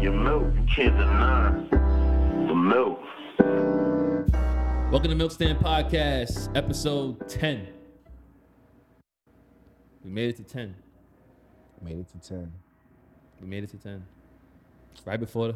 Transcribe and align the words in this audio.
Your 0.00 0.12
milk, 0.12 0.44
you 0.54 0.62
can't 0.74 0.96
deny 0.96 1.50
the 2.48 2.54
milk. 2.54 3.00
Welcome 4.90 5.10
to 5.10 5.14
Milk 5.14 5.30
Stand 5.32 5.58
Podcast, 5.58 6.56
episode 6.56 7.28
10. 7.28 7.66
We 10.02 10.10
made 10.10 10.30
it 10.30 10.36
to 10.36 10.42
10. 10.42 10.74
Made 11.82 11.98
it 11.98 12.08
to 12.20 12.28
10. 12.28 12.50
We 13.40 13.46
made 13.46 13.64
it 13.64 13.70
to 13.70 13.76
10. 13.76 14.02
Right 15.04 15.20
before 15.20 15.48
the 15.48 15.54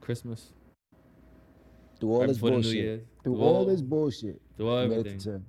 Christmas. 0.00 0.52
Through 1.98 2.10
all 2.12 2.20
Right 2.20 2.28
this 2.28 2.36
before 2.36 2.50
the 2.50 2.56
New 2.56 2.62
bullshit. 2.62 3.06
Through 3.24 3.34
Through 3.34 3.42
all 3.42 3.56
all- 3.56 3.64
this 3.66 3.80
bullshit. 3.82 4.40
Through 4.58 4.68
all 4.68 4.82
we 4.82 4.88
made 4.88 4.98
everything. 4.98 5.16
it 5.16 5.20
to 5.22 5.30
10. 5.32 5.44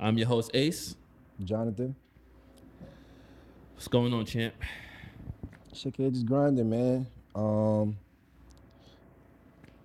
I'm 0.00 0.18
your 0.18 0.26
host, 0.28 0.50
Ace. 0.54 0.96
Jonathan, 1.44 1.94
What's 3.74 3.86
going 3.86 4.12
on, 4.12 4.26
champ? 4.26 4.54
Shit 5.72 5.94
just 5.96 6.26
grinding, 6.26 6.68
man. 6.70 7.06
Um, 7.34 7.96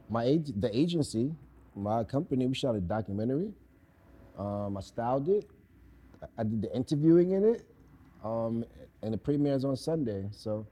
my 0.09 0.25
ag- 0.25 0.59
the 0.59 0.75
agency, 0.75 1.33
my 1.75 2.03
company, 2.03 2.47
we 2.47 2.53
shot 2.53 2.75
a 2.75 2.79
documentary. 2.81 3.51
Um, 4.37 4.77
I 4.77 4.81
styled 4.81 5.27
it. 5.29 5.49
I- 6.21 6.27
I 6.39 6.43
did 6.43 6.61
the 6.61 6.75
interviewing 6.75 7.31
in 7.31 7.43
it. 7.43 7.65
Um, 8.23 8.63
and 9.01 9.13
the 9.13 9.17
premiere 9.17 9.55
is 9.55 9.65
on 9.65 9.75
Sunday. 9.75 10.27
So, 10.31 10.65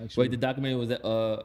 actually, 0.00 0.22
Wait, 0.22 0.30
the 0.30 0.36
documentary 0.36 0.78
was 0.78 0.88
that 0.90 1.04
uh, 1.04 1.42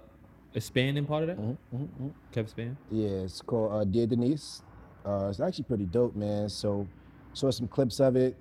a 0.54 0.62
Span 0.62 0.96
in 0.98 1.06
part 1.06 1.24
of 1.24 1.28
that? 1.30 1.38
Mm-hmm, 1.40 2.08
Kev 2.32 2.50
Span? 2.50 2.78
Yeah, 2.92 3.08
it's 3.26 3.42
called 3.42 3.72
uh, 3.74 3.84
Dear 3.84 4.06
Denise. 4.06 4.62
Uh, 5.06 5.28
it's 5.30 5.40
actually 5.40 5.64
pretty 5.66 5.86
dope, 5.86 6.16
man. 6.16 6.50
So, 6.50 6.88
saw 7.34 7.50
some 7.52 7.68
clips 7.68 8.00
of 8.00 8.16
it. 8.16 8.38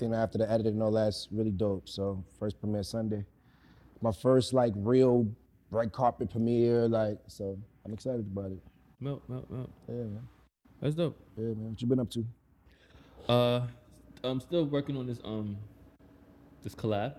You 0.00 0.08
know, 0.08 0.14
after 0.16 0.38
the 0.38 0.48
editing 0.48 0.74
and 0.74 0.82
all 0.82 0.92
that's 0.92 1.26
really 1.32 1.50
dope. 1.50 1.88
So, 1.88 2.22
first 2.38 2.60
premiere 2.60 2.84
Sunday. 2.84 3.24
My 4.00 4.12
first 4.12 4.52
like 4.52 4.72
real 4.76 5.28
red 5.70 5.92
carpet 5.92 6.30
premiere, 6.30 6.88
like 6.88 7.18
so. 7.26 7.58
I'm 7.84 7.94
excited 7.94 8.20
about 8.20 8.52
it. 8.52 8.58
Milk, 9.00 9.26
milk, 9.28 9.50
milk. 9.50 9.70
Yeah, 9.88 9.94
man. 9.94 10.28
That's 10.80 10.94
dope. 10.94 11.18
Yeah, 11.36 11.46
man. 11.46 11.70
What 11.70 11.80
you 11.80 11.88
been 11.88 12.00
up 12.00 12.10
to? 12.10 12.24
Uh, 13.28 13.66
I'm 14.22 14.40
still 14.40 14.64
working 14.66 14.96
on 14.96 15.06
this 15.06 15.20
um, 15.24 15.56
this 16.62 16.74
collab. 16.74 17.14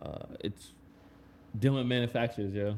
Uh, 0.00 0.26
it's 0.40 0.72
dealing 1.58 1.78
with 1.78 1.86
manufacturers, 1.86 2.54
yo. 2.54 2.76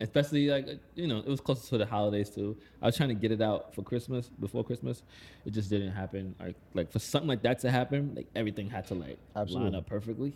Especially 0.00 0.48
like 0.48 0.78
you 0.94 1.06
know, 1.06 1.18
it 1.18 1.28
was 1.28 1.40
closer 1.40 1.68
to 1.70 1.78
the 1.78 1.86
holidays 1.86 2.28
too. 2.30 2.56
I 2.82 2.86
was 2.86 2.96
trying 2.96 3.08
to 3.08 3.14
get 3.14 3.32
it 3.32 3.40
out 3.40 3.74
for 3.74 3.82
Christmas 3.82 4.28
before 4.40 4.62
Christmas. 4.62 5.02
It 5.46 5.52
just 5.52 5.70
didn't 5.70 5.92
happen. 5.92 6.34
Like 6.38 6.56
like 6.74 6.92
for 6.92 6.98
something 6.98 7.28
like 7.28 7.42
that 7.42 7.60
to 7.60 7.70
happen, 7.70 8.12
like 8.14 8.26
everything 8.34 8.68
had 8.68 8.86
to 8.88 8.94
like 8.94 9.18
line 9.48 9.74
up 9.74 9.86
perfectly. 9.86 10.34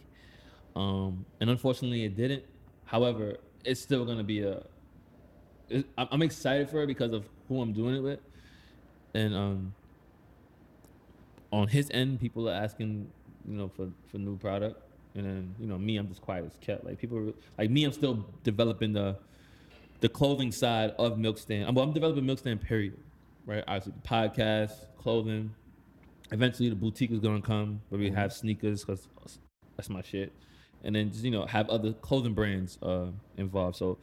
Um, 0.77 1.25
and 1.41 1.51
unfortunately, 1.51 2.05
it 2.05 2.17
didn't. 2.17 2.45
However, 2.85 3.37
it's 3.65 3.81
still 3.81 4.05
gonna 4.05 4.25
be 4.25 4.43
a. 4.43 4.63
It, 5.69 5.87
I'm 5.97 6.23
excited 6.23 6.69
for 6.69 6.83
it 6.83 6.87
because 6.89 7.13
of 7.13 7.25
who 7.49 7.61
I'm 7.61 7.73
doing 7.73 7.97
it 7.97 8.03
with, 8.03 8.21
and 9.15 9.35
um, 9.35 9.75
on 11.53 11.69
his 11.69 11.91
end, 11.93 12.21
people 12.21 12.49
are 12.49 12.55
asking, 12.55 13.11
you 13.47 13.57
know, 13.57 13.69
for 13.69 13.89
for 14.11 14.19
new 14.19 14.37
product, 14.37 14.81
and 15.15 15.25
then 15.25 15.55
you 15.61 15.67
know 15.67 15.79
me, 15.79 15.97
I'm 15.97 16.09
just 16.09 16.21
quiet 16.21 16.45
as 16.47 16.57
kept. 16.61 16.85
Like 16.85 16.99
people, 16.99 17.33
like 17.59 17.71
me, 17.71 17.85
I'm 17.85 17.93
still 17.93 18.27
developing 18.43 18.93
the 18.93 19.17
the 20.01 20.09
clothing 20.09 20.53
side 20.53 20.95
of 20.99 21.19
Milk 21.19 21.39
Stand. 21.39 21.69
I'm, 21.69 21.75
well, 21.75 21.85
I'm 21.85 21.93
developing 21.93 22.27
Milk 22.27 22.39
Stand. 22.39 22.61
Period. 22.61 22.97
Right. 23.47 23.65
Obviously, 23.67 23.93
the 24.03 24.09
podcast, 24.09 24.73
clothing. 24.99 25.55
Eventually, 26.33 26.69
the 26.69 26.77
boutique 26.77 27.11
is 27.11 27.19
gonna 27.19 27.43
come 27.43 27.81
where 27.89 27.99
we 27.99 28.11
have 28.11 28.33
sneakers 28.33 28.85
because 28.85 29.09
that's 29.77 29.89
my 29.89 30.03
shit, 30.03 30.33
and 30.85 30.95
then 30.95 31.11
just 31.11 31.25
you 31.25 31.31
know 31.31 31.47
have 31.47 31.69
other 31.69 31.93
clothing 31.93 32.35
brands 32.35 32.79
uh, 32.83 33.07
involved. 33.37 33.77
So 33.77 33.99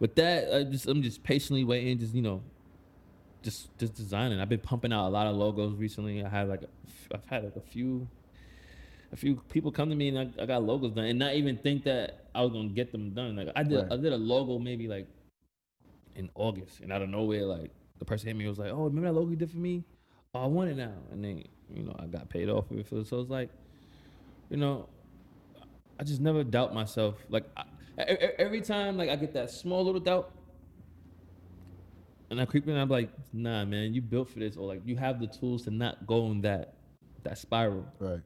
with 0.00 0.14
that, 0.16 0.54
I 0.54 0.64
just 0.64 0.86
I'm 0.86 1.02
just 1.02 1.22
patiently 1.22 1.64
waiting, 1.64 1.98
just 1.98 2.14
you 2.14 2.22
know, 2.22 2.42
just 3.42 3.76
just 3.78 3.94
designing. 3.94 4.40
I've 4.40 4.48
been 4.48 4.60
pumping 4.60 4.92
out 4.92 5.08
a 5.08 5.10
lot 5.10 5.26
of 5.26 5.36
logos 5.36 5.74
recently. 5.74 6.24
I 6.24 6.28
had 6.28 6.48
like 6.48 6.62
a, 6.62 6.68
I've 7.14 7.24
had 7.26 7.44
like 7.44 7.56
a 7.56 7.60
few 7.60 8.06
a 9.12 9.16
few 9.16 9.36
people 9.48 9.70
come 9.70 9.88
to 9.90 9.94
me 9.96 10.08
and 10.08 10.18
I, 10.18 10.42
I 10.42 10.46
got 10.46 10.62
logos 10.64 10.92
done 10.92 11.04
and 11.04 11.18
not 11.18 11.34
even 11.34 11.56
think 11.56 11.84
that 11.84 12.26
I 12.34 12.42
was 12.42 12.52
gonna 12.52 12.68
get 12.68 12.90
them 12.90 13.10
done. 13.10 13.36
Like 13.36 13.48
I 13.54 13.62
did 13.62 13.76
Right. 13.78 13.92
I 13.92 13.96
did 13.96 14.12
a 14.12 14.16
logo 14.16 14.58
maybe 14.58 14.88
like 14.88 15.06
in 16.16 16.30
August 16.34 16.80
and 16.80 16.92
out 16.92 17.02
of 17.02 17.08
nowhere 17.08 17.44
like 17.44 17.70
the 17.98 18.04
person 18.04 18.26
hit 18.26 18.36
me 18.36 18.48
was 18.48 18.58
like, 18.58 18.70
Oh, 18.70 18.84
remember 18.84 19.08
that 19.08 19.14
logo 19.14 19.30
you 19.30 19.36
did 19.36 19.50
for 19.50 19.58
me? 19.58 19.84
Oh, 20.34 20.42
I 20.42 20.46
want 20.46 20.70
it 20.70 20.76
now. 20.76 20.92
And 21.12 21.24
then, 21.24 21.44
you 21.72 21.84
know, 21.84 21.94
I 21.98 22.06
got 22.06 22.28
paid 22.28 22.48
off 22.48 22.70
of 22.70 22.78
it. 22.78 22.88
So 22.88 23.04
so 23.04 23.20
it's 23.20 23.30
like, 23.30 23.50
you 24.50 24.56
know, 24.56 24.88
I 25.98 26.04
just 26.04 26.20
never 26.20 26.44
doubt 26.44 26.74
myself. 26.74 27.16
Like 27.28 27.44
I, 27.56 27.64
every 28.38 28.60
time 28.60 28.96
like 28.96 29.10
I 29.10 29.16
get 29.16 29.32
that 29.34 29.50
small 29.50 29.84
little 29.84 30.00
doubt 30.00 30.32
and 32.30 32.40
I 32.40 32.44
creep 32.44 32.66
in, 32.66 32.76
I'm 32.76 32.88
like, 32.88 33.10
nah, 33.32 33.64
man, 33.64 33.94
you 33.94 34.02
built 34.02 34.30
for 34.30 34.40
this, 34.40 34.56
or 34.56 34.66
like 34.66 34.82
you 34.84 34.96
have 34.96 35.20
the 35.20 35.26
tools 35.26 35.62
to 35.64 35.70
not 35.70 36.06
go 36.06 36.30
in 36.30 36.40
that 36.42 36.74
that 37.22 37.38
spiral. 37.38 37.86
Right. 37.98 38.20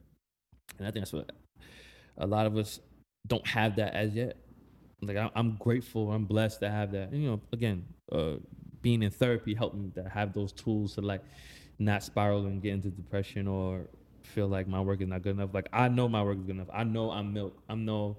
And 0.79 0.87
I 0.87 0.91
think 0.91 1.05
that's 1.05 1.13
what 1.13 1.31
a 2.19 2.27
lot 2.27 2.47
of 2.47 2.57
us 2.57 2.81
don't 3.27 3.47
have 3.47 3.77
that 3.77 3.95
as 3.95 4.15
yet. 4.15 4.37
Like 5.03 5.17
I, 5.17 5.31
I'm 5.35 5.57
grateful, 5.57 6.11
I'm 6.13 6.25
blessed 6.25 6.61
to 6.61 6.71
have 6.71 6.93
that. 6.93 7.11
And, 7.11 7.23
you 7.23 7.31
know, 7.31 7.41
again, 7.53 7.85
uh, 8.11 8.35
being 8.81 9.03
in 9.03 9.11
therapy 9.11 9.55
helped 9.55 9.77
me 9.77 9.91
to 9.95 10.09
have 10.09 10.33
those 10.33 10.53
tools 10.53 10.95
to 10.95 11.01
like 11.01 11.23
not 11.79 12.03
spiral 12.03 12.47
and 12.47 12.63
get 12.63 12.73
into 12.73 12.89
depression 12.89 13.47
or 13.47 13.89
feel 14.29 14.49
like 14.49 14.69
my 14.69 14.81
work 14.81 15.01
is 15.01 15.09
not 15.09 15.23
good 15.23 15.37
enough. 15.37 15.51
Like 15.53 15.69
I 15.73 15.89
know 15.89 16.09
my 16.09 16.23
work 16.23 16.39
is 16.39 16.45
good 16.45 16.57
enough. 16.57 16.69
I 16.73 16.85
know 16.85 17.11
I'm 17.11 17.33
milk. 17.33 17.57
I 17.69 17.75
know 17.75 18.17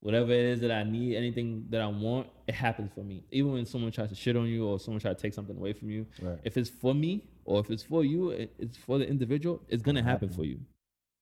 whatever 0.00 0.30
it 0.32 0.44
is 0.44 0.60
that 0.60 0.70
I 0.70 0.84
need, 0.84 1.16
anything 1.16 1.66
that 1.70 1.80
I 1.80 1.86
want, 1.86 2.28
it 2.46 2.54
happens 2.54 2.90
for 2.94 3.02
me. 3.02 3.24
Even 3.32 3.52
when 3.52 3.66
someone 3.66 3.90
tries 3.90 4.10
to 4.10 4.14
shit 4.14 4.36
on 4.36 4.46
you 4.46 4.66
or 4.66 4.78
someone 4.78 5.00
tries 5.00 5.16
to 5.16 5.22
take 5.22 5.34
something 5.34 5.56
away 5.56 5.72
from 5.72 5.90
you, 5.90 6.06
Right. 6.20 6.38
if 6.44 6.56
it's 6.56 6.70
for 6.70 6.94
me 6.94 7.24
or 7.44 7.60
if 7.60 7.70
it's 7.70 7.82
for 7.82 8.04
you, 8.04 8.30
it's 8.30 8.76
for 8.76 8.98
the 8.98 9.08
individual, 9.08 9.60
it's 9.68 9.82
gonna 9.82 10.02
happen 10.02 10.28
for 10.28 10.44
you. 10.44 10.60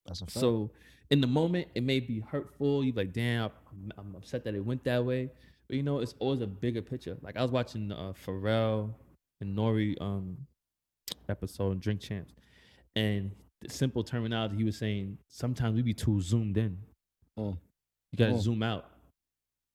That's 0.06 0.20
a 0.20 0.24
fact. 0.26 0.32
So 0.38 0.70
in 1.10 1.20
the 1.20 1.26
moment, 1.26 1.68
it 1.74 1.82
may 1.82 2.00
be 2.00 2.20
hurtful. 2.20 2.84
You 2.84 2.92
like, 2.92 3.12
damn, 3.12 3.50
I'm, 3.70 3.92
I'm 3.96 4.14
upset 4.16 4.44
that 4.44 4.54
it 4.54 4.60
went 4.64 4.84
that 4.84 5.04
way. 5.04 5.30
But 5.66 5.76
you 5.76 5.82
know, 5.82 6.00
it's 6.00 6.14
always 6.18 6.40
a 6.42 6.46
bigger 6.46 6.82
picture. 6.82 7.16
Like 7.22 7.36
I 7.36 7.42
was 7.42 7.50
watching 7.50 7.90
uh, 7.90 8.12
Pharrell 8.26 8.92
and 9.40 9.50
N.O.R.E. 9.58 9.96
um 10.00 10.36
episode 11.28 11.80
Drink 11.80 12.00
Champs, 12.00 12.32
and 12.96 13.30
the 13.62 13.70
simple 13.70 14.04
terminology 14.04 14.56
he 14.56 14.64
was 14.64 14.76
saying. 14.78 15.18
Sometimes 15.28 15.74
we 15.76 15.82
be 15.82 15.94
too 15.94 16.20
zoomed 16.20 16.56
in. 16.56 16.78
Mm. 17.38 17.56
You 18.12 18.18
gotta 18.18 18.32
Mm. 18.34 18.40
zoom 18.40 18.62
out. 18.62 18.90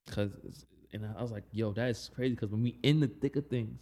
Cause 0.09 0.31
and 0.91 1.05
I 1.17 1.21
was 1.21 1.31
like, 1.31 1.43
yo, 1.51 1.71
that 1.73 1.89
is 1.89 2.09
crazy. 2.15 2.35
Cause 2.35 2.49
when 2.49 2.63
we 2.63 2.77
in 2.83 2.99
the 2.99 3.07
thick 3.07 3.35
of 3.35 3.47
things, 3.47 3.79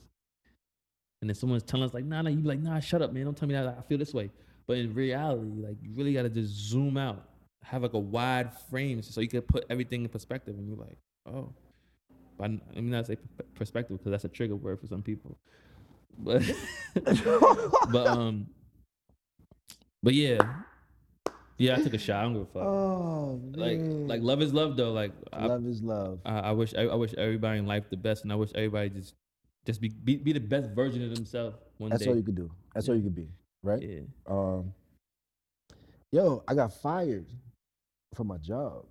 and 1.21 1.29
then 1.29 1.35
someone's 1.35 1.63
telling 1.63 1.85
us 1.87 1.93
like, 1.93 2.05
nah, 2.05 2.21
nah, 2.21 2.29
you 2.29 2.37
be 2.37 2.47
like, 2.47 2.59
nah, 2.59 2.79
shut 2.79 3.01
up, 3.01 3.11
man. 3.13 3.25
Don't 3.25 3.35
tell 3.37 3.47
me 3.47 3.53
that 3.55 3.67
I 3.67 3.81
feel 3.87 3.97
this 3.97 4.13
way. 4.13 4.29
But 4.67 4.77
in 4.77 4.93
reality, 4.93 5.49
like 5.61 5.77
you 5.81 5.91
really 5.93 6.13
gotta 6.13 6.29
just 6.29 6.53
zoom 6.53 6.97
out, 6.97 7.27
have 7.63 7.81
like 7.83 7.93
a 7.93 7.99
wide 7.99 8.51
frame, 8.69 9.01
so 9.01 9.21
you 9.21 9.27
can 9.29 9.41
put 9.41 9.65
everything 9.69 10.03
in 10.03 10.09
perspective. 10.09 10.55
And 10.57 10.67
you're 10.67 10.77
like, 10.77 10.97
oh, 11.25 11.53
but 12.37 12.51
I 12.51 12.59
I 12.71 12.75
mean, 12.75 12.91
not 12.91 13.07
say 13.07 13.17
perspective 13.55 13.97
because 13.97 14.11
that's 14.11 14.25
a 14.25 14.29
trigger 14.29 14.55
word 14.55 14.79
for 14.79 14.87
some 14.87 15.01
people. 15.01 15.37
But 16.19 16.43
but 17.91 18.07
um, 18.07 18.47
but 20.03 20.13
yeah, 20.13 20.39
yeah, 21.57 21.75
I 21.77 21.81
took 21.81 21.93
a 21.93 21.97
shot. 21.97 22.19
I 22.19 22.23
don't 22.23 22.33
give 22.33 22.41
a 22.43 22.45
fuck. 22.45 22.63
oh, 22.63 23.41
like 23.55 23.79
man. 23.79 24.07
like 24.07 24.21
love 24.21 24.41
is 24.41 24.53
love 24.53 24.77
though. 24.77 24.91
Like 24.91 25.11
I, 25.33 25.45
love 25.47 25.65
is 25.65 25.81
love. 25.81 26.19
I, 26.25 26.39
I 26.39 26.51
wish 26.51 26.73
I, 26.75 26.83
I 26.83 26.95
wish 26.95 27.13
everybody 27.15 27.59
in 27.59 27.65
life 27.65 27.85
the 27.89 27.97
best, 27.97 28.23
and 28.23 28.31
I 28.31 28.35
wish 28.35 28.51
everybody 28.55 28.89
just 28.89 29.15
just 29.65 29.81
be 29.81 29.89
be, 29.89 30.17
be 30.17 30.33
the 30.33 30.39
best 30.39 30.69
version 30.71 31.03
of 31.03 31.15
themselves 31.15 31.57
one 31.77 31.89
That's 31.89 32.03
day. 32.03 32.09
all 32.09 32.15
you 32.15 32.23
could 32.23 32.35
do. 32.35 32.51
That's 32.73 32.87
all 32.89 32.95
you 32.95 33.03
could 33.03 33.15
be. 33.15 33.27
Right. 33.63 33.81
yeah. 33.81 33.99
Um, 34.27 34.73
yo, 36.11 36.43
I 36.47 36.53
got 36.53 36.73
fired 36.73 37.25
from 38.13 38.27
my 38.27 38.37
job. 38.37 38.85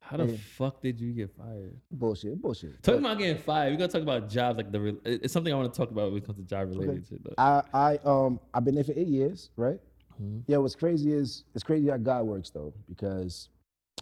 How 0.00 0.16
the 0.16 0.26
Yeah. 0.26 0.36
fuck 0.56 0.82
did 0.82 0.98
you 1.00 1.12
get 1.12 1.30
fired? 1.36 1.76
bullshit, 1.90 2.40
bullshit. 2.42 2.82
Talking 2.82 3.00
about 3.00 3.18
getting 3.18 3.40
fired, 3.40 3.70
we're 3.72 3.78
gonna 3.78 3.92
talk 3.92 4.02
about 4.02 4.28
jobs 4.28 4.56
like 4.56 4.72
the. 4.72 4.80
re- 4.80 4.98
It's 5.04 5.32
something 5.32 5.52
I 5.52 5.56
want 5.56 5.72
to 5.72 5.78
talk 5.78 5.90
about 5.90 6.08
when 6.10 6.18
it 6.22 6.26
comes 6.26 6.38
to 6.38 6.44
job 6.44 6.68
related 6.70 7.06
shit. 7.08 7.22
Though. 7.22 7.34
I, 7.38 7.62
I, 7.72 7.98
um, 8.04 8.40
I've 8.52 8.64
been 8.64 8.74
there 8.74 8.84
for 8.84 8.92
eight 8.96 9.06
years, 9.06 9.50
right? 9.56 9.78
Mhm. 10.22 10.42
Yeah, 10.46 10.58
what's 10.58 10.74
crazy 10.74 11.12
is 11.12 11.44
it's 11.54 11.64
crazy 11.64 11.88
how 11.88 11.96
God 11.96 12.26
works 12.26 12.50
though, 12.50 12.72
because 12.88 13.48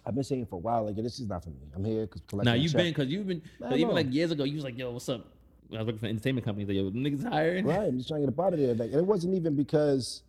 I've 0.07 0.15
been 0.15 0.25
saying 0.25 0.47
for 0.47 0.57
a 0.57 0.59
while, 0.59 0.85
like 0.87 0.97
this 0.97 1.19
is 1.21 1.27
not 1.29 1.45
for 1.45 1.51
me. 1.51 1.59
I'm 1.75 1.85
here 1.85 2.07
because 2.07 2.23
Now 2.45 2.55
you've 2.55 2.73
been 2.73 2.93
because 2.93 3.09
you've 3.09 3.27
been 3.27 3.43
'cause 3.61 3.79
even 3.79 3.95
like 3.95 4.13
years 4.13 4.31
ago, 4.31 4.45
you 4.45 4.55
was 4.55 4.65
like, 4.65 4.79
"Yo, 4.79 4.91
what's 4.93 5.09
up?" 5.09 5.27
I 5.73 5.79
was 5.79 5.87
working 5.87 5.99
for 6.01 6.07
entertainment 6.07 6.45
companies, 6.45 6.69
like, 6.69 6.77
"Yo, 6.77 6.91
niggas 6.91 7.25
hiring." 7.29 7.65
right. 7.67 7.89
I'm 7.89 7.97
just 7.99 8.09
trying 8.09 8.23
to 8.23 8.27
get 8.27 8.39
up 8.39 8.45
out 8.45 8.53
of 8.55 8.59
there. 8.59 8.75
Like, 8.75 8.91
and 8.91 8.99
it 9.01 9.07
wasn't 9.07 9.35
even 9.35 9.55
because 9.55 10.23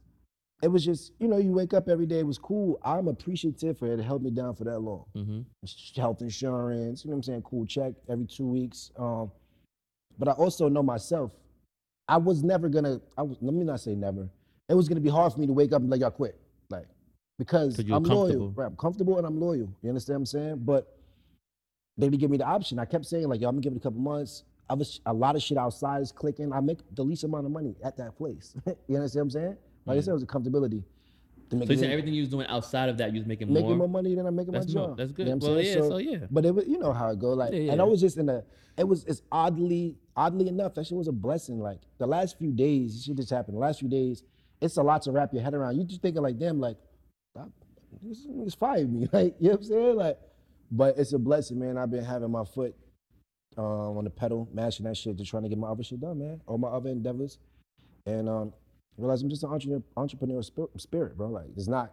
it 0.61 0.67
was 0.67 0.85
just 0.85 1.13
you 1.19 1.27
know 1.27 1.37
you 1.37 1.51
wake 1.51 1.73
up 1.73 1.89
every 1.89 2.05
day. 2.05 2.19
It 2.19 2.27
was 2.27 2.37
cool. 2.37 2.79
I'm 2.83 3.07
appreciative 3.07 3.77
for 3.77 3.87
it. 3.87 3.99
It 3.99 4.03
held 4.03 4.23
me 4.23 4.29
down 4.31 4.55
for 4.55 4.63
that 4.65 4.79
long. 4.79 5.05
Mm-hmm. 5.15 5.41
Health 5.99 6.21
insurance, 6.21 7.03
you 7.03 7.09
know 7.09 7.15
what 7.15 7.19
I'm 7.19 7.23
saying? 7.23 7.41
Cool 7.43 7.65
check 7.65 7.93
every 8.07 8.25
two 8.25 8.45
weeks. 8.47 8.91
Um, 8.97 9.31
but 10.19 10.27
I 10.27 10.31
also 10.33 10.69
know 10.69 10.83
myself. 10.83 11.31
I 12.07 12.17
was 12.17 12.43
never 12.43 12.67
gonna. 12.69 12.99
I 13.17 13.21
was. 13.23 13.37
Let 13.41 13.53
me 13.53 13.63
not 13.63 13.79
say 13.79 13.95
never. 13.95 14.27
It 14.71 14.75
was 14.75 14.87
gonna 14.87 15.01
be 15.01 15.09
hard 15.09 15.33
for 15.33 15.39
me 15.39 15.47
to 15.47 15.53
wake 15.53 15.73
up 15.73 15.81
and 15.81 15.89
be 15.91 15.97
like, 15.97 16.13
"I 16.13 16.15
quit," 16.15 16.39
like 16.69 16.87
because 17.37 17.75
'Cause 17.75 17.85
you 17.85 17.93
I'm 17.93 18.03
loyal. 18.03 18.51
Right, 18.51 18.65
I'm 18.67 18.77
comfortable 18.77 19.17
and 19.17 19.27
I'm 19.27 19.39
loyal. 19.39 19.69
You 19.81 19.89
understand 19.89 20.15
what 20.15 20.19
I'm 20.21 20.25
saying? 20.27 20.61
But 20.63 20.97
they 21.97 22.07
didn't 22.07 22.21
give 22.21 22.31
me 22.31 22.37
the 22.37 22.45
option. 22.45 22.79
I 22.79 22.85
kept 22.85 23.05
saying 23.05 23.27
like, 23.27 23.41
yo, 23.41 23.49
I'm 23.49 23.55
gonna 23.55 23.63
give 23.63 23.73
it 23.73 23.77
a 23.77 23.81
couple 23.81 23.99
months. 23.99 24.43
I 24.69 24.73
was 24.73 25.01
a 25.05 25.13
lot 25.13 25.35
of 25.35 25.41
shit 25.41 25.57
outside 25.57 26.01
is 26.01 26.13
clicking. 26.13 26.53
I 26.53 26.61
make 26.61 26.79
the 26.95 27.03
least 27.03 27.25
amount 27.25 27.45
of 27.45 27.51
money 27.51 27.75
at 27.83 27.97
that 27.97 28.15
place. 28.15 28.55
you 28.87 28.95
understand 28.95 29.21
what 29.21 29.23
I'm 29.23 29.29
saying? 29.31 29.57
Like 29.85 29.97
I 29.97 30.01
said, 30.01 30.11
it 30.11 30.11
mm. 30.11 30.13
was 30.13 30.23
a 30.23 30.27
comfortability. 30.27 30.83
To 31.49 31.55
make 31.57 31.67
So 31.67 31.73
you 31.73 31.79
it 31.79 31.81
said 31.81 31.91
everything 31.91 32.13
you 32.13 32.21
was 32.21 32.29
doing 32.29 32.47
outside 32.47 32.87
of 32.87 32.97
that, 32.99 33.11
you 33.11 33.19
was 33.19 33.27
making 33.27 33.51
making 33.51 33.67
more. 33.69 33.77
more 33.79 33.89
money 33.89 34.15
than 34.15 34.25
I'm 34.25 34.35
making 34.35 34.53
That's 34.53 34.67
my 34.67 34.73
dope. 34.73 34.89
job. 34.91 34.97
That's 34.97 35.11
good. 35.11 35.27
You 35.27 35.33
know 35.33 35.37
what 35.37 35.47
I'm 35.49 35.55
Well, 35.55 35.63
saying? 35.63 35.77
yeah, 35.83 35.89
so 35.89 35.97
yeah. 35.97 36.27
But 36.31 36.45
it 36.45 36.55
was, 36.55 36.65
you 36.67 36.77
know 36.77 36.93
how 36.93 37.09
it 37.09 37.19
go. 37.19 37.33
Like, 37.33 37.51
Yeah, 37.51 37.59
yeah. 37.59 37.71
and 37.73 37.81
I 37.81 37.83
was 37.83 37.99
just 37.99 38.17
in 38.17 38.29
a. 38.29 38.43
It 38.77 38.87
was. 38.87 39.03
It's 39.03 39.21
oddly, 39.31 39.97
oddly 40.15 40.47
enough, 40.47 40.75
that 40.75 40.87
shit 40.87 40.97
was 40.97 41.09
a 41.09 41.11
blessing. 41.11 41.59
Like 41.59 41.79
the 41.97 42.07
last 42.07 42.37
few 42.37 42.51
days, 42.53 43.03
shit 43.03 43.17
just 43.17 43.29
happened. 43.29 43.57
The 43.57 43.61
last 43.61 43.79
few 43.81 43.89
days, 43.89 44.23
it's 44.61 44.77
a 44.77 44.83
lot 44.83 45.01
to 45.03 45.11
wrap 45.11 45.33
your 45.33 45.43
head 45.43 45.53
around. 45.53 45.77
You 45.77 45.83
just 45.83 46.01
thinking 46.01 46.21
like, 46.21 46.37
damn, 46.37 46.59
like, 46.59 46.77
this 48.01 48.25
niggas 48.25 48.55
fired 48.57 48.91
me. 48.91 49.07
Like, 49.13 49.35
you 49.39 49.49
know 49.49 49.55
what 49.55 49.59
I'm 49.61 49.63
saying? 49.65 49.95
Like, 49.95 50.19
but 50.71 50.97
it's 50.97 51.13
a 51.13 51.19
blessing, 51.19 51.59
man. 51.59 51.77
I've 51.77 51.91
been 51.91 52.03
having 52.03 52.31
my 52.31 52.45
foot 52.45 52.75
um, 53.57 53.97
on 53.97 54.03
the 54.05 54.09
pedal, 54.09 54.47
mashing 54.53 54.85
that 54.85 54.95
shit, 54.95 55.17
just 55.17 55.29
trying 55.29 55.43
to 55.43 55.49
get 55.49 55.57
my 55.57 55.67
other 55.67 55.83
shit 55.83 55.99
done, 55.99 56.19
man. 56.19 56.39
All 56.47 56.57
my 56.57 56.69
other 56.69 56.89
endeavors, 56.89 57.39
and 58.05 58.29
um, 58.29 58.53
realize 58.97 59.21
I'm 59.21 59.29
just 59.29 59.43
an 59.43 59.49
entrepreneur, 59.49 59.83
entrepreneur 59.97 60.41
spirit, 60.41 60.69
spirit, 60.81 61.17
bro. 61.17 61.27
Like, 61.29 61.53
there's 61.55 61.67
not 61.67 61.91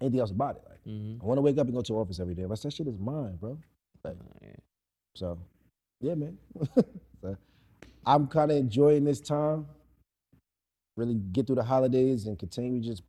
anything 0.00 0.20
else 0.20 0.32
about 0.32 0.56
it. 0.56 0.62
Like, 0.68 0.72
Mhm. 0.86 1.22
I 1.22 1.24
want 1.24 1.38
to 1.38 1.42
wake 1.42 1.58
up 1.58 1.66
and 1.66 1.74
go 1.74 1.82
to 1.82 1.94
office 1.98 2.18
every 2.20 2.34
day. 2.34 2.44
Like, 2.46 2.60
that 2.60 2.72
shit 2.72 2.86
is 2.88 2.98
mine, 2.98 3.36
bro. 3.36 3.58
Like, 4.04 4.16
Yeah. 4.42 4.48
so, 5.14 5.38
yeah, 6.00 6.14
man. 6.14 6.38
So, 7.22 7.36
I'm 8.04 8.26
kind 8.26 8.50
of 8.50 8.56
enjoying 8.58 9.04
this 9.04 9.20
time. 9.20 9.66
Really 10.96 11.14
get 11.14 11.46
through 11.46 11.56
the 11.56 11.64
holidays 11.64 12.26
and 12.26 12.38
continue 12.38 12.80
to 12.80 12.86
just 12.88 13.02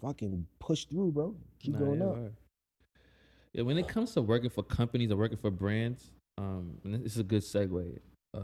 fucking 0.00 0.46
push 0.58 0.84
through, 0.86 1.12
bro. 1.12 1.36
Keep 1.60 1.74
Nah, 1.74 1.78
going 1.80 2.00
yeah, 2.00 2.06
up. 2.06 2.16
word. 2.16 2.32
Yeah, 3.52 3.62
when 3.62 3.78
it 3.78 3.86
comes 3.86 4.12
to 4.14 4.22
working 4.22 4.50
for 4.50 4.62
companies 4.62 5.10
or 5.12 5.16
working 5.16 5.36
for 5.38 5.50
brands, 5.50 6.10
um, 6.38 6.78
and 6.84 6.94
this 7.04 7.12
is 7.12 7.18
a 7.18 7.24
good 7.24 7.42
segue. 7.42 7.98
Uh, 8.32 8.40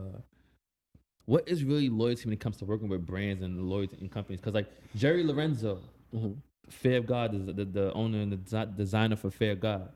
what 1.24 1.48
is 1.48 1.64
really 1.64 1.88
loyalty 1.88 2.24
when 2.26 2.32
it 2.34 2.40
comes 2.40 2.56
to 2.58 2.64
working 2.64 2.88
with 2.88 3.06
brands 3.06 3.42
and 3.42 3.68
loyalty 3.68 3.96
in 4.00 4.08
companies? 4.08 4.40
Because 4.40 4.54
like 4.54 4.66
Jerry 4.94 5.24
Lorenzo, 5.24 5.80
Mhm. 6.14 6.36
Fear 6.68 6.98
of 6.98 7.06
God 7.06 7.34
is 7.34 7.46
the, 7.46 7.64
the 7.64 7.92
owner 7.94 8.18
and 8.20 8.30
the 8.30 8.36
desi- 8.36 8.76
designer 8.76 9.16
for 9.16 9.28
Fear 9.30 9.52
of 9.52 9.60
God. 9.60 9.90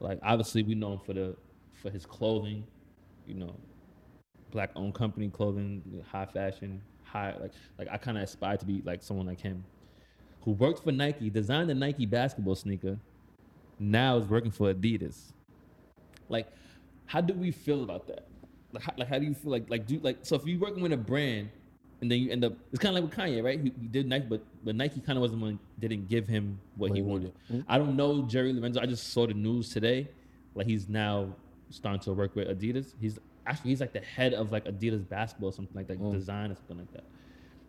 Like 0.00 0.18
obviously 0.22 0.62
we 0.64 0.74
know 0.74 0.94
him 0.94 0.98
for 1.00 1.12
the 1.12 1.36
for 1.74 1.90
his 1.90 2.04
clothing, 2.06 2.66
you 3.28 3.34
know, 3.34 3.54
black 4.50 4.70
owned 4.74 4.94
company 4.94 5.28
clothing, 5.28 6.02
high 6.10 6.26
fashion, 6.26 6.80
high 7.16 7.34
like 7.40 7.52
like 7.78 7.88
I 7.90 7.96
kind 7.96 8.16
of 8.16 8.24
aspire 8.24 8.56
to 8.56 8.66
be 8.66 8.82
like 8.84 9.02
someone 9.02 9.26
like 9.26 9.40
him, 9.40 9.64
who 10.42 10.52
worked 10.52 10.84
for 10.84 10.92
Nike, 10.92 11.30
designed 11.30 11.70
the 11.70 11.74
Nike 11.74 12.06
basketball 12.06 12.54
sneaker, 12.54 12.98
now 13.78 14.16
is 14.18 14.26
working 14.26 14.50
for 14.50 14.72
Adidas. 14.72 15.32
Like, 16.28 16.48
how 17.06 17.20
do 17.20 17.34
we 17.34 17.50
feel 17.50 17.82
about 17.82 18.06
that? 18.08 18.26
Like, 18.72 18.82
how, 18.82 18.92
like 18.96 19.08
how 19.08 19.18
do 19.18 19.26
you 19.26 19.34
feel 19.34 19.52
like 19.52 19.70
like 19.70 19.86
do 19.86 19.98
like 20.02 20.18
so 20.22 20.36
if 20.36 20.46
you're 20.46 20.60
working 20.60 20.82
with 20.82 20.92
a 20.92 20.96
brand 20.96 21.48
and 22.00 22.10
then 22.10 22.20
you 22.20 22.30
end 22.30 22.44
up 22.44 22.52
it's 22.72 22.80
kind 22.80 22.96
of 22.96 23.02
like 23.02 23.10
with 23.10 23.18
Kanye, 23.18 23.42
right? 23.42 23.58
He, 23.58 23.72
he 23.80 23.88
did 23.88 24.06
Nike, 24.06 24.26
but 24.28 24.42
but 24.64 24.74
Nike 24.74 25.00
kind 25.00 25.16
of 25.18 25.22
wasn't 25.22 25.42
one 25.42 25.58
didn't 25.78 26.08
give 26.08 26.26
him 26.26 26.58
what, 26.76 26.94
he 26.94 27.02
wanted. 27.02 27.32
needed. 27.48 27.64
I 27.68 27.78
don't 27.78 27.96
know 27.96 28.22
Jerry 28.22 28.52
Lorenzo. 28.52 28.80
I 28.80 28.86
just 28.86 29.12
saw 29.12 29.26
the 29.26 29.34
news 29.34 29.70
today, 29.72 30.08
like 30.54 30.66
he's 30.66 30.88
now 30.88 31.34
starting 31.70 32.00
to 32.00 32.12
work 32.12 32.34
with 32.34 32.48
Adidas. 32.48 32.94
He's 33.00 33.18
actually 33.46 33.70
he's 33.70 33.80
like 33.80 33.92
the 33.92 34.00
head 34.00 34.34
of 34.34 34.52
like 34.52 34.64
Adidas 34.64 35.08
basketball, 35.08 35.50
or 35.50 35.52
something 35.52 35.76
like 35.76 35.86
that, 35.88 36.12
design 36.12 36.50
or 36.50 36.54
something 36.54 36.78
like 36.78 36.92
that. 36.92 37.04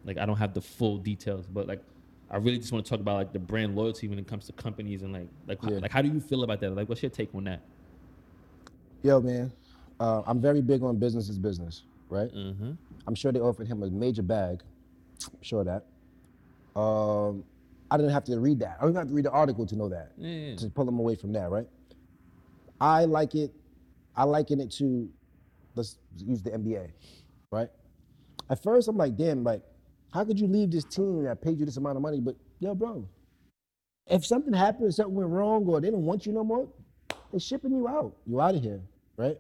Like 0.06 0.18
I 0.18 0.26
don't 0.26 0.38
have 0.38 0.54
the 0.54 0.62
full 0.62 0.98
details, 0.98 1.46
but 1.48 1.68
like 1.68 1.82
I 2.30 2.38
really 2.38 2.58
just 2.58 2.72
want 2.72 2.86
to 2.86 2.90
talk 2.90 3.00
about 3.00 3.16
like 3.16 3.34
the 3.34 3.40
brand 3.40 3.76
loyalty 3.76 4.08
when 4.08 4.20
it 4.20 4.28
comes 4.28 4.46
to 4.48 4.54
companies 4.54 5.02
and 5.04 5.14
like 5.14 5.28
like 5.48 5.62
how, 5.62 5.70
like 5.70 5.92
how 5.92 6.02
do 6.02 6.10
you 6.10 6.20
feel 6.20 6.44
about 6.44 6.60
that? 6.62 6.72
Like 6.72 6.90
what's 6.90 7.02
your 7.02 7.10
take 7.12 7.34
on 7.34 7.46
that? 7.46 7.62
Yo, 9.04 9.22
man, 9.22 9.52
uh, 10.00 10.24
I'm 10.26 10.42
very 10.42 10.62
big 10.62 10.84
on 10.84 10.98
business 10.98 11.30
is 11.30 11.38
business, 11.38 11.84
right? 12.10 12.34
Mm-hmm. 12.34 12.72
I'm 13.06 13.16
sure 13.16 13.32
they 13.32 13.40
offered 13.40 13.68
him 13.68 13.84
a 13.84 13.90
major 13.90 14.24
bag. 14.24 14.62
I'm 15.26 15.42
sure 15.42 15.64
that. 15.64 15.86
Um, 16.80 17.44
I 17.90 17.98
didn't 17.98 18.12
have 18.12 18.26
to 18.26 18.40
read 18.40 18.60
that. 18.60 18.78
I 18.80 18.86
didn't 18.86 18.98
have 18.98 19.08
to 19.08 19.14
read 19.14 19.26
the 19.26 19.32
article 19.32 19.66
to 19.66 19.76
know 19.76 19.90
that. 19.90 20.12
Yeah, 20.18 20.30
yeah. 20.30 20.56
To 20.58 20.70
pull 20.70 20.88
him 20.88 21.00
away 21.00 21.16
from 21.16 21.34
that, 21.34 21.50
right? 21.50 21.68
I 22.80 23.06
like 23.06 23.34
it. 23.36 23.52
I 24.16 24.24
liken 24.24 24.60
it 24.60 24.72
to, 24.74 25.10
let's 25.78 25.98
use 26.18 26.42
the 26.42 26.52
NBA, 26.52 26.92
right? 27.52 27.70
At 28.50 28.64
first, 28.64 28.88
I'm 28.88 28.98
like, 28.98 29.16
damn, 29.16 29.44
like, 29.44 29.62
how 30.14 30.24
could 30.26 30.40
you 30.40 30.48
leave 30.48 30.72
this 30.72 30.86
team 30.86 31.24
that 31.24 31.42
paid 31.42 31.60
you 31.60 31.66
this 31.66 31.78
amount 31.78 31.98
of 31.98 32.02
money? 32.02 32.20
But 32.20 32.36
yo, 32.60 32.74
bro, 32.76 33.08
if 34.08 34.26
something 34.26 34.54
happened, 34.54 34.94
something 34.94 35.16
went 35.16 35.30
wrong, 35.30 35.66
or 35.68 35.82
they 35.82 35.90
don't 35.92 36.06
want 36.06 36.26
you 36.26 36.34
no 36.34 36.44
more, 36.44 36.68
they're 37.32 37.40
shipping 37.40 37.72
you 37.72 37.88
out. 37.88 38.16
You 38.26 38.42
out 38.42 38.56
of 38.56 38.62
here, 38.62 38.82
right? 39.18 39.38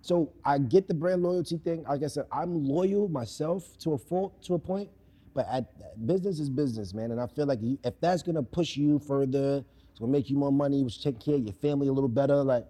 So 0.00 0.32
I 0.44 0.58
get 0.58 0.88
the 0.88 0.94
brand 0.94 1.22
loyalty 1.22 1.56
thing. 1.58 1.84
Like 1.84 2.02
I 2.02 2.08
said, 2.08 2.26
I'm 2.32 2.64
loyal 2.64 3.08
myself 3.08 3.78
to 3.78 3.92
a 3.92 3.98
fault, 3.98 4.42
to 4.44 4.54
a 4.54 4.58
point, 4.58 4.90
but 5.34 5.46
at, 5.48 6.06
business 6.06 6.40
is 6.40 6.50
business, 6.50 6.92
man. 6.92 7.12
And 7.12 7.20
I 7.20 7.28
feel 7.28 7.46
like 7.46 7.60
if 7.62 7.94
that's 8.00 8.22
gonna 8.22 8.42
push 8.42 8.76
you 8.76 8.98
further, 8.98 9.64
it's 9.90 10.00
gonna 10.00 10.10
make 10.10 10.28
you 10.28 10.36
more 10.36 10.52
money, 10.52 10.82
which 10.82 11.02
take 11.02 11.20
care 11.20 11.36
of 11.36 11.42
your 11.44 11.54
family 11.54 11.88
a 11.88 11.92
little 11.92 12.08
better, 12.08 12.42
like. 12.42 12.66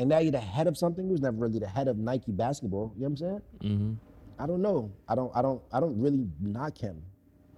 And 0.00 0.08
now 0.08 0.18
you're 0.18 0.32
the 0.32 0.40
head 0.40 0.66
of 0.66 0.78
something. 0.78 1.04
He 1.04 1.12
was 1.12 1.20
never 1.20 1.36
really 1.36 1.58
the 1.58 1.68
head 1.68 1.86
of 1.86 1.98
Nike 1.98 2.32
basketball. 2.32 2.90
You 2.96 3.02
know 3.02 3.04
what 3.04 3.10
I'm 3.10 3.16
saying? 3.16 3.42
Mm-hmm. 3.62 4.42
I 4.42 4.46
don't 4.46 4.62
know. 4.62 4.90
I 5.06 5.14
don't. 5.14 5.30
I 5.34 5.42
don't. 5.42 5.60
I 5.70 5.78
don't 5.78 6.00
really 6.00 6.26
knock 6.40 6.78
him. 6.78 7.02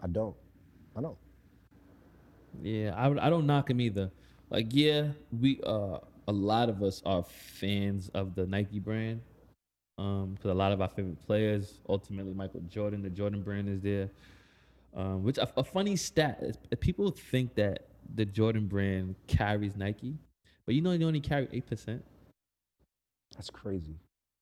I 0.03 0.09
don't. 0.09 0.35
I 0.97 1.03
don't. 1.03 1.17
Yeah, 2.61 2.95
I, 2.97 3.27
I 3.27 3.31
don't 3.31 3.47
knock 3.47 3.71
him 3.71 3.81
either. 3.81 4.11
Like, 4.51 4.67
yeah, 4.71 5.11
we 5.41 5.61
uh 5.65 5.99
a 6.27 6.33
lot 6.33 6.69
of 6.69 6.83
us 6.83 7.01
are 7.07 7.23
fans 7.23 8.11
of 8.13 8.35
the 8.35 8.45
Nike 8.45 8.81
brand. 8.81 9.21
Um, 9.99 10.35
because 10.35 10.51
a 10.51 10.55
lot 10.55 10.73
of 10.73 10.81
our 10.81 10.89
favorite 10.89 11.25
players, 11.25 11.79
ultimately 11.89 12.35
Michael 12.35 12.63
Jordan, 12.69 13.03
the 13.03 13.11
Jordan 13.11 13.43
brand 13.43 13.69
is 13.69 13.81
there. 13.81 14.11
Um, 14.97 15.23
which 15.23 15.39
a, 15.39 15.49
a 15.57 15.63
funny 15.63 15.95
stat 15.95 16.39
is 16.43 16.57
people 16.81 17.13
think 17.13 17.55
that 17.55 17.87
the 18.17 18.25
Jordan 18.25 18.67
brand 18.67 19.15
carries 19.29 19.77
Nike, 19.77 20.17
but 20.67 20.75
you 20.75 20.81
know 20.81 20.97
they 20.97 21.05
only 21.05 21.21
carry 21.21 21.47
eight 21.53 21.67
percent. 21.67 22.05
That's 23.37 23.51
crazy. 23.51 23.95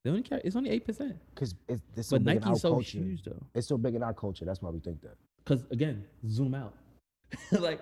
They 0.05 0.11
only 0.11 0.23
carry 0.23 0.41
it's 0.45 0.57
only 0.57 0.71
eight 0.71 0.87
percent. 0.87 1.17
Cause 1.35 1.55
it's, 1.69 1.83
it's 1.97 2.09
so 2.09 2.17
But 2.17 2.25
big 2.25 2.37
in 2.39 2.43
our 2.45 2.49
Nike's 2.51 2.63
so 2.63 2.71
culture. 2.73 2.99
huge 2.99 3.23
though. 3.25 3.43
It's 3.55 3.67
so 3.69 3.77
big 3.77 3.95
in 3.95 4.03
our 4.03 4.15
culture. 4.15 4.45
That's 4.45 4.63
why 4.63 4.71
we 4.71 4.81
think 4.81 5.01
that. 5.03 5.17
Cause 5.45 5.65
again, 5.71 6.05
zoom 6.29 6.55
out. 6.55 6.75
like, 7.53 7.81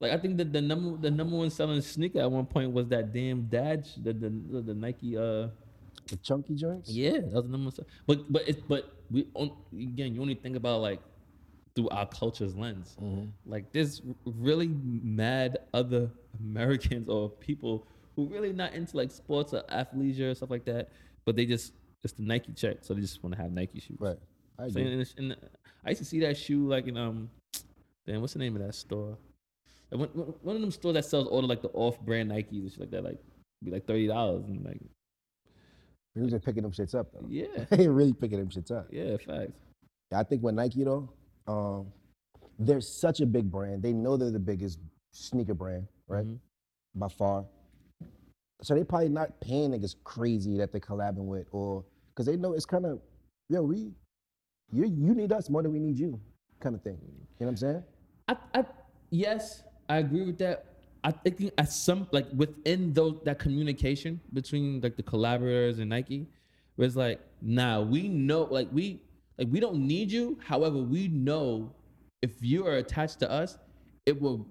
like 0.00 0.12
I 0.12 0.18
think 0.18 0.36
that 0.38 0.52
the 0.52 0.60
number 0.60 0.96
the 1.00 1.10
number 1.10 1.36
one 1.36 1.50
selling 1.50 1.80
sneaker 1.82 2.20
at 2.20 2.30
one 2.30 2.46
point 2.46 2.72
was 2.72 2.88
that 2.88 3.12
damn 3.12 3.42
Dad, 3.42 3.86
the 4.02 4.12
the, 4.12 4.28
the, 4.50 4.60
the 4.62 4.74
Nike. 4.74 5.16
Uh, 5.16 5.48
The 6.08 6.16
chunky 6.22 6.54
joints. 6.54 6.88
yeah, 6.90 7.18
that 7.18 7.32
was 7.32 7.44
the 7.44 7.50
number 7.50 7.70
one. 7.70 7.86
But 8.06 8.30
but 8.32 8.42
it's 8.48 8.60
but 8.68 8.92
we 9.10 9.26
on, 9.34 9.50
again 9.72 10.14
you 10.14 10.20
only 10.22 10.34
think 10.36 10.56
about 10.56 10.80
like 10.80 11.00
through 11.74 11.88
our 11.90 12.06
culture's 12.06 12.54
lens. 12.56 12.96
Like 13.44 13.72
there's 13.72 14.02
really 14.24 14.68
mad 14.68 15.58
other 15.74 16.10
Americans 16.40 17.08
or 17.08 17.28
people 17.30 17.86
who 18.16 18.26
really 18.26 18.52
not 18.52 18.72
into 18.72 18.96
like 18.96 19.10
sports 19.10 19.52
or 19.52 19.62
athleisure 19.70 20.30
or 20.32 20.34
stuff 20.34 20.50
like 20.50 20.64
that, 20.64 20.88
but 21.24 21.36
they 21.36 21.46
just 21.46 21.72
it's 22.02 22.14
the 22.14 22.22
Nike 22.22 22.52
check, 22.52 22.78
so 22.82 22.94
they 22.94 23.00
just 23.00 23.22
want 23.22 23.36
to 23.36 23.40
have 23.42 23.52
Nike 23.52 23.78
shoes. 23.80 23.98
Right. 24.00 24.18
I 24.58 24.68
So 24.68 24.80
in, 24.80 24.86
in, 24.86 25.06
in, 25.18 25.36
I 25.84 25.90
used 25.90 26.00
to 26.00 26.04
see 26.04 26.20
that 26.20 26.36
shoe 26.36 26.66
like 26.66 26.86
in 26.86 26.96
um, 26.96 27.30
damn, 28.06 28.20
what's 28.20 28.32
the 28.32 28.38
name 28.38 28.56
of 28.56 28.62
that 28.62 28.74
store? 28.74 29.16
Like, 29.90 30.00
one, 30.00 30.08
one 30.42 30.56
of 30.56 30.62
them 30.62 30.70
stores 30.70 30.94
that 30.94 31.04
sells 31.04 31.28
all 31.28 31.40
the 31.42 31.46
like 31.46 31.62
the 31.62 31.68
off-brand 31.68 32.30
Nikes 32.30 32.50
and 32.50 32.70
shit 32.70 32.80
like 32.80 32.90
that, 32.90 33.04
like 33.04 33.18
be 33.62 33.70
like 33.70 33.86
thirty 33.86 34.06
dollars 34.06 34.44
and 34.48 34.64
like 34.64 34.80
He 36.14 36.20
was 36.22 36.30
just 36.30 36.44
picking 36.44 36.62
them 36.62 36.72
shits 36.72 36.94
up 36.94 37.08
though. 37.12 37.26
yeah, 37.28 37.46
he 37.76 37.86
really 37.88 38.12
picking 38.12 38.38
them 38.38 38.48
shits 38.48 38.70
up. 38.70 38.86
yeah, 38.90 39.16
facts. 39.18 39.52
I 40.14 40.22
think 40.22 40.42
with 40.42 40.54
Nike 40.54 40.84
though, 40.84 41.10
um, 41.48 41.86
they're 42.58 42.80
such 42.80 43.20
a 43.20 43.26
big 43.26 43.50
brand. 43.50 43.82
They 43.82 43.92
know 43.92 44.16
they're 44.16 44.30
the 44.30 44.38
biggest 44.38 44.78
sneaker 45.12 45.54
brand, 45.54 45.86
right? 46.08 46.24
Mhm. 46.24 46.38
By 46.94 47.08
far. 47.08 47.44
So 48.62 48.74
they 48.74 48.84
probably 48.84 49.10
not 49.10 49.38
paying 49.40 49.70
niggas 49.72 49.96
crazy 50.04 50.56
that 50.58 50.72
they're 50.72 50.80
collabing 50.80 51.26
with, 51.26 51.46
or 51.52 51.84
because 52.08 52.26
they 52.26 52.36
know 52.36 52.52
it's 52.54 52.64
kind 52.64 52.86
of, 52.86 53.00
yo, 53.48 53.62
we, 53.62 53.92
you 54.72 54.84
you 54.84 55.14
need 55.14 55.32
us 55.32 55.50
more 55.50 55.62
than 55.62 55.72
we 55.72 55.78
need 55.78 55.98
you, 55.98 56.20
kind 56.60 56.74
of 56.74 56.82
thing. 56.82 56.98
You 57.02 57.46
know 57.46 57.46
what 57.46 57.48
I'm 57.48 57.56
saying? 57.56 57.84
I, 58.28 58.36
I 58.54 58.64
yes, 59.10 59.62
I 59.88 59.98
agree 59.98 60.24
with 60.24 60.38
that. 60.38 60.66
I 61.04 61.12
think 61.12 61.52
at 61.58 61.70
some 61.70 62.08
like 62.10 62.26
within 62.34 62.92
those 62.92 63.20
that 63.24 63.38
communication 63.38 64.20
between 64.32 64.80
like 64.80 64.96
the 64.96 65.02
collaborators 65.02 65.78
and 65.78 65.90
Nike, 65.90 66.26
it's 66.78 66.96
like, 66.96 67.20
nah, 67.40 67.80
we 67.80 68.08
know 68.08 68.44
like 68.44 68.68
we 68.72 69.02
like 69.38 69.48
we 69.50 69.60
don't 69.60 69.86
need 69.86 70.10
you. 70.10 70.38
However, 70.44 70.78
we 70.78 71.08
know 71.08 71.72
if 72.22 72.42
you 72.42 72.66
are 72.66 72.78
attached 72.78 73.20
to 73.20 73.30
us, 73.30 73.58
it 74.06 74.20
will 74.20 74.46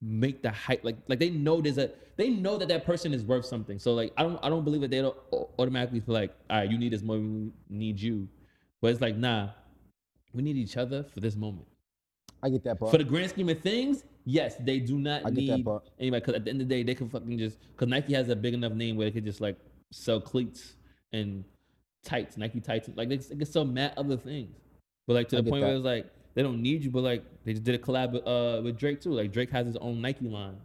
make 0.00 0.42
the 0.42 0.50
hype 0.50 0.84
like 0.84 0.96
like 1.08 1.18
they 1.18 1.30
know 1.30 1.60
there's 1.60 1.78
a 1.78 1.90
they 2.16 2.30
know 2.30 2.56
that 2.56 2.68
that 2.68 2.84
person 2.84 3.12
is 3.12 3.24
worth 3.24 3.44
something. 3.46 3.78
So 3.78 3.94
like 3.94 4.12
I 4.16 4.22
don't 4.22 4.38
I 4.42 4.48
don't 4.48 4.64
believe 4.64 4.80
that 4.82 4.90
they 4.90 5.00
don't 5.00 5.16
automatically 5.58 6.00
feel 6.00 6.14
like 6.14 6.34
all 6.50 6.58
right, 6.58 6.70
you 6.70 6.78
need 6.78 6.92
this 6.92 7.02
more, 7.02 7.18
we 7.18 7.50
need 7.68 8.00
you. 8.00 8.28
But 8.80 8.92
it's 8.92 9.00
like 9.00 9.16
nah, 9.16 9.50
we 10.32 10.42
need 10.42 10.56
each 10.56 10.76
other 10.76 11.04
for 11.04 11.20
this 11.20 11.36
moment 11.36 11.66
I 12.42 12.50
get 12.50 12.64
that 12.64 12.78
part. 12.78 12.90
for 12.90 12.98
the 12.98 13.04
grand 13.04 13.30
scheme 13.30 13.48
of 13.48 13.60
things, 13.60 14.04
yes, 14.24 14.56
they 14.60 14.78
do 14.78 14.98
not 14.98 15.22
I 15.26 15.30
get 15.30 15.46
that 15.46 15.56
need 15.56 15.64
part. 15.64 15.84
anybody 15.98 16.20
because 16.20 16.34
at 16.34 16.44
the 16.44 16.50
end 16.50 16.62
of 16.62 16.68
the 16.68 16.74
day, 16.74 16.82
they 16.82 16.94
can 16.94 17.08
fucking 17.08 17.38
just 17.38 17.58
because 17.72 17.88
Nike 17.88 18.14
has 18.14 18.28
a 18.28 18.36
big 18.36 18.54
enough 18.54 18.72
name 18.72 18.96
where 18.96 19.06
they 19.06 19.12
could 19.12 19.24
just 19.24 19.40
like 19.40 19.56
sell 19.90 20.20
cleats 20.20 20.74
and 21.12 21.44
tights, 22.04 22.36
Nike 22.36 22.60
tights, 22.60 22.88
like 22.94 23.08
they, 23.08 23.16
they 23.16 23.36
can 23.36 23.46
sell 23.46 23.64
mad 23.64 23.94
other 23.96 24.16
things. 24.16 24.54
But 25.06 25.14
like 25.14 25.28
to 25.30 25.38
I 25.38 25.40
the 25.40 25.50
point 25.50 25.64
where 25.64 25.74
it's 25.74 25.84
like 25.84 26.06
they 26.34 26.42
don't 26.42 26.62
need 26.62 26.84
you, 26.84 26.90
but 26.90 27.02
like 27.02 27.24
they 27.44 27.52
just 27.52 27.64
did 27.64 27.74
a 27.74 27.78
collab 27.78 28.12
with, 28.12 28.26
uh, 28.26 28.60
with 28.62 28.78
Drake 28.78 29.00
too. 29.00 29.12
Like 29.12 29.32
Drake 29.32 29.50
has 29.50 29.66
his 29.66 29.76
own 29.76 30.00
Nike 30.00 30.28
line. 30.28 30.56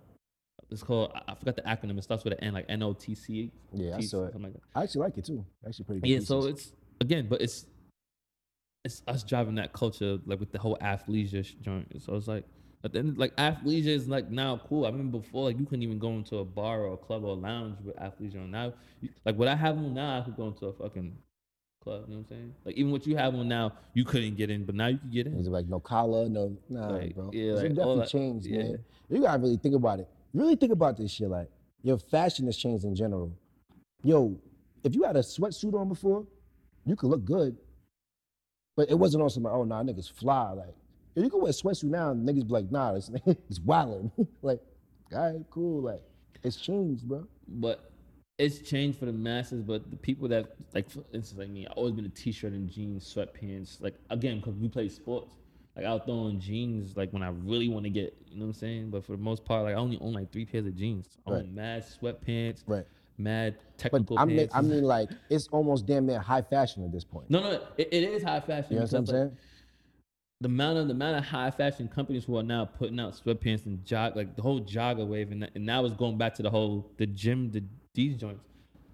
It's 0.70 0.84
called 0.84 1.12
I, 1.14 1.32
I 1.32 1.36
forgot 1.36 1.56
the 1.56 1.62
acronym. 1.64 1.98
It 1.98 2.04
starts 2.04 2.24
with 2.24 2.34
an 2.34 2.40
N, 2.44 2.54
like 2.54 2.66
N 2.70 2.82
O 2.84 2.94
T 2.94 3.16
C. 3.16 3.52
Yeah, 3.72 3.98
I 3.98 4.02
saw 4.02 4.26
it. 4.26 4.42
like. 4.42 4.54
I 4.76 4.84
actually 4.84 5.02
like 5.02 5.18
it 5.18 5.26
too. 5.26 5.46
Actually, 5.66 5.86
pretty 5.86 6.02
good. 6.02 6.10
Yeah, 6.10 6.20
so 6.20 6.46
it's 6.46 6.74
again, 7.00 7.28
but 7.30 7.42
it's 7.42 7.66
it's 8.84 9.02
us 9.08 9.24
driving 9.24 9.56
that 9.56 9.72
culture 9.74 10.20
like 10.26 10.40
with 10.40 10.52
the 10.52 10.60
whole 10.60 10.78
athleisure 10.82 11.46
joint. 11.62 12.02
So 12.02 12.16
it's 12.16 12.28
like 12.28 12.46
at 12.84 12.92
the 12.92 13.00
end, 13.00 13.18
like 13.18 13.36
athleisure 13.38 13.88
is 13.88 14.08
like 14.08 14.30
now 14.30 14.60
cool. 14.68 14.86
I 14.86 14.90
remember 14.90 15.20
before 15.20 15.46
like 15.46 15.58
you 15.58 15.66
couldn't 15.66 15.84
even 15.84 16.00
go 16.00 16.10
into 16.10 16.38
a 16.38 16.46
bar 16.46 16.82
or 16.82 16.94
a 16.94 16.98
club 16.98 17.24
or 17.24 17.30
a 17.30 17.34
lounge 17.34 17.78
with 17.84 17.96
athleisure 17.96 18.42
on. 18.42 18.52
Now, 18.52 18.74
you, 19.00 19.10
like 19.26 19.38
what 19.38 19.48
I 19.48 19.56
have 19.56 19.78
on 19.78 19.94
now, 19.94 20.20
I 20.20 20.22
could 20.22 20.36
go 20.36 20.48
into 20.48 20.66
a 20.66 20.74
fucking 20.74 21.16
club. 21.84 22.06
You 22.08 22.14
know 22.16 22.20
what 22.20 22.32
I'm 22.32 22.38
saying? 22.38 22.54
Like 22.66 22.76
even 22.76 22.92
what 22.92 23.06
you 23.06 23.16
have 23.18 23.36
on 23.36 23.48
now, 23.48 23.74
you 23.94 24.06
couldn't 24.06 24.36
get 24.36 24.50
in, 24.50 24.64
but 24.66 24.76
now 24.76 24.88
you 24.88 24.98
can 24.98 25.10
get 25.10 25.28
in. 25.28 25.38
It's 25.40 25.48
like 25.48 25.68
no 25.68 25.80
collar, 25.80 26.30
no 26.30 26.56
nah, 26.70 26.88
Like, 26.88 27.16
bro. 27.16 27.30
yeah, 27.34 27.54
like, 27.54 27.70
definitely 27.70 27.98
that- 28.00 28.10
changed, 28.10 28.46
yeah. 28.48 28.58
man. 28.64 28.80
You 29.10 29.22
gotta 29.22 29.42
really 29.42 29.58
think 29.58 29.76
about 29.76 30.00
it. 30.00 30.08
Really 30.34 30.56
think 30.56 30.72
about 30.72 30.98
this 30.98 31.12
shit. 31.12 31.30
Like 31.30 31.50
your 31.84 31.98
fashion 32.00 32.46
has 32.46 32.58
changed 32.58 32.86
in 32.86 32.96
general. 32.96 33.32
Yo, 34.04 34.38
if 34.84 34.96
you 34.96 35.04
had 35.04 35.16
a 35.16 35.20
sweatsuit 35.22 35.74
on 35.74 35.88
before, 35.90 36.26
you 36.86 36.96
could 36.96 37.10
look 37.10 37.24
good, 37.26 37.56
but 38.76 38.90
it 38.90 38.96
wasn't 38.98 39.24
on 39.24 39.30
some 39.30 39.46
oh 39.46 39.64
nah 39.64 39.84
niggas 39.84 40.12
fly. 40.12 40.52
Like 40.52 40.74
if 41.16 41.24
you 41.24 41.30
can 41.30 41.42
wear 41.42 41.50
a 41.50 41.54
sweatsuit 41.54 41.86
now, 41.92 42.12
and 42.12 42.28
niggas 42.28 42.48
be 42.48 42.54
like 42.54 42.72
nah, 42.72 42.96
it's 42.96 43.10
it's 43.26 43.60
wildin'. 43.72 44.12
like, 44.42 44.60
all 45.14 45.32
right, 45.34 45.46
cool. 45.52 45.82
Like 45.82 46.02
it's 46.44 46.58
changed, 46.58 47.08
bro. 47.08 47.26
but 47.48 47.92
it's 48.38 48.60
changed 48.60 48.98
for 49.00 49.06
the 49.06 49.14
masses. 49.14 49.62
But 49.64 49.90
the 49.90 49.98
people 49.98 50.28
that 50.30 50.56
like, 50.74 50.90
for 50.90 51.04
instance, 51.14 51.36
like 51.40 51.50
me, 51.50 51.68
I 51.68 51.72
always 51.72 51.94
been 51.94 52.06
a 52.06 52.10
t-shirt 52.10 52.52
and 52.54 52.70
jeans, 52.70 53.12
sweatpants. 53.14 53.82
Like 53.82 53.96
again, 54.10 54.38
because 54.40 54.56
we 54.56 54.68
play 54.70 54.90
sports. 54.90 55.36
Like 55.76 55.86
I'll 55.86 56.00
throw 56.00 56.14
on 56.26 56.40
jeans 56.40 56.96
like 56.96 57.12
when 57.14 57.24
I 57.24 57.30
really 57.30 57.68
want 57.68 57.86
to 57.86 57.90
get, 57.90 58.16
you 58.30 58.38
know 58.38 58.46
what 58.46 58.50
I'm 58.50 58.54
saying. 58.54 58.90
But 58.92 59.04
for 59.06 59.14
the 59.14 59.18
most 59.18 59.44
part, 59.44 59.64
like 59.64 59.74
I 59.74 59.78
only 59.78 59.98
own 60.02 60.14
like 60.14 60.32
three 60.32 60.46
pairs 60.46 60.66
of 60.68 60.76
jeans. 60.76 61.18
I 61.26 61.32
Right. 61.32 61.40
own 61.40 61.56
mad 61.56 61.84
sweatpants, 61.84 62.64
Right. 62.68 62.86
mad 63.18 63.56
But 63.58 63.78
technical 63.80 64.20
I 64.20 64.26
mean, 64.26 64.38
pants. 64.38 64.56
I 64.56 64.62
mean, 64.62 64.84
like 64.84 65.10
it's 65.32 65.48
almost 65.48 65.88
damn 65.88 66.06
near 66.06 66.20
high 66.20 66.44
fashion 66.44 66.84
at 66.84 66.92
this 66.92 67.04
point. 67.04 67.28
no, 67.30 67.40
no, 67.42 67.52
it, 67.78 67.88
it 67.92 68.04
is 68.04 68.22
high 68.24 68.40
fashion. 68.40 68.74
you 68.74 68.76
know 68.78 68.84
what 68.84 68.94
I'm 68.94 69.04
because, 69.06 69.14
like, 69.14 69.22
saying? 69.30 69.38
the 70.42 70.48
amount 70.48 70.78
of 70.78 70.88
the 70.90 70.94
amount 70.94 71.18
of 71.18 71.26
high 71.26 71.50
fashion 71.50 71.88
companies 71.88 72.24
who 72.26 72.38
are 72.38 72.44
now 72.44 72.66
putting 72.66 73.00
out 73.00 73.14
sweatpants 73.14 73.66
and 73.66 73.84
jog 73.86 74.16
like 74.16 74.36
the 74.36 74.42
whole 74.44 74.62
jogger 74.62 75.08
wave 75.08 75.32
and, 75.32 75.42
that, 75.42 75.52
and 75.56 75.66
now 75.66 75.84
it's 75.86 75.96
going 75.96 76.18
back 76.20 76.36
to 76.36 76.44
the 76.44 76.50
whole 76.52 76.92
the 76.98 77.06
gym 77.08 77.50
the 77.52 77.64
these 77.94 78.16
joints. 78.16 78.44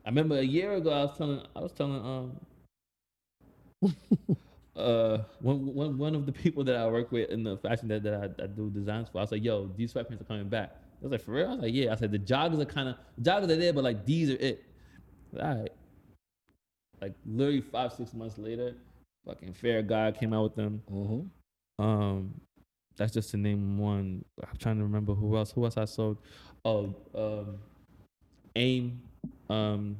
I 0.06 0.10
remember 0.10 0.38
a 0.38 0.44
year 0.44 0.74
ago 0.74 0.92
I 0.92 1.04
was 1.04 1.18
telling 1.18 1.42
I 1.56 1.60
was 1.60 1.72
telling 1.72 2.06
um 2.06 2.40
uh 4.76 5.20
one, 5.40 5.74
one, 5.74 5.98
one 5.98 6.16
of 6.16 6.26
the 6.26 6.32
people 6.32 6.64
that 6.66 6.76
I 6.76 6.88
work 6.88 7.12
with 7.12 7.30
in 7.30 7.44
the 7.44 7.58
fashion 7.58 7.88
that, 7.90 8.04
that 8.04 8.14
I, 8.14 8.44
I 8.44 8.48
do 8.48 8.70
designs 8.70 9.10
for 9.10 9.20
I 9.20 9.22
was 9.22 9.32
like 9.32 9.44
yo 9.44 9.70
these 9.76 9.94
sweatpants 9.94 10.22
are 10.22 10.26
coming 10.26 10.50
back. 10.50 10.76
I 11.02 11.04
was 11.04 11.12
like 11.12 11.22
for 11.22 11.32
real 11.32 11.48
I 11.48 11.52
was 11.52 11.62
like 11.62 11.74
yeah 11.74 11.92
I 11.92 11.96
said 11.96 12.12
the 12.12 12.20
joggers 12.20 12.60
are 12.60 12.66
kind 12.66 12.90
of 12.90 12.96
joggers 13.22 13.50
are 13.50 13.56
there 13.56 13.74
but 13.74 13.84
like 13.84 14.06
these 14.06 14.30
are 14.30 14.38
it. 14.38 14.64
All 15.40 15.56
right. 15.56 15.72
Like 17.02 17.14
literally 17.26 17.62
five 17.62 17.94
six 17.94 18.14
months 18.14 18.38
later, 18.38 18.76
fucking 19.26 19.54
Fair 19.54 19.82
Guy 19.82 20.12
came 20.12 20.34
out 20.34 20.44
with 20.44 20.56
them. 20.56 20.82
Mm-hmm. 20.92 21.84
Um, 21.84 22.42
that's 22.98 23.14
just 23.14 23.32
to 23.32 23.38
name 23.38 23.78
one. 23.78 24.26
I'm 24.44 24.58
trying 24.58 24.78
to 24.78 24.84
remember 24.84 25.14
who 25.14 25.38
else. 25.38 25.52
Who 25.52 25.64
else 25.64 25.78
I 25.78 25.86
sold? 25.86 26.18
Oh, 26.66 26.94
um, 27.16 27.60
Aimé, 28.56 28.92
um, 29.50 29.98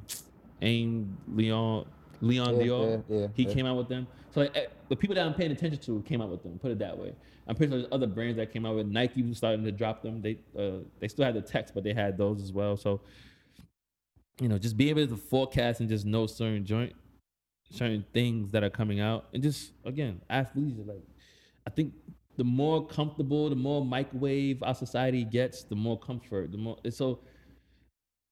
Aimé 0.62 1.06
Leon 1.34 1.86
Leon 2.20 2.60
Yeah, 2.60 2.66
Dore. 2.66 3.04
yeah, 3.08 3.18
yeah, 3.20 3.26
he 3.34 3.44
yeah. 3.44 3.54
came 3.54 3.66
out 3.66 3.76
with 3.76 3.88
them. 3.88 4.06
So 4.30 4.40
like 4.42 4.56
eh, 4.56 4.66
the 4.88 4.96
people 4.96 5.14
that 5.16 5.26
I'm 5.26 5.34
paying 5.34 5.50
attention 5.52 5.80
to 5.82 6.02
came 6.02 6.20
out 6.20 6.30
with 6.30 6.42
them. 6.42 6.58
Put 6.58 6.70
it 6.70 6.78
that 6.80 6.96
way. 6.96 7.12
I'm 7.48 7.56
pretty 7.56 7.72
sure 7.72 7.80
there's 7.80 7.92
other 7.92 8.06
brands 8.06 8.36
that 8.36 8.52
came 8.52 8.64
out 8.66 8.76
with. 8.76 8.86
Nike 8.86 9.22
was 9.22 9.38
starting 9.38 9.64
to 9.64 9.72
drop 9.72 10.02
them. 10.02 10.20
They 10.22 10.38
uh 10.58 10.84
they 11.00 11.08
still 11.08 11.24
had 11.24 11.34
the 11.34 11.40
text, 11.42 11.74
but 11.74 11.82
they 11.84 11.92
had 11.94 12.16
those 12.18 12.42
as 12.42 12.52
well. 12.52 12.76
So 12.76 13.00
you 14.40 14.48
know, 14.48 14.58
just 14.58 14.76
be 14.76 14.88
able 14.90 15.06
to 15.06 15.16
forecast 15.16 15.80
and 15.80 15.88
just 15.88 16.06
know 16.06 16.26
certain 16.26 16.64
joint, 16.64 16.94
certain 17.70 18.04
things 18.14 18.50
that 18.52 18.62
are 18.64 18.70
coming 18.70 19.00
out, 19.00 19.28
and 19.34 19.42
just 19.42 19.72
again, 19.84 20.20
athleisure. 20.30 20.86
Like, 20.86 21.02
I 21.66 21.70
think 21.70 21.92
the 22.36 22.44
more 22.44 22.86
comfortable, 22.86 23.50
the 23.50 23.56
more 23.56 23.84
microwave 23.84 24.62
our 24.62 24.74
society 24.74 25.24
gets, 25.24 25.64
the 25.64 25.76
more 25.76 25.98
comfort, 25.98 26.52
the 26.52 26.58
more. 26.58 26.78
So, 26.88 27.18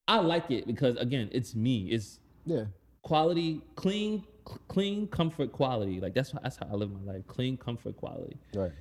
I 0.08 0.20
like 0.20 0.50
it 0.50 0.66
because 0.66 0.96
again, 0.96 1.28
it's 1.32 1.54
me. 1.54 1.90
It's 1.90 2.18
Yeah. 2.46 2.64
quality, 3.02 3.62
clean, 3.76 4.24
cl- 4.46 4.60
clean 4.66 5.06
comfort, 5.08 5.52
quality. 5.52 6.00
Like 6.00 6.14
that's 6.14 6.32
that's 6.32 6.56
how 6.56 6.66
I 6.70 6.74
live 6.74 6.90
my 6.90 7.12
life. 7.12 7.26
Clean 7.26 7.56
comfort, 7.56 7.96
quality. 7.96 8.36
Right. 8.54 8.72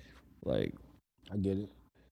Like 0.43 0.73
I 1.31 1.37
get 1.37 1.57
it. 1.57 1.69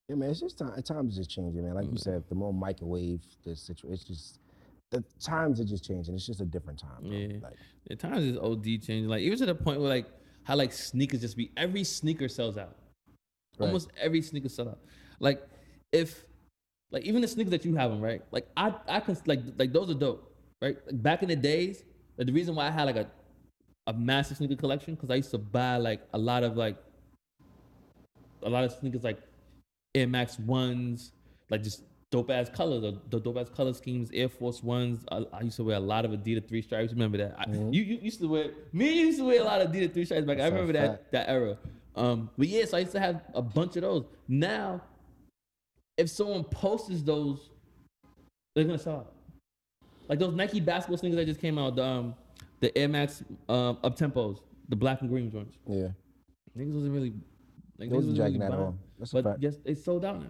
Yeah, 0.10 0.16
man, 0.16 0.30
it's 0.30 0.42
just 0.42 0.60
time. 0.60 0.80
Times 0.84 1.18
is 1.18 1.28
changing, 1.28 1.64
man. 1.64 1.74
Like 1.74 1.86
you 1.86 1.92
mm-hmm. 1.92 1.98
said, 1.98 2.24
the 2.30 2.36
more 2.36 2.54
microwave 2.54 3.22
the 3.44 3.56
situation, 3.56 3.94
it's 3.94 4.04
just 4.04 4.40
the 4.92 5.04
times 5.20 5.60
are 5.60 5.66
just 5.66 5.84
changing. 5.84 6.14
It's 6.14 6.28
just 6.28 6.42
a 6.42 6.46
different 6.46 6.80
time. 6.80 7.02
Bro. 7.02 7.12
Yeah. 7.12 7.38
Like, 7.42 7.56
at 7.90 8.00
times 8.00 8.26
it's 8.26 8.38
OD 8.38 8.64
changing. 8.64 9.08
Like 9.08 9.22
even 9.22 9.38
to 9.40 9.46
the 9.46 9.56
point 9.56 9.80
where 9.80 9.90
like 9.90 10.08
how 10.44 10.56
like 10.56 10.74
sneakers 10.74 11.22
just 11.22 11.38
be 11.38 11.52
every 11.56 11.84
sneaker 11.84 12.28
sells 12.28 12.58
out. 12.58 12.76
Right. 13.58 13.68
Almost 13.68 13.90
every 14.00 14.22
sneaker 14.22 14.50
sell 14.50 14.70
out. 14.70 14.80
Like 15.20 15.42
if 15.92 16.26
like 16.92 17.04
even 17.04 17.22
the 17.22 17.28
sneakers 17.28 17.52
that 17.52 17.66
you 17.66 17.76
have 17.76 17.92
them 17.92 18.02
right. 18.02 18.22
Like 18.32 18.48
I 18.56 18.74
I 18.88 19.00
can 19.00 19.18
like 19.26 19.42
like 19.58 19.74
those 19.74 19.90
are 19.90 19.96
dope 19.96 20.32
right. 20.62 20.78
Like 20.86 21.02
back 21.02 21.24
in 21.24 21.30
the 21.30 21.36
days, 21.36 21.84
like 22.18 22.28
the 22.28 22.34
reason 22.34 22.56
why 22.56 22.68
I 22.68 22.72
had 22.72 22.84
like 22.84 22.98
a 22.98 23.08
a 23.88 23.94
massive 23.94 24.38
sneaker 24.38 24.56
collection 24.56 24.96
because 24.96 25.10
I 25.10 25.16
used 25.16 25.32
to 25.32 25.38
buy 25.38 25.78
like 25.78 26.02
a 26.14 26.18
lot 26.18 26.44
of 26.44 26.58
like 26.58 26.78
a 28.44 28.50
lot 28.50 28.64
of 28.64 28.72
sneakers 28.72 29.04
like 29.04 29.20
Air 29.94 30.08
Max 30.08 30.40
ones, 30.40 31.12
like 31.50 31.64
just 31.64 31.84
dope 32.12 32.30
ass 32.32 32.50
colors, 32.50 32.82
the, 32.82 33.00
the 33.10 33.20
dope 33.20 33.38
ass 33.38 33.50
color 33.50 33.74
schemes, 33.74 34.10
Air 34.14 34.30
Force 34.30 34.64
ones. 34.64 35.06
I, 35.12 35.26
I 35.34 35.42
used 35.42 35.58
to 35.58 35.64
wear 35.64 35.78
a 35.78 35.80
lot 35.80 36.06
of 36.06 36.12
Adidas 36.12 36.48
three 36.48 36.62
stripes. 36.62 36.94
Remember 36.94 37.18
that? 37.18 37.36
I, 37.38 37.50
you, 37.50 37.84
you 37.84 38.00
used 38.02 38.20
to 38.22 38.28
wear 38.28 38.52
me. 38.74 38.94
you 38.94 39.06
used 39.08 39.20
to 39.20 39.26
wear 39.26 39.42
a 39.42 39.44
lot 39.44 39.62
of 39.62 39.72
Adidas 39.72 39.94
three 39.94 40.06
stripes 40.06 40.26
back. 40.26 40.38
I 40.38 40.50
That's 40.50 40.52
a 40.52 40.56
remember 40.56 40.74
that 40.74 41.12
that 41.12 41.30
era. 41.30 41.58
Um, 41.96 42.30
but 42.38 42.48
yeah, 42.48 42.66
so 42.66 42.78
I 42.78 42.82
used 42.82 42.92
to 42.92 43.00
have 43.00 43.22
a 43.34 43.42
bunch 43.42 43.76
of 43.78 43.84
those. 43.84 44.06
Now, 44.28 44.82
if 45.98 46.10
someone 46.10 46.44
posts 46.44 47.02
those, 47.02 47.50
they're 48.56 48.66
gonna 48.66 48.78
sell 48.78 48.98
out. 48.98 49.14
Like 50.08 50.20
those 50.20 50.34
Nike 50.34 50.60
basketball 50.60 50.98
sneakers 50.98 51.18
that 51.18 51.26
just 51.26 51.42
came 51.42 51.58
out, 51.58 51.76
the 51.76 51.84
um, 51.84 52.16
the 52.60 52.76
Air 52.78 52.88
Max 52.88 53.24
um, 53.50 53.78
up 53.84 53.98
tempos, 53.98 54.40
the 54.70 54.76
black 54.76 55.02
and 55.02 55.10
green 55.10 55.32
joints. 55.32 55.58
yeah. 55.68 55.90
Niggas 56.58 56.74
wasn't 56.74 56.94
really. 56.94 57.14
Like, 57.78 57.90
niggas 57.90 57.94
wasn't 57.94 58.20
really 58.20 58.38
buying. 58.38 58.52
on. 58.54 58.80
That's 58.98 59.14
a 59.14 59.22
But 59.22 59.42
yes, 59.42 59.58
they 59.64 59.76
sold 59.76 60.06
out 60.06 60.22
now. 60.22 60.28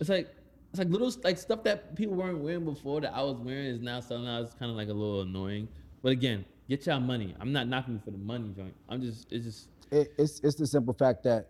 It's 0.00 0.08
like 0.08 0.28
it's 0.70 0.78
like 0.78 0.88
little 0.88 1.12
like 1.24 1.38
stuff 1.38 1.64
that 1.64 1.96
people 1.96 2.14
weren't 2.14 2.38
wearing 2.38 2.64
before 2.64 3.00
that 3.00 3.12
I 3.14 3.22
was 3.22 3.38
wearing 3.38 3.66
is 3.66 3.80
now 3.80 4.00
selling 4.00 4.28
out. 4.28 4.44
It's 4.44 4.54
kind 4.54 4.70
of 4.70 4.76
like 4.76 4.88
a 4.88 4.92
little 4.92 5.22
annoying. 5.22 5.68
But 6.02 6.12
again, 6.12 6.44
get 6.68 6.86
y'all 6.86 7.00
money. 7.00 7.34
I'm 7.40 7.52
not 7.52 7.66
knocking 7.68 7.94
you 7.94 8.00
for 8.04 8.12
the 8.12 8.18
money 8.18 8.52
joint. 8.56 8.74
I'm 8.88 9.02
just 9.02 9.30
it's 9.32 9.44
just 9.44 9.68
It, 9.90 10.12
it's 10.16 10.40
it's 10.40 10.56
the 10.56 10.66
simple 10.66 10.94
fact 10.94 11.22
that 11.24 11.48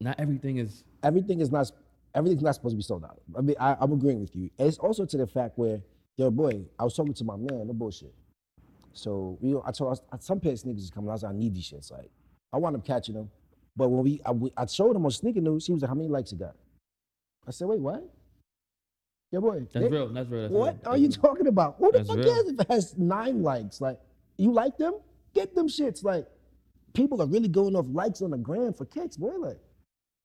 not 0.00 0.18
everything 0.18 0.58
is 0.58 0.84
everything 1.02 1.40
is 1.40 1.50
not 1.50 1.70
everything's 2.14 2.42
not 2.42 2.54
supposed 2.54 2.72
to 2.72 2.76
be 2.76 2.82
sold 2.82 3.04
out. 3.04 3.20
I 3.36 3.40
mean, 3.40 3.56
I, 3.60 3.76
I'm 3.80 3.92
agreeing 3.92 4.20
with 4.20 4.34
you. 4.34 4.50
And 4.58 4.66
it's 4.68 4.78
also 4.78 5.04
to 5.04 5.16
the 5.16 5.26
fact 5.26 5.58
where, 5.58 5.80
yo, 6.16 6.30
boy, 6.30 6.62
I 6.78 6.84
was 6.84 6.94
talking 6.94 7.14
to 7.14 7.24
my 7.24 7.36
man, 7.36 7.66
no 7.66 7.72
bullshit. 7.72 8.12
So 8.92 9.38
you 9.40 9.54
know, 9.54 9.62
I 9.64 9.70
told 9.72 10.00
I, 10.12 10.16
some 10.18 10.40
pair 10.40 10.52
niggas 10.52 10.58
sneakers 10.60 10.84
is 10.84 10.90
coming. 10.90 11.10
I 11.10 11.12
was 11.12 11.22
like, 11.22 11.32
I 11.32 11.36
need 11.36 11.54
these 11.54 11.70
shits. 11.70 11.92
Like, 11.92 12.10
I 12.52 12.56
wound 12.56 12.76
up 12.76 12.84
catching 12.84 13.14
them. 13.14 13.30
But 13.76 13.88
when 13.88 14.02
we, 14.02 14.20
I, 14.26 14.32
we- 14.32 14.52
I 14.56 14.66
showed 14.66 14.96
him 14.96 15.04
on 15.04 15.10
sneaker 15.12 15.40
news, 15.40 15.66
he 15.66 15.72
was 15.72 15.82
like, 15.82 15.88
how 15.88 15.94
many 15.94 16.08
likes 16.08 16.32
it 16.32 16.38
got? 16.40 16.56
I 17.46 17.52
said, 17.52 17.68
wait, 17.68 17.78
what? 17.78 18.02
Yeah, 19.30 19.38
boy. 19.38 19.60
that's 19.60 19.72
they- 19.74 19.88
real. 19.88 20.08
That's 20.08 20.28
real. 20.28 20.42
That's 20.42 20.52
What 20.52 20.74
real, 20.82 20.92
are 20.92 20.96
you 20.98 21.08
talking 21.08 21.46
about? 21.46 21.76
Who 21.78 21.92
the 21.92 21.98
That's 21.98 22.08
fuck 22.08 22.18
real. 22.18 22.34
cares 22.34 22.48
if 22.48 22.60
it 22.60 22.66
has 22.68 22.98
nine 22.98 23.42
likes? 23.44 23.80
Like, 23.80 24.00
you 24.38 24.52
like 24.52 24.76
them? 24.76 24.94
Get 25.34 25.54
them 25.54 25.68
shits. 25.68 26.02
Like, 26.02 26.26
people 26.92 27.22
are 27.22 27.26
really 27.26 27.46
going 27.48 27.76
off 27.76 27.86
likes 27.92 28.22
on 28.22 28.30
the 28.30 28.38
gram 28.38 28.72
for 28.72 28.86
kicks, 28.86 29.16
boy. 29.16 29.36
Like, 29.38 29.58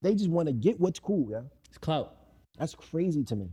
they 0.05 0.13
just 0.13 0.29
want 0.29 0.47
to 0.47 0.53
get 0.53 0.79
what's 0.79 0.99
cool, 0.99 1.29
yeah. 1.31 1.41
It's 1.67 1.79
clout. 1.79 2.15
That's 2.59 2.75
crazy 2.75 3.23
to 3.23 3.35
me. 3.35 3.49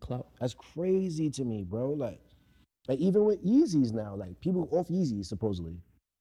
Clout. 0.00 0.26
That's 0.38 0.54
crazy 0.54 1.30
to 1.30 1.44
me, 1.44 1.64
bro. 1.64 1.90
Like, 1.92 2.20
like 2.86 2.98
even 2.98 3.24
with 3.24 3.44
Yeezys 3.44 3.92
now, 3.92 4.14
like 4.14 4.38
people 4.40 4.68
off 4.72 4.88
Yeezys 4.88 5.26
supposedly, 5.26 5.76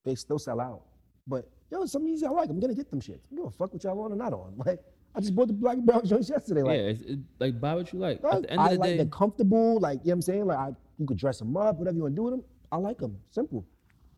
they 0.06 0.16
still 0.16 0.40
sell 0.40 0.62
out. 0.62 0.84
But 1.28 1.50
yo, 1.72 1.86
some 1.86 2.06
Yeezys 2.06 2.24
I 2.24 2.30
like. 2.30 2.50
I'm 2.50 2.60
gonna 2.60 2.74
get 2.74 2.90
them 2.90 3.02
shits. 3.02 3.26
I 3.32 3.36
don't 3.36 3.46
give 3.46 3.46
a 3.48 3.52
fuck 3.52 3.74
what 3.74 3.84
y'all 3.84 4.00
on 4.02 4.14
or 4.14 4.16
not 4.16 4.34
on. 4.34 4.54
Like, 4.66 4.80
I 5.16 5.20
just 5.20 5.36
bought 5.36 5.48
the 5.48 5.54
black 5.54 5.76
and 5.78 5.86
brown 5.86 6.06
joints 6.06 6.30
yesterday. 6.30 6.62
yeah, 6.62 6.68
Like, 6.68 6.80
it's, 6.80 7.02
it, 7.02 7.20
like 7.40 7.60
buy 7.60 7.76
what 7.76 7.92
you 7.92 8.00
like. 8.00 8.24
At 8.24 8.44
the 8.44 8.52
end 8.52 8.62
I 8.62 8.66
of 8.66 8.72
the 8.74 8.80
like 8.80 8.90
day, 8.92 8.98
the 8.98 9.06
comfortable. 9.08 9.80
Like, 9.80 10.00
you 10.04 10.08
know 10.08 10.12
what 10.12 10.14
I'm 10.14 10.22
saying? 10.22 10.46
Like, 10.46 10.58
I, 10.58 10.70
you 10.98 11.06
could 11.06 11.18
dress 11.18 11.40
them 11.40 11.58
up, 11.58 11.78
whatever 11.78 11.98
you 11.98 12.04
want 12.04 12.14
to 12.14 12.16
do 12.16 12.24
with 12.24 12.34
them. 12.34 12.44
I 12.72 12.78
like 12.78 13.00
them. 13.00 13.18
Simple. 13.32 13.66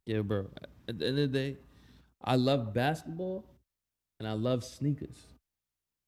yeah, 0.06 0.20
bro. 0.20 0.50
At 0.88 1.00
the 1.00 1.08
end 1.08 1.18
of 1.20 1.32
the 1.32 1.40
day, 1.40 1.58
I 2.24 2.36
love 2.36 2.74
basketball 2.74 3.46
and 4.20 4.28
I 4.28 4.34
love 4.34 4.64
sneakers. 4.64 5.31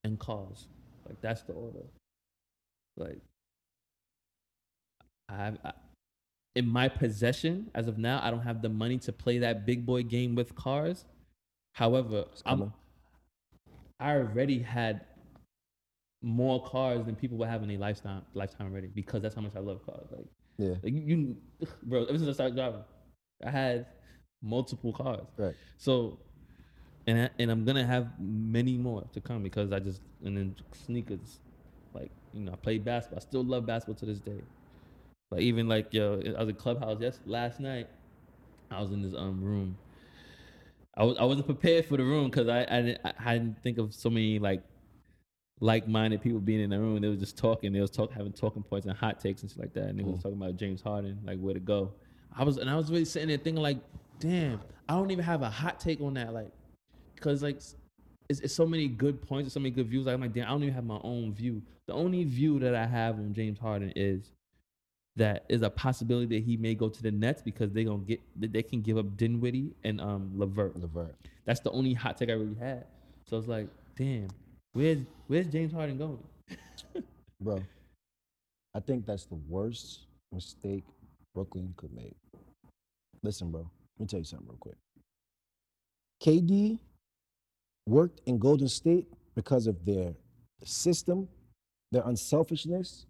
And 0.03 0.19
cars. 0.19 0.67
Like 1.07 1.19
that's 1.21 1.43
the 1.43 1.53
order. 1.53 1.83
Like 2.97 3.19
I 5.29 5.35
have 5.35 5.57
I, 5.63 5.71
in 6.55 6.67
my 6.67 6.87
possession 6.87 7.71
as 7.73 7.87
of 7.87 7.97
now, 7.97 8.19
I 8.23 8.29
don't 8.29 8.41
have 8.43 8.61
the 8.61 8.69
money 8.69 8.97
to 8.99 9.11
play 9.11 9.39
that 9.39 9.65
big 9.65 9.85
boy 9.85 10.03
game 10.03 10.35
with 10.35 10.55
cars. 10.55 11.05
However, 11.73 12.25
I'm. 12.45 12.73
I 13.99 14.15
already 14.15 14.59
had 14.59 15.01
more 16.21 16.63
cars 16.63 17.05
than 17.05 17.15
people 17.15 17.37
would 17.37 17.47
have 17.47 17.63
in 17.63 17.71
a 17.71 17.77
lifetime 17.77 18.23
lifetime 18.33 18.67
already 18.71 18.87
because 18.87 19.21
that's 19.21 19.35
how 19.35 19.41
much 19.41 19.55
I 19.55 19.59
love 19.59 19.85
cars. 19.85 20.07
Like, 20.11 20.25
Yeah. 20.57 20.75
like 20.83 20.93
you, 20.93 21.01
you 21.01 21.37
bro, 21.83 22.05
ever 22.05 22.17
since 22.17 22.29
I 22.29 22.33
started 22.33 22.55
driving, 22.55 22.83
I 23.45 23.49
had 23.49 23.87
multiple 24.41 24.93
cars. 24.93 25.27
Right. 25.37 25.55
So, 25.77 26.19
and 27.07 27.23
I, 27.23 27.29
and 27.39 27.51
I'm 27.51 27.65
gonna 27.65 27.85
have 27.85 28.07
many 28.19 28.77
more 28.77 29.05
to 29.13 29.21
come 29.21 29.43
because 29.43 29.71
I 29.71 29.79
just 29.79 30.01
and 30.23 30.37
then 30.37 30.55
sneakers, 30.85 31.39
like 31.93 32.11
you 32.33 32.41
know, 32.41 32.53
I 32.53 32.55
played 32.55 32.85
basketball. 32.85 33.19
I 33.19 33.21
still 33.21 33.43
love 33.43 33.65
basketball 33.65 33.95
to 33.95 34.05
this 34.05 34.19
day. 34.19 34.41
Like 35.31 35.41
even 35.41 35.67
like 35.67 35.93
yo, 35.93 36.21
I 36.37 36.39
was 36.39 36.49
in 36.49 36.55
clubhouse 36.55 36.97
yes 36.99 37.19
last 37.25 37.59
night. 37.59 37.87
I 38.71 38.81
was 38.81 38.91
in 38.91 39.01
this 39.01 39.13
um 39.13 39.43
room. 39.43 39.77
I 40.95 41.03
was 41.03 41.17
I 41.17 41.23
wasn't 41.23 41.47
prepared 41.47 41.85
for 41.85 41.97
the 41.97 42.03
room 42.03 42.29
because 42.29 42.47
I 42.47 42.61
I 42.69 42.81
didn't, 42.81 43.01
I 43.03 43.33
didn't 43.33 43.61
think 43.63 43.77
of 43.77 43.93
so 43.93 44.09
many 44.09 44.39
like 44.39 44.63
like-minded 45.59 46.21
people 46.21 46.39
being 46.39 46.59
in 46.59 46.69
the 46.71 46.79
room. 46.79 47.01
They 47.01 47.07
were 47.07 47.15
just 47.15 47.37
talking. 47.37 47.71
They 47.71 47.79
was 47.79 47.89
talk 47.89 48.11
having 48.11 48.33
talking 48.33 48.63
points 48.63 48.85
and 48.85 48.97
hot 48.97 49.19
takes 49.19 49.41
and 49.41 49.49
shit 49.49 49.59
like 49.59 49.73
that. 49.73 49.85
And 49.85 49.99
they 49.99 50.03
was 50.03 50.21
talking 50.21 50.37
about 50.37 50.57
James 50.57 50.81
Harden, 50.81 51.19
like 51.23 51.39
where 51.39 51.53
to 51.53 51.59
go. 51.59 51.93
I 52.35 52.43
was 52.43 52.57
and 52.57 52.69
I 52.69 52.75
was 52.75 52.91
really 52.91 53.05
sitting 53.05 53.29
there 53.29 53.37
thinking 53.37 53.61
like, 53.61 53.77
damn, 54.19 54.59
I 54.89 54.93
don't 54.93 55.11
even 55.11 55.23
have 55.23 55.41
a 55.41 55.49
hot 55.49 55.79
take 55.79 56.01
on 56.01 56.15
that. 56.15 56.33
Like, 56.33 56.51
because 57.23 57.41
like 57.41 57.57
it's, 58.29 58.39
it's 58.41 58.53
so 58.53 58.65
many 58.65 58.87
good 58.87 59.21
points 59.21 59.45
and 59.45 59.51
so 59.51 59.59
many 59.59 59.71
good 59.71 59.87
views. 59.87 60.05
Like, 60.05 60.15
I'm 60.15 60.21
like, 60.21 60.33
damn, 60.33 60.45
I 60.45 60.49
don't 60.49 60.63
even 60.63 60.73
have 60.73 60.85
my 60.85 60.99
own 61.03 61.33
view. 61.33 61.61
The 61.87 61.93
only 61.93 62.23
view 62.23 62.59
that 62.59 62.75
I 62.75 62.85
have 62.85 63.15
on 63.15 63.33
James 63.33 63.59
Harden 63.59 63.93
is 63.95 64.31
that 65.15 65.45
is 65.47 65.61
a 65.61 65.69
possibility 65.69 66.37
that 66.37 66.43
he 66.43 66.57
may 66.57 66.73
go 66.73 66.89
to 66.89 67.03
the 67.03 67.11
Nets 67.11 67.41
because 67.41 67.71
they 67.71 67.83
gonna 67.83 67.99
get 67.99 68.19
that 68.39 68.51
they 68.51 68.63
can 68.63 68.81
give 68.81 68.97
up 68.97 69.15
Dinwiddie 69.15 69.73
and 69.83 70.01
um 70.01 70.31
Levert. 70.35 70.79
Levert. 70.79 71.15
That's 71.45 71.59
the 71.59 71.71
only 71.71 71.93
hot 71.93 72.17
take 72.17 72.29
I 72.29 72.33
really 72.33 72.57
had. 72.59 72.85
So 73.27 73.37
it's 73.37 73.47
like, 73.47 73.67
damn, 73.95 74.27
where's 74.73 74.99
where's 75.27 75.47
James 75.47 75.71
Harden 75.71 75.97
going? 75.97 76.23
Bro, 77.41 77.61
I 78.73 78.79
think 78.79 79.05
that's 79.05 79.25
the 79.25 79.35
worst 79.47 80.07
mistake 80.31 80.83
Brooklyn 81.35 81.73
could 81.77 81.93
make. 81.93 82.15
Listen, 83.21 83.51
bro, 83.51 83.61
let 83.61 83.99
me 83.99 84.07
tell 84.07 84.19
you 84.19 84.25
something 84.25 84.47
real 84.47 84.57
quick. 84.59 84.75
KD 86.21 86.79
worked 87.85 88.21
in 88.25 88.37
Golden 88.37 88.67
State 88.67 89.07
because 89.35 89.67
of 89.67 89.83
their 89.85 90.13
system, 90.63 91.27
their 91.91 92.03
unselfishness, 92.05 93.05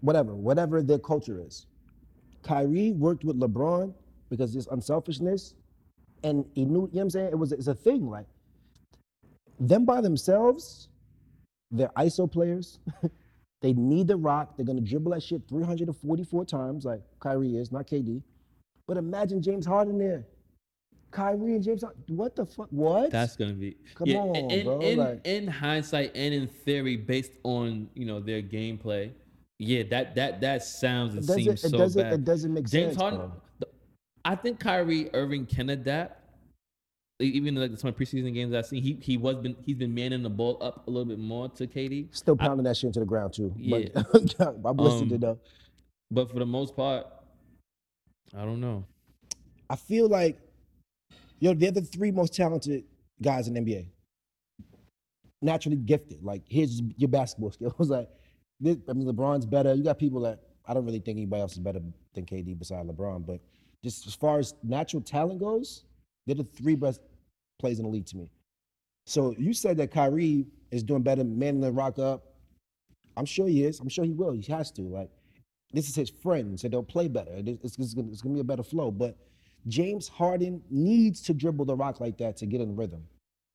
whatever, 0.00 0.34
whatever 0.34 0.82
their 0.82 0.98
culture 0.98 1.40
is. 1.44 1.66
Kyrie 2.42 2.92
worked 2.92 3.24
with 3.24 3.38
LeBron 3.38 3.94
because 4.30 4.52
his 4.52 4.66
unselfishness, 4.68 5.54
and 6.24 6.44
he 6.54 6.64
knew, 6.64 6.72
you 6.72 6.74
know 6.74 6.88
what 6.92 7.02
I'm 7.02 7.10
saying? 7.10 7.28
It 7.28 7.38
was 7.38 7.52
it's 7.52 7.66
a 7.68 7.74
thing. 7.74 8.08
Like 8.08 8.26
them 9.60 9.84
by 9.84 10.00
themselves, 10.00 10.88
they're 11.70 11.90
ISO 11.96 12.30
players. 12.30 12.80
they 13.62 13.72
need 13.72 14.08
the 14.08 14.16
rock. 14.16 14.56
They're 14.56 14.66
gonna 14.66 14.80
dribble 14.80 15.12
that 15.12 15.22
shit 15.22 15.42
344 15.48 16.44
times, 16.44 16.84
like 16.84 17.02
Kyrie 17.20 17.56
is, 17.56 17.70
not 17.70 17.86
KD. 17.86 18.22
But 18.86 18.96
imagine 18.96 19.40
James 19.42 19.64
Harden 19.64 19.98
there. 19.98 20.26
Kyrie 21.12 21.54
and 21.54 21.62
James 21.62 21.82
Harden. 21.82 22.02
What 22.08 22.34
the 22.34 22.44
fuck? 22.46 22.66
What? 22.70 23.10
That's 23.10 23.36
gonna 23.36 23.52
be 23.52 23.76
Come 23.94 24.08
yeah, 24.08 24.18
on, 24.18 24.50
in, 24.50 24.64
bro, 24.64 24.80
In, 24.80 24.98
like- 24.98 25.20
in 25.26 25.46
hindsight 25.46 26.12
and 26.14 26.34
in 26.34 26.48
theory, 26.48 26.96
based 26.96 27.32
on 27.44 27.88
you 27.94 28.06
know 28.06 28.18
their 28.18 28.42
gameplay, 28.42 29.12
yeah, 29.58 29.84
that 29.90 30.14
that 30.16 30.40
that 30.40 30.64
sounds 30.64 31.14
and 31.14 31.24
seems 31.24 31.64
it 31.64 31.70
so 31.70 31.78
doesn't, 31.78 32.02
bad. 32.02 32.12
it 32.14 32.24
doesn't 32.24 32.52
make 32.52 32.68
James 32.68 32.92
sense. 32.94 33.00
Harden, 33.00 33.20
bro. 33.20 33.68
I 34.24 34.34
think 34.34 34.58
Kyrie 34.58 35.10
Irving 35.14 35.46
can 35.46 35.70
adapt. 35.70 36.18
Even 37.20 37.54
like 37.54 37.70
the 37.70 37.76
some 37.76 37.92
preseason 37.92 38.34
games 38.34 38.52
I've 38.52 38.66
seen, 38.66 38.82
he 38.82 38.98
he 39.00 39.16
was 39.16 39.36
been 39.36 39.54
he's 39.64 39.76
been 39.76 39.94
manning 39.94 40.24
the 40.24 40.30
ball 40.30 40.58
up 40.60 40.88
a 40.88 40.90
little 40.90 41.04
bit 41.04 41.20
more 41.20 41.48
to 41.50 41.66
KD. 41.68 42.08
Still 42.16 42.34
pounding 42.34 42.64
that 42.64 42.76
shit 42.76 42.88
into 42.88 42.98
the 43.00 43.06
ground 43.06 43.32
too. 43.34 43.54
Yeah. 43.56 43.88
But 44.38 44.56
I'm 44.64 44.76
listening 44.76 45.08
to 45.10 45.14
Um, 45.14 45.20
though. 45.20 45.38
But 46.10 46.30
for 46.32 46.40
the 46.40 46.46
most 46.46 46.74
part, 46.74 47.06
I 48.36 48.44
don't 48.44 48.60
know. 48.60 48.84
I 49.70 49.76
feel 49.76 50.08
like, 50.08 50.38
yo, 51.42 51.52
they're 51.54 51.72
the 51.72 51.80
three 51.82 52.12
most 52.12 52.32
talented 52.34 52.84
guys 53.20 53.48
in 53.48 53.54
NBA. 53.54 53.86
Naturally 55.42 55.76
gifted. 55.76 56.22
Like, 56.22 56.42
here's 56.46 56.80
your 56.96 57.08
basketball 57.08 57.50
skills. 57.58 57.90
like, 57.90 58.08
this, 58.60 58.76
I 58.88 58.92
mean, 58.92 59.08
LeBron's 59.08 59.44
better. 59.44 59.74
You 59.74 59.82
got 59.82 59.98
people 59.98 60.20
that 60.20 60.38
I 60.66 60.72
don't 60.72 60.84
really 60.86 61.00
think 61.00 61.16
anybody 61.18 61.40
else 61.42 61.54
is 61.54 61.58
better 61.58 61.80
than 62.14 62.24
KD 62.24 62.56
beside 62.56 62.86
LeBron. 62.86 63.26
But 63.26 63.40
just 63.82 64.06
as 64.06 64.14
far 64.14 64.38
as 64.38 64.54
natural 64.62 65.02
talent 65.02 65.40
goes, 65.40 65.84
they're 66.26 66.36
the 66.36 66.44
three 66.44 66.76
best 66.76 67.00
players 67.58 67.80
in 67.80 67.84
the 67.86 67.90
league 67.90 68.06
to 68.06 68.16
me. 68.16 68.30
So 69.06 69.34
you 69.36 69.52
said 69.52 69.76
that 69.78 69.90
Kyrie 69.90 70.46
is 70.70 70.84
doing 70.84 71.02
better, 71.02 71.24
manning 71.24 71.60
the 71.60 71.72
rock 71.72 71.98
up. 71.98 72.22
I'm 73.16 73.24
sure 73.26 73.48
he 73.48 73.64
is. 73.64 73.80
I'm 73.80 73.88
sure 73.88 74.04
he 74.04 74.12
will. 74.12 74.30
He 74.30 74.52
has 74.52 74.70
to. 74.72 74.82
Like, 74.82 75.10
this 75.72 75.88
is 75.88 75.96
his 75.96 76.08
friend, 76.08 76.58
so 76.58 76.68
they'll 76.68 76.84
play 76.84 77.08
better. 77.08 77.32
It- 77.34 77.48
It's, 77.64 77.76
it's, 77.78 77.94
gonna, 77.94 78.08
it's 78.12 78.22
gonna 78.22 78.34
be 78.34 78.40
a 78.40 78.44
better 78.44 78.62
flow. 78.62 78.92
But 78.92 79.16
James 79.68 80.08
Harden 80.08 80.62
needs 80.70 81.20
to 81.22 81.34
dribble 81.34 81.64
the 81.66 81.76
rock 81.76 82.00
like 82.00 82.18
that 82.18 82.36
to 82.38 82.46
get 82.46 82.60
in 82.60 82.74
rhythm. 82.76 83.02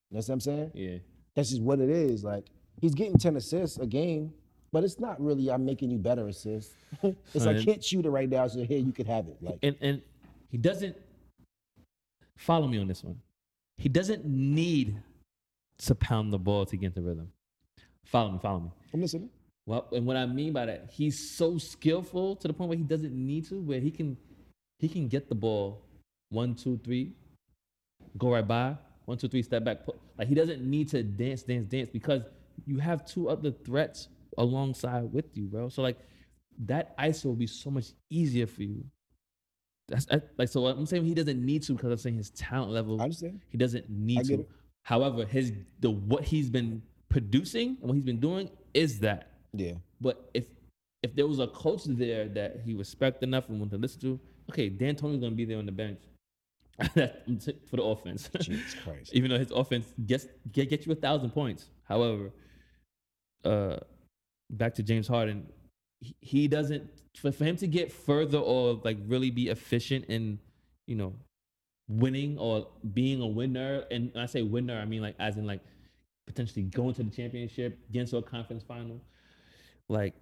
You 0.09 0.15
know 0.15 0.19
what 0.19 0.29
I'm 0.29 0.39
saying? 0.39 0.71
Yeah, 0.73 0.97
That's 1.35 1.49
just 1.49 1.61
what 1.61 1.79
it 1.79 1.89
is. 1.89 2.23
Like 2.23 2.45
he's 2.79 2.93
getting 2.93 3.17
10 3.17 3.35
assists 3.35 3.77
a 3.77 3.85
game, 3.85 4.33
but 4.71 4.83
it's 4.83 4.99
not 4.99 5.19
really 5.21 5.49
I'm 5.51 5.65
making 5.65 5.91
you 5.91 5.97
better 5.97 6.27
assists. 6.27 6.73
it's 7.03 7.45
I 7.45 7.53
Right. 7.53 7.65
can't 7.65 7.83
shoot 7.83 8.05
it 8.05 8.09
right 8.09 8.29
now, 8.29 8.47
so 8.47 8.63
here 8.63 8.79
you 8.79 8.91
could 8.93 9.07
have 9.07 9.27
it. 9.27 9.37
Like 9.41 9.59
and 9.63 9.75
and 9.81 10.01
he 10.49 10.57
doesn't 10.57 10.95
follow 12.37 12.67
me 12.67 12.77
on 12.79 12.87
this 12.87 13.03
one. 13.03 13.19
He 13.77 13.89
doesn't 13.89 14.25
need 14.25 15.01
to 15.79 15.95
pound 15.95 16.31
the 16.33 16.39
ball 16.39 16.65
to 16.65 16.77
get 16.77 16.95
the 16.95 17.01
rhythm. 17.01 17.31
Follow 18.05 18.31
me, 18.31 18.39
follow 18.41 18.59
me. 18.61 18.71
I'm 18.93 19.01
listening. 19.01 19.29
Well, 19.65 19.87
and 19.91 20.05
what 20.05 20.15
I 20.15 20.25
mean 20.25 20.53
by 20.53 20.65
that, 20.65 20.89
he's 20.91 21.35
so 21.35 21.57
skillful 21.57 22.37
to 22.37 22.47
the 22.47 22.53
point 22.53 22.69
where 22.69 22.77
he 22.77 22.83
doesn't 22.85 23.13
need 23.13 23.45
to, 23.49 23.59
where 23.61 23.81
he 23.81 23.91
can 23.91 24.17
he 24.79 24.87
can 24.87 25.07
get 25.09 25.27
the 25.27 25.35
ball 25.35 25.81
one, 26.29 26.55
two, 26.55 26.79
three, 26.83 27.13
go 28.17 28.31
right 28.31 28.47
by, 28.47 28.75
one, 29.05 29.17
two, 29.17 29.27
three, 29.27 29.41
step 29.41 29.63
back. 29.63 29.79
Like 30.17 30.27
he 30.27 30.35
doesn't 30.35 30.61
need 30.61 30.89
to 30.89 31.03
dance, 31.03 31.43
dance, 31.43 31.67
dance 31.67 31.89
because 31.91 32.23
you 32.65 32.79
have 32.79 33.05
two 33.05 33.29
other 33.29 33.51
threats 33.51 34.09
alongside 34.37 35.11
with 35.13 35.25
you, 35.35 35.45
bro. 35.45 35.69
So 35.69 35.81
like 35.81 35.97
that 36.65 36.97
ISO 36.97 37.25
will 37.25 37.35
be 37.35 37.47
so 37.47 37.69
much 37.69 37.87
easier 38.09 38.47
for 38.47 38.63
you. 38.63 38.83
That's 39.87 40.07
I- 40.11 40.21
like 40.37 40.49
so. 40.49 40.65
I'm 40.67 40.85
saying 40.85 41.05
he 41.05 41.13
doesn't 41.13 41.43
need 41.43 41.63
to 41.63 41.73
because 41.73 41.91
I'm 41.91 41.97
saying 41.97 42.17
his 42.17 42.31
talent 42.31 42.71
level. 42.71 42.99
I 42.99 43.05
understand. 43.05 43.41
He 43.49 43.57
doesn't 43.57 43.89
need 43.89 44.25
to. 44.25 44.41
it. 44.41 44.49
However, 44.83 45.25
his 45.25 45.53
the 45.79 45.91
what 45.91 46.23
he's 46.23 46.49
been 46.49 46.81
producing 47.09 47.77
and 47.79 47.89
what 47.89 47.93
he's 47.93 48.03
been 48.03 48.19
doing 48.19 48.49
is 48.73 48.99
that. 48.99 49.31
Yeah. 49.53 49.73
But 50.01 50.29
if 50.33 50.45
if 51.03 51.15
there 51.15 51.27
was 51.27 51.39
a 51.39 51.47
coach 51.47 51.83
there 51.85 52.27
that 52.29 52.61
he 52.65 52.73
respect 52.73 53.23
enough 53.23 53.47
and 53.47 53.59
wanted 53.59 53.71
to 53.71 53.77
listen 53.77 54.01
to, 54.01 54.19
okay, 54.49 54.67
D'Antoni's 54.67 55.19
gonna 55.21 55.31
be 55.31 55.45
there 55.45 55.57
on 55.57 55.65
the 55.65 55.71
bench 55.71 55.99
That's 56.77 57.45
for 57.69 57.77
the 57.77 57.83
offense. 57.83 58.29
Jesus 58.39 58.75
Christ. 58.83 59.13
Even 59.13 59.31
though 59.31 59.39
his 59.39 59.51
offense 59.51 59.93
gets 60.05 60.27
get, 60.51 60.69
get 60.69 60.85
you 60.85 60.91
a 60.91 60.95
thousand 60.95 61.31
points. 61.31 61.69
However, 61.83 62.31
uh, 63.43 63.77
back 64.51 64.75
to 64.75 64.83
James 64.83 65.07
Harden, 65.07 65.47
he, 65.99 66.15
he 66.21 66.47
doesn't 66.47 66.89
for, 67.15 67.31
for 67.31 67.45
him 67.45 67.57
to 67.57 67.67
get 67.67 67.91
further 67.91 68.37
or 68.37 68.79
like 68.83 68.97
really 69.07 69.31
be 69.31 69.49
efficient 69.49 70.05
in 70.05 70.39
you 70.85 70.95
know 70.95 71.13
winning 71.89 72.37
or 72.37 72.67
being 72.93 73.21
a 73.21 73.27
winner. 73.27 73.83
And 73.89 74.11
when 74.13 74.23
I 74.23 74.27
say 74.27 74.41
winner, 74.41 74.79
I 74.79 74.85
mean 74.85 75.01
like 75.01 75.15
as 75.19 75.37
in 75.37 75.47
like 75.47 75.61
potentially 76.27 76.63
going 76.63 76.93
to 76.95 77.03
the 77.03 77.11
championship, 77.11 77.79
getting 77.91 78.07
to 78.09 78.17
a 78.17 78.21
conference 78.21 78.63
final, 78.63 79.01
like 79.89 80.13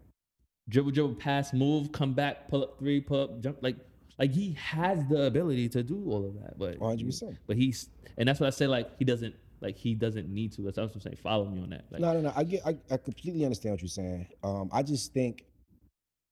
dribble, 0.70 0.92
dribble, 0.92 1.16
pass, 1.16 1.54
move, 1.54 1.92
come 1.92 2.14
back, 2.14 2.48
pull 2.48 2.64
up 2.64 2.80
three, 2.80 3.02
pull 3.02 3.24
up, 3.24 3.42
jump. 3.42 3.58
Like, 3.62 3.76
like 4.18 4.32
he 4.32 4.54
has 4.54 5.06
the 5.08 5.24
ability 5.26 5.70
to 5.70 5.84
do 5.84 6.04
all 6.10 6.26
of 6.26 6.34
that, 6.42 6.58
but 6.58 6.80
100%. 6.80 7.38
But 7.48 7.58
he's, 7.58 7.90
and 8.18 8.28
that's 8.28 8.40
what 8.40 8.48
I 8.48 8.52
say. 8.52 8.68
Like 8.68 8.98
he 8.98 9.06
doesn't, 9.06 9.36
like 9.62 9.78
he 9.78 9.96
doesn't 9.96 10.30
need 10.30 10.54
to. 10.54 10.62
That's 10.64 10.78
what 10.78 10.96
I'm 10.96 11.02
saying. 11.02 11.18
Follow 11.22 11.46
me 11.50 11.62
on 11.62 11.70
that. 11.72 11.86
Like, 11.92 12.02
No, 12.02 12.14
no, 12.14 12.22
no. 12.22 12.34
I 12.36 12.44
get. 12.44 12.62
I, 12.66 12.78
I 12.92 12.98
completely 12.98 13.44
understand 13.44 13.74
what 13.74 13.82
you're 13.82 13.90
saying. 13.90 14.28
Um, 14.44 14.70
I 14.72 14.84
just 14.84 15.14
think, 15.14 15.46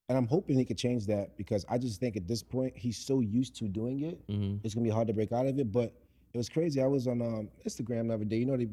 and 0.09 0.17
I'm 0.17 0.27
hoping 0.27 0.57
he 0.57 0.65
could 0.65 0.77
change 0.77 1.05
that 1.07 1.35
because 1.37 1.65
I 1.69 1.77
just 1.77 1.99
think 1.99 2.15
at 2.17 2.27
this 2.27 2.43
point 2.43 2.77
he's 2.77 2.97
so 2.97 3.19
used 3.21 3.55
to 3.57 3.67
doing 3.67 4.01
it, 4.01 4.25
Mhm. 4.27 4.59
it's 4.63 4.73
gonna 4.73 4.83
be 4.83 4.89
hard 4.89 5.07
to 5.07 5.13
break 5.13 5.31
out 5.31 5.47
of 5.47 5.57
it. 5.59 5.71
But 5.71 5.93
it 6.33 6.37
was 6.37 6.49
crazy. 6.49 6.81
I 6.81 6.87
was 6.87 7.07
on 7.07 7.21
um, 7.21 7.49
Instagram 7.65 8.07
the 8.07 8.13
other 8.15 8.25
day. 8.25 8.37
You 8.37 8.45
know 8.45 8.57
they, 8.57 8.67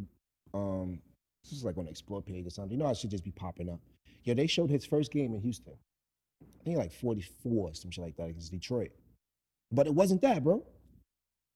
um, 0.55 1.01
this 1.45 1.53
is 1.53 1.65
like 1.65 1.77
on 1.79 1.85
the 1.85 1.91
explore 1.91 2.23
page 2.23 2.47
or 2.47 2.51
something. 2.51 2.73
You 2.73 2.79
know 2.83 2.89
I 2.89 2.93
should 2.93 3.11
just 3.11 3.25
be 3.25 3.31
popping 3.33 3.69
up. 3.69 3.81
Yeah, 4.25 4.35
they 4.35 4.47
showed 4.47 4.71
his 4.71 4.85
first 4.85 5.11
game 5.13 5.35
in 5.35 5.41
Houston. 5.41 5.75
I 6.61 6.65
think 6.65 6.77
like 6.77 6.93
44, 6.93 7.75
some 7.75 7.91
shit 7.91 8.05
like 8.05 8.17
that 8.17 8.29
against 8.29 8.51
Detroit. 8.53 8.91
But 9.73 9.87
it 9.87 9.95
wasn't 9.95 10.21
that, 10.23 10.45
bro. 10.45 10.63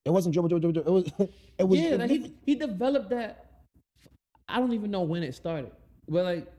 It 0.05 0.11
wasn't 0.11 0.33
dribble, 0.35 0.49
dribble, 0.49 0.73
dribble. 0.73 0.99
It 0.99 1.19
was. 1.19 1.29
It 1.59 1.64
was. 1.69 1.79
yeah, 1.81 1.87
it 1.90 2.01
like 2.01 2.11
he 2.11 2.35
he 2.45 2.55
developed 2.57 3.11
that. 3.11 3.47
I 4.49 4.59
don't 4.59 4.73
even 4.73 4.90
know 4.90 5.03
when 5.03 5.23
it 5.23 5.35
started. 5.35 5.71
But 6.09 6.25
like, 6.25 6.53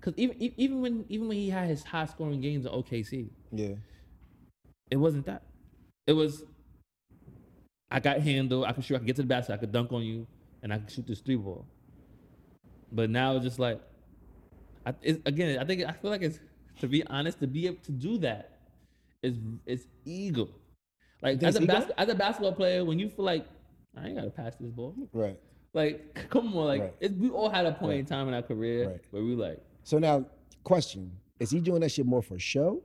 cause 0.00 0.14
even 0.16 0.36
even 0.56 0.80
when 0.80 1.04
even 1.08 1.26
when 1.28 1.36
he 1.38 1.48
had 1.50 1.68
his 1.68 1.82
high 1.82 2.04
scoring 2.06 2.40
games 2.40 2.66
at 2.66 2.72
OKC, 2.72 3.30
Yeah. 3.50 3.74
it 4.90 4.96
wasn't 4.96 5.26
that. 5.26 5.42
It 6.06 6.12
was 6.12 6.44
I 7.90 7.98
got 8.00 8.20
handled. 8.20 8.64
I 8.66 8.72
could 8.72 8.84
shoot. 8.84 8.96
I 8.96 8.98
could 8.98 9.06
get 9.06 9.16
to 9.16 9.22
the 9.22 9.28
basket. 9.28 9.54
I 9.54 9.56
could 9.56 9.72
dunk 9.72 9.92
on 9.92 10.02
you, 10.02 10.26
and 10.62 10.72
I 10.72 10.78
could 10.78 10.90
shoot 10.90 11.06
this 11.06 11.20
three 11.20 11.36
ball. 11.36 11.66
But 12.92 13.10
now 13.10 13.36
it's 13.36 13.44
just 13.44 13.58
like, 13.58 13.80
I, 14.84 14.94
it's, 15.02 15.18
again, 15.26 15.58
I 15.58 15.64
think 15.64 15.82
I 15.84 15.92
feel 15.92 16.10
like 16.10 16.22
it's 16.22 16.38
to 16.80 16.88
be 16.88 17.04
honest, 17.06 17.38
to 17.40 17.46
be 17.46 17.66
able 17.66 17.82
to 17.84 17.92
do 17.92 18.18
that 18.18 18.58
is 19.22 19.36
is 19.66 19.86
ego. 20.04 20.48
Like 21.22 21.42
as 21.42 21.56
a 21.56 21.62
ego? 21.62 21.72
bas- 21.74 21.90
as 21.98 22.08
a 22.08 22.14
basketball 22.14 22.52
player, 22.54 22.84
when 22.84 22.98
you 22.98 23.08
feel 23.08 23.24
like 23.24 23.46
I 23.96 24.06
ain't 24.06 24.16
gotta 24.16 24.30
pass 24.30 24.54
this 24.56 24.70
ball, 24.70 24.94
Right. 25.12 25.38
like 25.74 26.14
come 26.30 26.56
on, 26.56 26.66
like 26.66 26.80
Right. 27.00 27.12
we 27.18 27.30
all 27.30 27.50
had 27.50 27.66
a 27.66 27.72
point 27.72 28.00
in 28.00 28.06
time 28.06 28.28
in 28.28 28.34
our 28.34 28.42
career 28.42 28.88
Right. 28.90 29.00
where 29.10 29.22
we 29.22 29.34
like, 29.34 29.62
So 29.84 29.98
now, 29.98 30.24
question: 30.64 31.12
Is 31.38 31.50
he 31.50 31.60
doing 31.60 31.80
that 31.82 31.90
shit 31.90 32.06
more 32.06 32.22
for 32.22 32.38
show? 32.38 32.82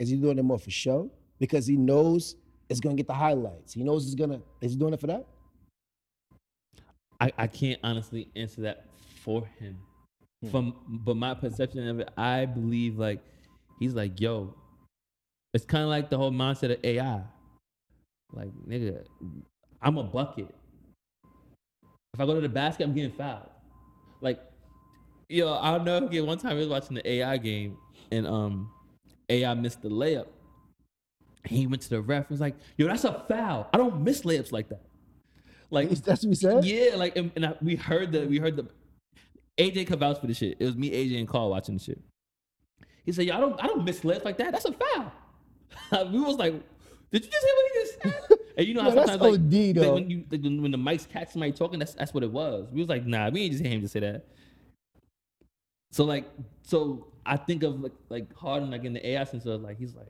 Is 0.00 0.08
he 0.08 0.16
doing 0.16 0.38
it 0.38 0.42
more 0.42 0.58
for 0.58 0.70
show 0.70 1.10
because 1.38 1.66
he 1.66 1.76
knows 1.76 2.36
it's 2.68 2.80
gonna 2.80 2.94
get 2.96 3.06
the 3.06 3.14
highlights? 3.14 3.72
He 3.74 3.82
knows 3.84 4.06
it's 4.06 4.14
gonna. 4.14 4.40
Is 4.60 4.72
he 4.72 4.78
doing 4.78 4.94
it 4.94 5.00
for 5.00 5.06
that? 5.08 5.26
I, 7.20 7.32
I 7.38 7.46
can't 7.46 7.78
honestly 7.84 8.28
answer 8.36 8.62
that 8.62 8.86
for 9.22 9.46
him. 9.58 9.78
Hmm. 10.44 10.50
From 10.50 10.74
but 10.88 11.16
my 11.16 11.34
perception 11.34 11.88
of 11.88 12.00
it, 12.00 12.10
I 12.16 12.46
believe 12.46 12.98
like 12.98 13.20
he's 13.78 13.94
like, 13.94 14.20
yo, 14.20 14.54
it's 15.52 15.64
kind 15.64 15.84
of 15.84 15.90
like 15.90 16.10
the 16.10 16.18
whole 16.18 16.32
mindset 16.32 16.72
of 16.72 16.84
AI. 16.84 17.22
Like, 18.32 18.50
nigga, 18.68 19.04
I'm 19.80 19.98
a 19.98 20.02
bucket. 20.02 20.54
If 22.12 22.20
I 22.20 22.26
go 22.26 22.34
to 22.34 22.40
the 22.40 22.48
basket, 22.48 22.84
I'm 22.84 22.94
getting 22.94 23.12
fouled. 23.12 23.50
Like, 24.20 24.40
yo, 25.28 25.52
I'll 25.52 25.80
never 25.82 26.06
forget 26.06 26.24
one 26.26 26.38
time 26.38 26.52
I 26.52 26.54
was 26.54 26.68
watching 26.68 26.94
the 26.96 27.08
AI 27.08 27.36
game 27.38 27.76
and 28.10 28.26
um 28.26 28.70
AI 29.28 29.54
missed 29.54 29.82
the 29.82 29.88
layup. 29.88 30.26
He 31.46 31.66
went 31.66 31.82
to 31.82 31.90
the 31.90 32.00
ref 32.00 32.22
and 32.24 32.30
was 32.30 32.40
like, 32.40 32.56
yo, 32.76 32.86
that's 32.86 33.04
a 33.04 33.24
foul. 33.28 33.68
I 33.72 33.76
don't 33.76 34.02
miss 34.02 34.22
layups 34.22 34.52
like 34.52 34.68
that. 34.70 34.82
Like 35.70 35.90
That's 35.90 36.22
what 36.22 36.28
he 36.30 36.34
said. 36.34 36.64
yeah, 36.64 36.94
like 36.96 37.16
and, 37.16 37.32
and 37.36 37.46
I, 37.46 37.54
we 37.60 37.74
heard 37.76 38.12
the 38.12 38.26
we 38.26 38.38
heard 38.38 38.56
the 38.56 38.66
AJ 39.58 39.86
could 39.86 40.00
vouch 40.00 40.20
for 40.20 40.26
the 40.26 40.34
shit. 40.34 40.56
It 40.58 40.64
was 40.64 40.76
me, 40.76 40.90
AJ, 40.90 41.18
and 41.18 41.28
Carl 41.28 41.50
watching 41.50 41.76
the 41.76 41.82
shit. 41.82 42.00
He 43.04 43.12
said, 43.12 43.26
"Yo, 43.26 43.36
I 43.36 43.40
don't 43.40 43.62
I 43.62 43.66
don't 43.66 43.84
miss 43.84 44.04
left 44.04 44.24
like 44.24 44.38
that. 44.38 44.52
That's 44.52 44.64
a 44.64 44.72
foul." 44.72 45.12
we 46.12 46.20
was 46.20 46.36
like, 46.36 46.52
"Did 47.12 47.24
you 47.24 47.30
just 47.30 47.46
hear 47.46 47.54
what 47.54 47.72
he 47.72 47.80
just 47.80 48.02
said?" 48.02 48.38
And 48.56 48.68
you 48.68 48.74
know 48.74 48.82
how 48.82 48.90
Yo, 48.90 48.94
that's 48.94 49.10
sometimes 49.10 49.32
like, 49.32 49.74
OD 49.74 49.76
like, 49.78 49.94
when 49.94 50.10
you 50.10 50.24
like, 50.30 50.42
when 50.42 50.62
when 50.62 50.70
the 50.70 50.78
mics 50.78 51.08
catch 51.08 51.32
somebody 51.32 51.50
talking, 51.50 51.80
that's 51.80 51.94
that's 51.94 52.14
what 52.14 52.22
it 52.22 52.30
was. 52.30 52.68
We 52.70 52.80
was 52.80 52.88
like, 52.88 53.04
"Nah, 53.04 53.30
we 53.30 53.42
ain't 53.42 53.52
just 53.52 53.64
hear 53.64 53.72
him 53.72 53.80
to 53.80 53.88
say 53.88 53.98
that." 54.00 54.26
So 55.90 56.04
like, 56.04 56.30
so 56.62 57.08
I 57.26 57.36
think 57.36 57.64
of 57.64 57.80
like 57.80 57.92
like 58.10 58.32
Harden 58.36 58.70
like 58.70 58.84
in 58.84 58.92
the 58.92 59.04
AI 59.04 59.24
sense 59.24 59.44
of 59.46 59.60
like 59.62 59.76
he's 59.76 59.96
like, 59.96 60.06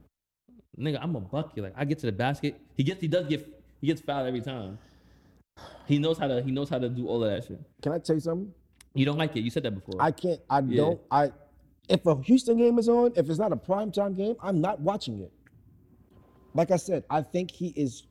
"Nigga, 0.79 0.99
I'm 1.01 1.17
a 1.17 1.21
bucket. 1.21 1.65
Like 1.65 1.73
I 1.75 1.87
get 1.87 2.01
to 2.01 2.07
the 2.07 2.13
basket. 2.13 2.61
He 2.77 2.83
gets 2.83 3.01
he 3.01 3.09
does 3.09 3.27
get 3.29 3.49
he 3.81 3.87
gets 3.87 4.03
fouled 4.03 4.27
every 4.27 4.43
time." 4.43 4.79
He 5.87 5.99
knows 5.99 6.19
how 6.19 6.27
to 6.27 6.43
he 6.43 6.51
knows 6.51 6.69
how 6.69 6.79
to 6.79 6.89
do 6.91 7.09
all 7.09 7.25
of 7.25 7.31
that 7.31 7.47
shit. 7.47 7.61
Can 7.83 7.93
I 7.93 7.99
tell 7.99 8.17
you 8.17 8.21
something? 8.21 8.53
You 8.95 9.05
don't 9.05 9.19
like 9.19 9.37
it. 9.37 9.41
You 9.41 9.51
said 9.51 9.65
that 9.65 9.73
before. 9.75 10.01
I 10.01 10.11
can't. 10.13 10.41
I 10.49 10.61
Yeah. 10.61 10.77
don't. 10.77 11.01
I. 11.11 11.33
If 11.89 12.07
a 12.07 12.21
Houston 12.23 12.57
game 12.57 12.79
is 12.79 12.89
on, 12.89 13.13
if 13.17 13.29
it's 13.29 13.39
not 13.39 13.53
a 13.53 13.57
primetime 13.57 14.17
game, 14.17 14.37
I'm 14.41 14.61
not 14.61 14.81
watching 14.81 15.21
it. 15.21 15.33
Like 16.55 16.71
I 16.71 16.77
said, 16.77 17.05
I 17.11 17.21
think 17.21 17.51
he 17.51 17.69
is 17.77 18.05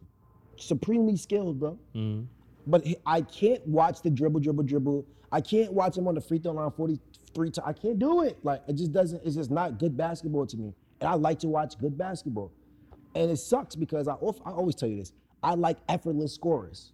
supremely 0.58 1.16
skilled, 1.16 1.60
bro. 1.60 1.80
Mhm. 1.96 2.28
But 2.68 2.86
he, 2.86 2.98
I 3.06 3.22
can't 3.22 3.66
watch 3.68 4.02
the 4.02 4.10
dribble, 4.10 4.42
dribble, 4.42 4.64
dribble. 4.66 5.06
I 5.32 5.42
can't 5.42 5.74
watch 5.74 5.98
him 5.98 6.08
on 6.08 6.16
the 6.16 6.22
free 6.22 6.38
throw 6.38 6.52
line 6.52 6.70
43 6.72 7.50
times. 7.50 7.66
I 7.68 7.74
can't 7.74 7.98
do 7.98 8.22
it. 8.22 8.38
Like 8.44 8.62
it 8.68 8.74
just 8.76 8.92
doesn't. 8.92 9.24
It's 9.26 9.36
just 9.36 9.50
not 9.50 9.80
good 9.80 9.98
basketball 9.98 10.46
to 10.48 10.58
me. 10.58 10.74
And 11.00 11.10
I 11.10 11.16
like 11.16 11.40
to 11.40 11.48
watch 11.48 11.78
good 11.80 11.98
basketball. 11.98 12.52
And 13.16 13.32
it 13.32 13.38
sucks 13.38 13.76
because 13.76 14.08
I, 14.08 14.14
I 14.14 14.52
always 14.52 14.76
tell 14.76 14.90
you 14.90 14.98
this. 14.98 15.14
I 15.42 15.56
like 15.56 15.78
effortless 15.90 16.34
scorers. 16.34 16.92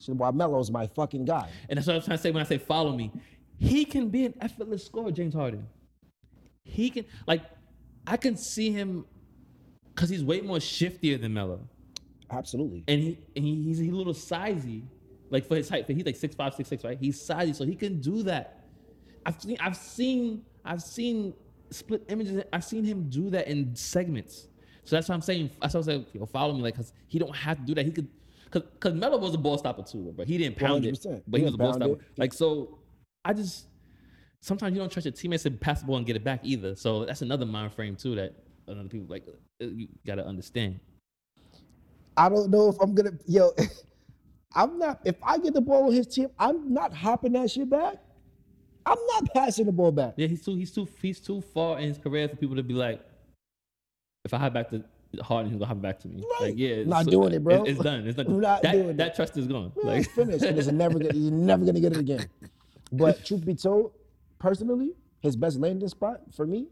So 0.00 0.12
why 0.14 0.30
Melo's 0.30 0.70
my 0.70 0.86
fucking 0.86 1.24
guy. 1.24 1.48
And 1.68 1.76
that's 1.76 1.86
what 1.86 1.96
I'm 1.96 2.02
trying 2.02 2.16
to 2.18 2.22
say 2.22 2.30
when 2.30 2.42
I 2.42 2.46
say 2.46 2.58
follow 2.58 2.94
me. 2.94 3.12
He 3.58 3.84
can 3.84 4.08
be 4.08 4.24
an 4.24 4.34
effortless 4.40 4.84
scorer, 4.86 5.10
James 5.10 5.34
Harden. 5.34 5.66
He 6.62 6.90
can 6.90 7.04
like 7.26 7.42
I 8.06 8.16
can 8.16 8.36
see 8.36 8.70
him 8.70 9.04
because 9.94 10.08
he's 10.08 10.22
way 10.22 10.40
more 10.40 10.58
shiftier 10.58 11.20
than 11.20 11.34
Melo. 11.34 11.60
Absolutely. 12.30 12.84
And 12.86 13.00
he 13.00 13.18
and 13.34 13.44
he, 13.44 13.62
he's 13.62 13.80
a 13.80 13.84
little 13.84 14.14
sizey. 14.14 14.82
Like 15.30 15.46
for 15.46 15.56
his 15.56 15.68
height, 15.68 15.86
he's 15.86 16.06
like 16.06 16.16
six 16.16 16.34
five, 16.34 16.54
six 16.54 16.68
six, 16.68 16.84
right? 16.84 16.98
He's 16.98 17.20
sizey, 17.20 17.54
so 17.54 17.64
he 17.64 17.74
can 17.74 18.00
do 18.00 18.22
that. 18.22 18.64
I've 19.26 19.40
seen 19.40 19.56
I've 19.60 19.76
seen 19.76 20.42
I've 20.64 20.82
seen 20.82 21.34
split 21.70 22.04
images. 22.08 22.42
I've 22.52 22.64
seen 22.64 22.84
him 22.84 23.08
do 23.10 23.30
that 23.30 23.48
in 23.48 23.74
segments. 23.74 24.48
So 24.84 24.96
that's 24.96 25.08
what 25.08 25.16
I'm 25.16 25.20
saying. 25.20 25.50
That's 25.60 25.74
what 25.74 25.80
I'm 25.80 25.84
saying. 25.84 26.06
Yo, 26.14 26.24
follow 26.26 26.54
me, 26.54 26.62
like, 26.62 26.74
cause 26.74 26.92
he 27.08 27.18
don't 27.18 27.36
have 27.36 27.58
to 27.58 27.64
do 27.64 27.74
that. 27.74 27.84
He 27.84 27.92
could, 27.92 28.08
cause, 28.50 28.62
cause 28.80 28.94
Melo 28.94 29.18
was 29.18 29.34
a 29.34 29.38
ball 29.38 29.58
stopper 29.58 29.82
too, 29.82 30.12
but 30.16 30.26
he 30.26 30.38
didn't 30.38 30.56
pound 30.56 30.84
it. 30.84 30.94
100%. 30.94 31.22
But 31.26 31.38
he 31.38 31.42
He 31.42 31.44
was 31.44 31.54
a 31.54 31.58
ball 31.58 31.74
stopper. 31.74 31.92
it. 31.94 32.00
Like 32.16 32.32
so, 32.32 32.78
I 33.24 33.32
just 33.32 33.66
sometimes 34.40 34.74
you 34.74 34.80
don't 34.80 34.90
trust 34.90 35.06
your 35.06 35.12
teammates 35.12 35.42
to 35.44 35.50
pass 35.50 35.80
the 35.80 35.86
ball 35.86 35.96
and 35.96 36.06
get 36.06 36.16
it 36.16 36.24
back 36.24 36.40
either. 36.42 36.76
So 36.76 37.04
that's 37.04 37.22
another 37.22 37.46
mind 37.46 37.72
frame 37.72 37.96
too 37.96 38.14
that 38.16 38.34
other 38.68 38.84
people 38.84 39.06
like 39.08 39.24
uh, 39.28 39.66
you 39.66 39.88
gotta 40.06 40.24
understand. 40.26 40.78
I 42.16 42.28
don't 42.28 42.50
know 42.50 42.68
if 42.68 42.76
I'm 42.80 42.94
gonna 42.94 43.12
yo. 43.26 43.52
I'm 44.54 44.78
not. 44.78 45.00
If 45.04 45.16
I 45.22 45.38
get 45.38 45.54
the 45.54 45.60
ball 45.60 45.88
on 45.88 45.92
his 45.92 46.06
team, 46.06 46.28
I'm 46.38 46.72
not 46.72 46.94
hopping 46.94 47.32
that 47.32 47.50
shit 47.50 47.68
back. 47.68 47.96
I'm 48.86 48.98
not 49.12 49.32
passing 49.34 49.66
the 49.66 49.72
ball 49.72 49.92
back. 49.92 50.14
Yeah, 50.16 50.26
he's 50.28 50.42
too 50.44 50.56
he's 50.56 50.72
too 50.72 50.88
he's 51.02 51.20
too 51.20 51.42
far 51.42 51.78
in 51.78 51.88
his 51.88 51.98
career 51.98 52.28
for 52.28 52.36
people 52.36 52.56
to 52.56 52.62
be 52.62 52.74
like, 52.74 53.04
if 54.24 54.32
I 54.32 54.38
hop 54.38 54.54
back 54.54 54.70
to 54.70 54.82
Harden, 55.22 55.50
he's 55.50 55.58
gonna 55.58 55.66
hop 55.66 55.80
back 55.80 55.98
to 56.00 56.08
me. 56.08 56.22
Right. 56.40 56.48
Like, 56.50 56.54
yeah, 56.58 56.84
Not 56.84 57.04
so- 57.06 57.10
doing 57.10 57.32
it, 57.32 57.42
bro. 57.42 57.62
It's, 57.62 57.70
it's 57.70 57.80
done. 57.82 58.06
It's. 58.06 58.18
I'm 58.18 58.40
not 58.48 58.62
that, 58.62 58.72
doing 58.72 58.96
that 58.98 59.08
it. 59.08 59.14
trust 59.16 59.36
is 59.36 59.46
gone. 59.46 59.72
Like, 59.82 60.00
it's 60.00 60.08
finished. 60.12 60.44
And 60.44 60.58
it's 60.58 60.68
never 60.68 60.98
gonna, 60.98 61.14
you're 61.14 61.32
never 61.32 61.64
gonna 61.64 61.80
get 61.80 61.92
it 61.92 61.98
again. 61.98 62.26
But 62.92 63.24
truth 63.24 63.44
be 63.44 63.54
told, 63.54 63.92
personally, 64.38 64.92
his 65.20 65.34
best 65.36 65.58
landing 65.58 65.88
spot 65.88 66.20
for 66.34 66.46
me, 66.46 66.66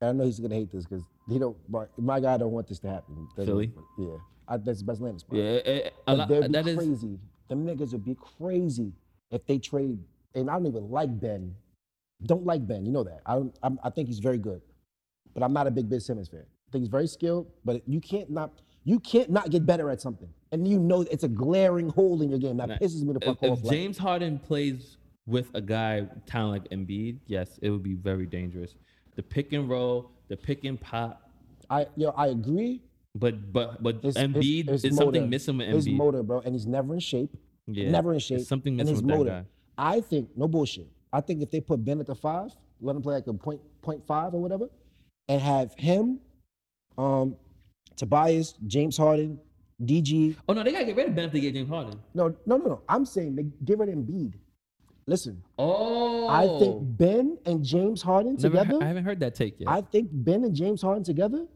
and 0.00 0.08
I 0.10 0.12
know 0.12 0.24
he's 0.24 0.40
gonna 0.40 0.54
hate 0.54 0.72
this 0.72 0.84
because 0.86 1.04
he 1.28 1.38
don't. 1.38 1.56
My 1.98 2.18
guy 2.20 2.36
don't 2.38 2.52
want 2.52 2.66
this 2.68 2.78
to 2.80 2.88
happen. 2.88 3.28
Doesn't- 3.36 3.46
Philly? 3.52 3.72
Yeah, 3.98 4.16
I, 4.48 4.56
that's 4.56 4.78
the 4.80 4.84
best 4.86 5.00
landing 5.02 5.18
spot. 5.18 5.36
yeah, 5.38 5.44
it- 5.44 5.94
a 6.06 6.16
lot, 6.16 6.28
they'd 6.28 6.40
be 6.42 6.48
that 6.48 6.66
is 6.66 6.76
crazy. 6.76 7.18
Them 7.48 7.66
niggas 7.66 7.92
would 7.92 8.04
be 8.04 8.16
crazy 8.38 8.92
if 9.30 9.44
they 9.46 9.58
trade. 9.58 9.98
And 10.34 10.48
I 10.50 10.54
don't 10.54 10.66
even 10.66 10.90
like 10.90 11.20
Ben. 11.20 11.54
Don't 12.24 12.44
like 12.46 12.66
Ben. 12.66 12.86
You 12.86 12.90
know 12.92 13.04
that. 13.04 13.20
I 13.26 13.34
don't, 13.34 13.54
I'm, 13.62 13.78
I 13.84 13.90
think 13.90 14.08
he's 14.08 14.18
very 14.18 14.38
good, 14.38 14.62
but 15.34 15.42
I'm 15.42 15.52
not 15.52 15.66
a 15.66 15.70
big 15.70 15.88
Ben 15.90 16.00
Simmons 16.00 16.28
fan. 16.28 16.44
He's 16.80 16.88
very 16.88 17.06
skilled, 17.06 17.46
but 17.64 17.82
you 17.88 18.00
can't 18.00 18.30
not 18.30 18.60
you 18.84 19.00
can't 19.00 19.30
not 19.30 19.50
get 19.50 19.64
better 19.64 19.90
at 19.90 20.00
something, 20.00 20.28
and 20.52 20.66
you 20.68 20.78
know 20.78 21.02
it's 21.02 21.24
a 21.24 21.28
glaring 21.28 21.88
hole 21.88 22.20
in 22.22 22.28
your 22.30 22.38
game 22.38 22.56
that 22.58 22.68
pisses 22.80 23.02
me 23.02 23.12
the 23.14 23.20
fuck 23.20 23.42
if 23.42 23.50
off. 23.50 23.62
like- 23.64 23.72
James 23.72 23.96
Harden 23.98 24.38
plays 24.38 24.96
with 25.26 25.48
a 25.54 25.60
guy 25.60 26.06
talent 26.26 26.52
like 26.64 26.70
Embiid, 26.70 27.18
yes, 27.26 27.58
it 27.62 27.70
would 27.70 27.82
be 27.82 27.94
very 27.94 28.26
dangerous. 28.26 28.74
The 29.16 29.22
pick 29.22 29.52
and 29.54 29.68
roll, 29.70 30.10
the 30.28 30.36
pick 30.36 30.64
and 30.64 30.78
pop, 30.80 31.30
I 31.70 31.86
yo, 31.96 32.10
I 32.10 32.26
agree. 32.28 32.82
but 33.14 33.52
but 33.52 33.82
but 33.82 34.02
His- 34.02 34.16
his- 34.16 34.26
Embiid 34.26 34.68
his 34.68 34.84
is 34.84 34.96
something 34.96 35.30
missing 35.30 35.56
with 35.58 35.68
His 35.68 35.86
Embiid. 35.86 35.96
motor, 35.96 36.22
bro, 36.22 36.40
and 36.40 36.54
he's 36.54 36.66
never 36.66 36.92
in 36.94 37.00
shape. 37.00 37.34
Yeah, 37.66 37.90
never 37.90 38.12
in 38.12 38.18
shape. 38.18 38.40
something 38.40 38.72
and 38.78 38.88
missing 38.88 38.94
his 38.96 39.02
with 39.02 39.16
motor. 39.16 39.30
guy. 39.30 39.44
I 39.78 40.00
think 40.02 40.28
no 40.36 40.46
bullshit. 40.46 40.88
I 41.12 41.20
think 41.22 41.40
if 41.42 41.50
they 41.50 41.60
put 41.60 41.82
Ben 41.84 42.00
at 42.00 42.06
the 42.06 42.14
five, 42.14 42.50
let 42.82 42.94
him 42.96 43.00
play 43.02 43.14
like 43.14 43.26
a 43.28 43.32
point 43.32 43.60
point 43.80 44.06
five 44.06 44.34
or 44.34 44.42
whatever, 44.42 44.68
and 45.28 45.40
have 45.40 45.72
him, 45.78 46.20
um, 46.98 47.36
Tobias, 47.96 48.54
James 48.66 48.96
Harden, 48.96 49.38
DG. 49.82 50.36
Oh 50.48 50.52
no, 50.52 50.62
they 50.62 50.72
gotta 50.72 50.84
get 50.84 50.96
rid 50.96 51.08
of 51.08 51.14
Ben 51.14 51.24
if 51.26 51.32
they 51.32 51.40
get 51.40 51.54
James 51.54 51.68
Harden. 51.68 51.98
No, 52.14 52.34
no, 52.46 52.56
no, 52.56 52.66
no. 52.66 52.82
I'm 52.88 53.04
saying 53.04 53.36
they 53.36 53.44
give 53.64 53.80
it 53.80 53.88
Embiid. 53.88 54.34
Listen, 55.06 55.42
Oh, 55.58 56.28
I 56.28 56.46
think 56.58 56.78
Ben 56.96 57.36
and 57.44 57.62
James 57.62 58.00
Harden 58.00 58.36
Never 58.38 58.56
he- 58.56 58.62
together. 58.64 58.82
I 58.82 58.86
haven't 58.86 59.04
heard 59.04 59.20
that 59.20 59.34
take 59.34 59.60
yet. 59.60 59.68
I 59.68 59.82
think 59.82 60.08
Ben 60.12 60.44
and 60.44 60.54
James 60.54 60.80
Harden 60.80 61.04
together 61.04 61.46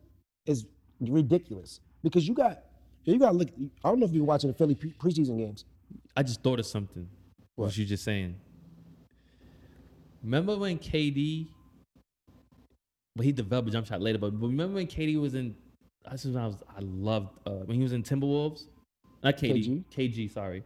is 0.44 0.66
ridiculous 1.00 1.80
because 2.02 2.28
you 2.28 2.34
got 2.34 2.62
you 3.04 3.18
got 3.18 3.30
to 3.30 3.36
look. 3.38 3.48
I 3.84 3.88
don't 3.88 4.00
know 4.00 4.06
if 4.06 4.12
you're 4.12 4.24
watching 4.24 4.50
the 4.50 4.54
Philly 4.56 4.74
pre- 4.74 4.92
preseason 4.92 5.38
games. 5.38 5.64
I 6.14 6.22
just 6.22 6.42
thought 6.42 6.58
of 6.58 6.66
something. 6.66 7.08
What 7.54 7.66
What? 7.66 7.76
you 7.78 7.86
just 7.86 8.04
saying? 8.04 8.34
Remember 10.22 10.56
when 10.58 10.78
KD? 10.78 11.48
Well, 13.18 13.24
he 13.24 13.32
developed 13.32 13.68
a 13.68 13.72
jump 13.72 13.86
shot 13.86 14.00
later, 14.00 14.16
but, 14.18 14.38
but 14.38 14.46
remember 14.46 14.76
when 14.76 14.86
KD 14.86 15.20
was 15.20 15.34
in? 15.34 15.56
This 16.10 16.24
is 16.24 16.34
when 16.34 16.44
I 16.44 16.46
was. 16.46 16.56
I 16.68 16.80
loved 16.80 17.30
uh, 17.44 17.50
when 17.64 17.76
he 17.76 17.82
was 17.82 17.92
in 17.92 18.04
Timberwolves. 18.04 18.66
Not 19.24 19.36
KD. 19.36 19.82
KG. 19.92 20.32
sorry. 20.32 20.62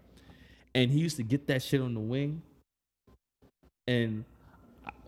And 0.75 0.91
he 0.91 0.99
used 0.99 1.17
to 1.17 1.23
get 1.23 1.47
that 1.47 1.63
shit 1.63 1.81
on 1.81 1.95
the 1.95 2.01
wing. 2.01 2.43
And 3.87 4.27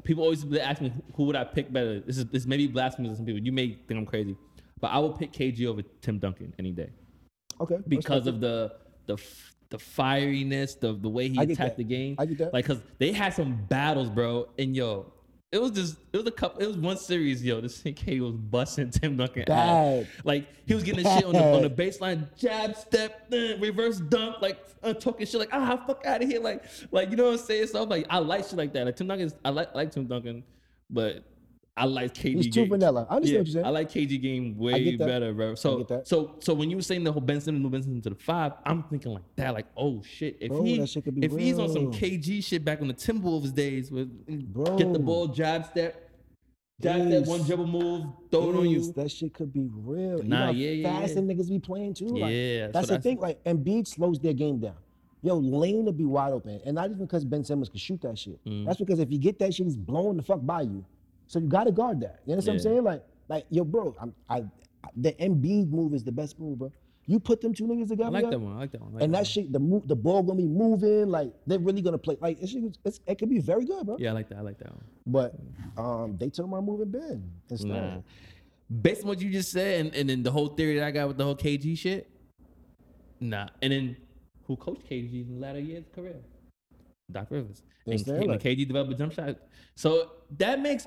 people 0.04 0.24
always 0.24 0.42
ask 0.56 0.80
me, 0.80 0.90
who 1.14 1.24
would 1.24 1.36
I 1.36 1.44
pick 1.44 1.70
better? 1.70 2.00
This 2.00 2.16
is 2.16 2.24
this 2.26 2.46
may 2.46 2.56
be 2.56 2.66
blasphemous 2.66 3.10
to 3.10 3.16
some 3.16 3.26
people. 3.26 3.42
You 3.42 3.52
may 3.52 3.78
think 3.86 3.98
I'm 3.98 4.06
crazy, 4.06 4.36
but 4.80 4.88
I 4.88 4.98
would 4.98 5.18
pick 5.18 5.32
KG 5.32 5.66
over 5.66 5.82
Tim 6.00 6.18
Duncan 6.18 6.54
any 6.58 6.72
day 6.72 6.88
Okay, 7.60 7.76
because 7.86 8.26
of 8.26 8.40
the 8.40 8.72
the 9.04 9.14
f- 9.14 9.54
the 9.68 9.76
fieriness, 9.76 10.78
the 10.80 10.94
the 10.94 11.08
way 11.10 11.28
he 11.28 11.38
attacked 11.38 11.76
the 11.76 11.84
game. 11.84 12.16
I 12.18 12.26
get 12.26 12.38
that. 12.38 12.54
Like, 12.54 12.64
cause 12.64 12.80
they 12.98 13.12
had 13.12 13.34
some 13.34 13.64
battles, 13.68 14.08
bro. 14.08 14.48
And 14.58 14.74
yo, 14.74 15.12
it 15.54 15.62
was 15.62 15.70
just 15.70 15.96
it 16.12 16.16
was 16.16 16.26
a 16.26 16.32
couple. 16.32 16.60
It 16.60 16.66
was 16.66 16.76
one 16.76 16.96
series, 16.96 17.44
yo. 17.44 17.60
This 17.60 17.80
KG 17.82 18.20
was 18.20 18.34
busting 18.34 18.90
Tim 18.90 19.16
Duncan. 19.16 19.44
Bad. 19.46 20.08
Like 20.24 20.48
he 20.66 20.74
was 20.74 20.82
getting 20.82 21.04
the 21.04 21.14
shit 21.14 21.24
on 21.24 21.32
the 21.32 21.44
on 21.44 21.62
the 21.62 21.70
baseline, 21.70 22.26
jab, 22.36 22.74
step, 22.74 23.28
uh, 23.32 23.56
reverse 23.58 24.00
dunk, 24.00 24.42
like 24.42 24.58
uh, 24.82 24.92
talking 24.94 25.26
shit, 25.26 25.38
like 25.38 25.50
ah, 25.52 25.80
fuck 25.86 26.04
out 26.04 26.22
of 26.22 26.28
here, 26.28 26.40
like 26.40 26.64
like 26.90 27.10
you 27.10 27.16
know 27.16 27.26
what 27.26 27.38
I'm 27.38 27.38
saying. 27.38 27.68
So 27.68 27.80
I'm 27.84 27.88
like, 27.88 28.04
I 28.10 28.18
like 28.18 28.44
shit 28.44 28.54
like 28.54 28.72
that. 28.72 28.84
Like 28.84 28.96
Tim 28.96 29.06
Duncan, 29.06 29.32
I 29.44 29.50
like 29.50 29.68
I 29.72 29.78
like 29.78 29.92
Tim 29.92 30.06
Duncan, 30.06 30.42
but 30.90 31.22
I 31.76 31.86
like 31.86 32.14
KG. 32.14 32.34
He's 32.36 32.44
too 32.54 32.60
game. 32.62 32.70
vanilla. 32.70 33.04
I 33.10 33.16
understand 33.16 33.32
Yeah, 33.34 33.38
what 33.40 33.46
you're 33.48 33.52
saying. 33.54 33.66
I 33.66 33.68
like 33.70 33.90
KG 33.90 34.22
game 34.22 34.56
way 34.56 34.84
get 34.84 34.98
that. 34.98 35.06
better, 35.06 35.32
bro. 35.34 35.54
So 35.56 35.82
that. 35.84 36.06
so 36.06 36.36
so 36.38 36.54
when 36.54 36.70
you 36.70 36.76
were 36.76 36.82
saying 36.82 37.02
the 37.02 37.10
whole 37.10 37.20
Ben 37.20 37.40
Simmons 37.40 37.62
move 37.62 37.72
Ben 37.72 37.82
Simmons 37.82 38.04
to 38.04 38.10
the 38.10 38.14
five, 38.16 38.52
I'm 38.64 38.84
thinking 38.84 39.12
like 39.12 39.24
that, 39.36 39.54
like 39.54 39.66
oh 39.76 40.00
shit, 40.02 40.36
if 40.40 40.50
Bro, 40.50 40.62
he 40.62 40.78
that 40.78 40.88
shit 40.88 41.02
could 41.04 41.16
be 41.16 41.26
if 41.26 41.32
he's 41.32 41.58
on 41.58 41.68
some. 41.72 41.90
KG 41.92 42.44
shit 42.44 42.64
back 42.64 42.80
on 42.80 42.86
the 42.88 42.94
Timberwolves 42.94 43.52
days, 43.52 43.90
with 43.90 44.08
Bro. 44.52 44.76
get 44.78 44.92
the 44.92 45.00
ball, 45.00 45.26
jab 45.26 45.66
step, 45.66 46.10
jab 46.80 47.08
step, 47.08 47.22
Ace. 47.22 47.26
one 47.26 47.42
dribble 47.42 47.66
move, 47.66 48.06
throw 48.30 48.50
it 48.50 48.56
on 48.56 48.70
you. 48.70 48.92
That 48.92 49.10
shit 49.10 49.34
could 49.34 49.52
be 49.52 49.68
real. 49.72 50.18
You 50.22 50.28
Nah, 50.28 50.46
know 50.46 50.52
yeah, 50.52 50.70
yeah, 50.70 51.00
fast 51.00 51.16
yeah. 51.16 51.22
niggas 51.22 51.48
be 51.50 51.58
playing 51.58 51.94
too. 51.94 52.06
Like, 52.06 52.32
Yeah, 52.32 52.68
that's, 52.68 52.72
that's 52.72 52.86
the 52.88 52.92
what 52.94 52.98
I 52.98 53.02
thing. 53.02 53.18
Like, 53.18 53.42
Embiid 53.44 53.88
slows 53.88 54.20
their 54.20 54.32
game 54.32 54.60
down. 54.60 54.74
Yo, 55.22 55.36
lane 55.38 55.86
to 55.86 55.92
be 55.92 56.04
wide 56.04 56.32
open, 56.34 56.60
and 56.64 56.74
not 56.76 56.84
even 56.90 56.98
because 57.04 57.24
Ben 57.24 57.42
Simmons 57.42 57.68
can 57.70 57.78
shoot 57.78 58.00
that 58.02 58.16
shit. 58.16 58.38
Mm. 58.44 58.64
That's 58.66 58.78
because 58.78 59.00
if 59.00 59.10
you 59.10 59.18
get 59.18 59.40
that 59.40 59.54
shit, 59.54 59.66
he's 59.66 59.76
blowing 59.76 60.16
the 60.18 60.22
fuck 60.22 60.44
by 60.46 60.60
you. 60.62 60.84
So 61.26 61.38
you 61.38 61.48
gotta 61.48 61.72
guard 61.72 62.00
that. 62.00 62.20
You 62.26 62.32
understand 62.32 62.58
what 62.58 62.66
I'm 62.66 62.72
saying? 62.72 62.84
Like, 62.84 63.04
like 63.28 63.46
yo, 63.50 63.64
bro, 63.64 63.94
I'm, 64.00 64.14
I, 64.28 64.44
the 64.96 65.12
Embiid 65.12 65.70
move 65.70 65.94
is 65.94 66.04
the 66.04 66.12
best 66.12 66.38
move, 66.38 66.58
bro. 66.58 66.72
You 67.06 67.20
put 67.20 67.42
them 67.42 67.52
two 67.52 67.64
niggas 67.64 67.88
together, 67.88 68.08
I 68.16 68.20
like 68.20 68.30
that 68.30 68.38
one. 68.38 68.54
I 68.56 68.60
like 68.60 68.72
that 68.72 68.80
one. 68.80 68.94
Like 68.94 69.02
and 69.02 69.14
that 69.14 69.18
that 69.18 69.26
shit, 69.26 69.52
the 69.52 69.58
move, 69.58 69.86
the 69.86 69.96
ball 69.96 70.22
gonna 70.22 70.38
be 70.38 70.46
moving. 70.46 71.08
Like 71.08 71.32
they're 71.46 71.58
really 71.58 71.82
gonna 71.82 71.98
play. 71.98 72.16
Like 72.20 72.40
it, 72.40 72.76
it's, 72.84 73.00
it 73.06 73.18
could 73.18 73.28
be 73.28 73.40
very 73.40 73.64
good, 73.66 73.84
bro. 73.86 73.96
Yeah, 73.98 74.10
I 74.10 74.12
like 74.12 74.28
that. 74.30 74.38
I 74.38 74.40
like 74.40 74.58
that 74.58 74.70
one. 74.70 74.84
But 75.06 75.34
um, 75.76 76.16
they 76.18 76.30
took 76.30 76.48
my 76.48 76.60
moving 76.60 76.90
Ben 76.90 77.30
instead. 77.50 77.68
Nah. 77.68 77.98
Based 78.80 79.02
on 79.02 79.08
what 79.08 79.20
you 79.20 79.30
just 79.30 79.52
said, 79.52 79.84
and, 79.84 79.94
and 79.94 80.08
then 80.08 80.22
the 80.22 80.30
whole 80.30 80.48
theory 80.48 80.76
that 80.76 80.84
I 80.84 80.90
got 80.90 81.08
with 81.08 81.18
the 81.18 81.24
whole 81.24 81.36
KG 81.36 81.76
shit, 81.76 82.08
nah. 83.20 83.48
And 83.60 83.72
then 83.72 83.96
who 84.46 84.56
coached 84.56 84.88
KG 84.88 85.26
in 85.28 85.34
the 85.34 85.46
latter 85.46 85.60
years 85.60 85.84
of 85.84 85.92
career? 85.92 86.16
Doc 87.10 87.26
Rivers. 87.30 87.62
And, 87.86 88.02
K- 88.02 88.10
and 88.12 88.26
like- 88.28 88.42
KG 88.42 88.66
developed 88.66 88.92
a 88.92 88.94
jump 88.94 89.12
shot. 89.12 89.36
So 89.76 90.12
that 90.38 90.60
makes 90.60 90.86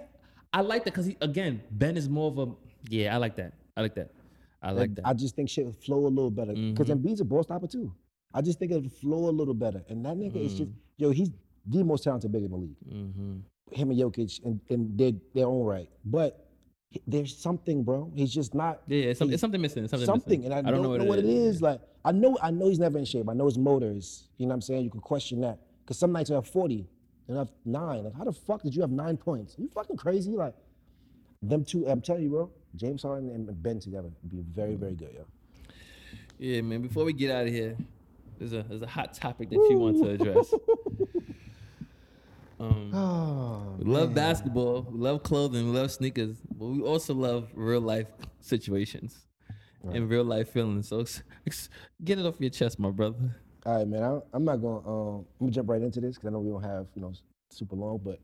I 0.53 0.62
like 0.62 0.83
that 0.86 0.93
because 0.93 1.12
again, 1.21 1.62
Ben 1.71 1.97
is 1.97 2.10
more 2.10 2.31
of 2.31 2.39
a 2.39 2.47
yeah. 2.89 3.13
I 3.13 3.17
like 3.17 3.36
that. 3.36 3.53
I 3.75 3.81
like 3.81 3.95
that. 3.95 4.12
I 4.62 4.71
like 4.71 4.88
And 4.88 4.95
that. 4.97 5.07
I 5.07 5.13
just 5.13 5.36
think 5.36 5.49
shit 5.49 5.65
would 5.65 5.75
flow 5.75 6.07
a 6.07 6.10
little 6.10 6.31
better 6.31 6.53
because 6.53 6.88
Embiid's 6.88 7.21
a 7.21 7.25
ball 7.25 7.43
stopper 7.43 7.67
too. 7.67 7.93
I 8.33 8.41
just 8.41 8.60
think 8.60 8.71
it 8.71 8.75
would 8.75 8.91
flow 8.91 9.29
a 9.29 9.31
little 9.31 9.53
better. 9.53 9.83
And 9.89 10.05
that 10.05 10.15
nigga 10.17 10.43
is 10.43 10.55
just 10.55 10.71
yo, 10.97 11.12
he's 11.12 11.29
the 11.65 11.83
most 11.83 12.03
talented 12.03 12.31
big 12.31 12.43
in 12.43 12.51
the 12.51 12.57
league. 12.57 12.75
mm-hmm. 12.91 13.38
Him 13.71 13.89
and 13.91 13.99
Jokic 13.99 14.39
in, 14.43 14.62
and 14.69 14.97
their 14.97 15.12
their 15.36 15.45
own 15.47 15.65
right. 15.65 15.89
But 16.05 16.47
there's 17.05 17.38
something, 17.38 17.83
bro. 17.83 18.12
He's 18.15 18.33
just 18.33 18.53
not 18.53 18.81
Yeah, 18.88 19.10
it's, 19.10 19.19
some, 19.19 19.31
it's 19.31 19.41
something 19.41 19.62
missing. 19.62 19.83
It's 19.83 19.91
something, 19.91 20.05
something, 20.05 20.39
missing. 20.39 20.53
and 20.53 20.67
I, 20.67 20.71
don't, 20.71 20.81
know 20.81 21.03
what, 21.03 21.19
it 21.19 21.25
is. 21.25 21.62
Like 21.62 21.81
I 22.05 22.13
know, 22.13 22.38
I 22.41 22.51
know 22.51 22.69
he's 22.69 22.79
never 22.79 22.97
in 22.97 23.05
shape. 23.05 23.29
I 23.29 23.33
know 23.33 23.45
his 23.45 23.57
motor 23.57 23.91
is. 23.91 24.29
You 24.38 24.45
know 24.45 24.51
what 24.51 24.55
I'm 24.55 24.62
saying? 24.62 24.83
You 24.83 24.89
can 24.89 25.01
question 25.01 25.41
that 25.41 25.60
because 25.83 25.99
some 25.99 26.12
nights 26.13 26.29
you 26.29 26.36
have 26.36 26.47
40 26.47 26.88
and 27.27 27.37
I 27.37 27.41
have 27.41 27.51
nine. 27.65 28.03
Like 28.03 28.15
how 28.15 28.23
the 28.23 28.33
fuck 28.33 28.63
did 28.63 28.75
you 28.75 28.81
have 28.81 28.91
nine 28.91 29.17
points? 29.17 29.55
You 29.57 29.69
fucking 29.73 29.97
crazy? 29.97 30.31
Like 30.31 30.55
them 31.41 31.63
two. 31.63 31.87
I'm 31.87 32.01
telling 32.01 32.23
you, 32.23 32.29
bro. 32.29 32.51
James 32.75 33.03
Harden 33.03 33.29
and 33.29 33.63
Ben 33.63 33.79
together 33.79 34.09
would 34.21 34.31
be 34.31 34.43
very, 34.53 34.75
very 34.75 34.93
good, 34.93 35.13
yo. 35.13 35.25
Yeah, 36.37 36.61
man. 36.61 36.81
Before 36.81 37.03
we 37.03 37.13
get 37.13 37.31
out 37.31 37.47
of 37.47 37.53
here, 37.53 37.75
there's 38.37 38.53
a 38.53 38.63
there's 38.63 38.81
a 38.81 38.87
hot 38.87 39.13
topic 39.13 39.49
that 39.49 39.67
you 39.69 39.77
want 39.77 40.03
to 40.03 40.09
address. 40.09 40.53
um, 42.59 42.91
Oh, 42.93 43.75
we 43.79 43.85
love 43.85 44.13
basketball, 44.13 44.87
we 44.89 44.99
love 44.99 45.23
clothing, 45.23 45.71
we 45.71 45.79
love 45.79 45.91
sneakers, 45.91 46.37
but 46.55 46.65
we 46.65 46.81
also 46.81 47.13
love 47.13 47.49
real 47.53 47.81
life 47.81 48.07
situations 48.39 49.25
and 49.83 50.09
real 50.09 50.23
life 50.23 50.51
feelings. 50.51 50.89
So 50.89 51.05
get 52.03 52.19
it 52.19 52.25
off 52.25 52.35
your 52.39 52.49
chest, 52.49 52.79
my 52.79 52.91
brother. 52.91 53.35
All 53.67 53.80
right, 53.80 53.88
man. 53.88 54.01
I, 54.01 54.19
I'm 54.32 54.45
not 54.45 54.62
going. 54.62 54.82
to 54.82 54.89
Um, 54.89 55.25
I'm 55.41 55.47
gonna 55.47 55.51
jump 55.51 55.69
right 55.69 55.82
into 55.82 55.99
this 55.99 56.15
because 56.15 56.30
I 56.30 56.32
know 56.32 56.39
we 56.39 56.49
don't 56.49 56.63
have 56.63 56.88
you 56.95 57.01
know 57.01 57.12
super 57.51 57.75
long. 57.75 57.99
But 58.01 58.19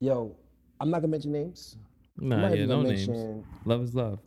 yo, 0.00 0.34
I'm 0.80 0.90
not 0.90 0.98
gonna 0.98 1.12
mention 1.12 1.30
names. 1.30 1.76
Nah, 2.18 2.48
yeah, 2.48 2.66
no 2.66 2.82
gonna 2.82 2.94
names. 2.94 3.44
Love 3.64 3.82
is 3.82 3.94
love. 3.94 4.18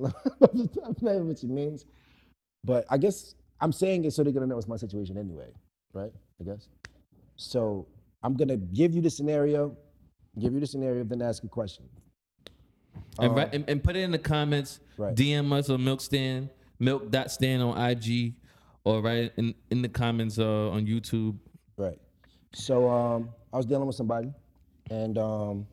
I'm 0.00 0.70
not 0.76 1.00
gonna 1.02 1.24
mention 1.24 1.52
names. 1.52 1.84
But 2.62 2.86
I 2.88 2.96
guess 2.96 3.34
I'm 3.60 3.72
saying 3.72 4.04
it 4.04 4.12
so 4.12 4.22
they're 4.22 4.32
gonna 4.32 4.46
know 4.46 4.56
it's 4.56 4.68
my 4.68 4.76
situation 4.76 5.18
anyway, 5.18 5.48
right? 5.92 6.12
I 6.40 6.44
guess. 6.44 6.68
So 7.34 7.84
I'm 8.22 8.34
gonna 8.34 8.56
give 8.56 8.94
you 8.94 9.02
the 9.02 9.10
scenario, 9.10 9.76
give 10.38 10.52
you 10.52 10.60
the 10.60 10.66
scenario, 10.68 11.02
then 11.02 11.22
ask 11.22 11.42
a 11.42 11.48
question. 11.48 11.84
And, 13.18 13.30
Um, 13.30 13.34
right, 13.34 13.52
and, 13.52 13.68
and 13.68 13.82
put 13.82 13.96
it 13.96 14.00
in 14.00 14.12
the 14.12 14.18
comments. 14.18 14.78
Right. 14.96 15.14
DM 15.14 15.52
us 15.52 15.70
on 15.70 15.82
Milk 15.82 16.00
Stand, 16.00 16.50
Milk 16.78 17.12
Stand 17.26 17.62
on 17.64 17.76
IG, 17.80 18.34
or 18.88 19.02
right 19.02 19.30
in, 19.36 19.54
in 19.70 19.82
the 19.82 19.88
comments 19.88 20.38
uh, 20.38 20.70
on 20.70 20.86
YouTube. 20.86 21.36
Right. 21.76 21.98
So 22.54 22.88
um, 22.88 23.28
I 23.52 23.58
was 23.58 23.66
dealing 23.66 23.86
with 23.86 23.96
somebody, 23.96 24.32
and 24.90 25.18
um, 25.18 25.66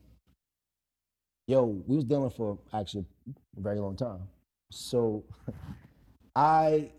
yo, 1.46 1.82
we 1.86 1.96
was 1.96 2.04
dealing 2.04 2.28
for 2.28 2.58
actually 2.74 3.06
a 3.56 3.60
very 3.60 3.78
long 3.78 3.96
time. 3.96 4.20
So 4.70 5.24
I 6.36 6.90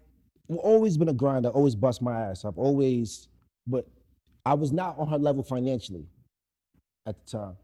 always 0.49 0.97
been 0.97 1.09
a 1.09 1.13
grinder, 1.13 1.49
always 1.49 1.75
bust 1.75 2.01
my 2.01 2.19
ass. 2.19 2.45
I've 2.45 2.57
always, 2.57 3.27
but 3.67 3.87
I 4.43 4.55
was 4.55 4.71
not 4.71 4.97
on 4.97 5.07
her 5.09 5.19
level 5.19 5.43
financially 5.43 6.07
at 7.05 7.15
the 7.23 7.37
time. 7.37 7.57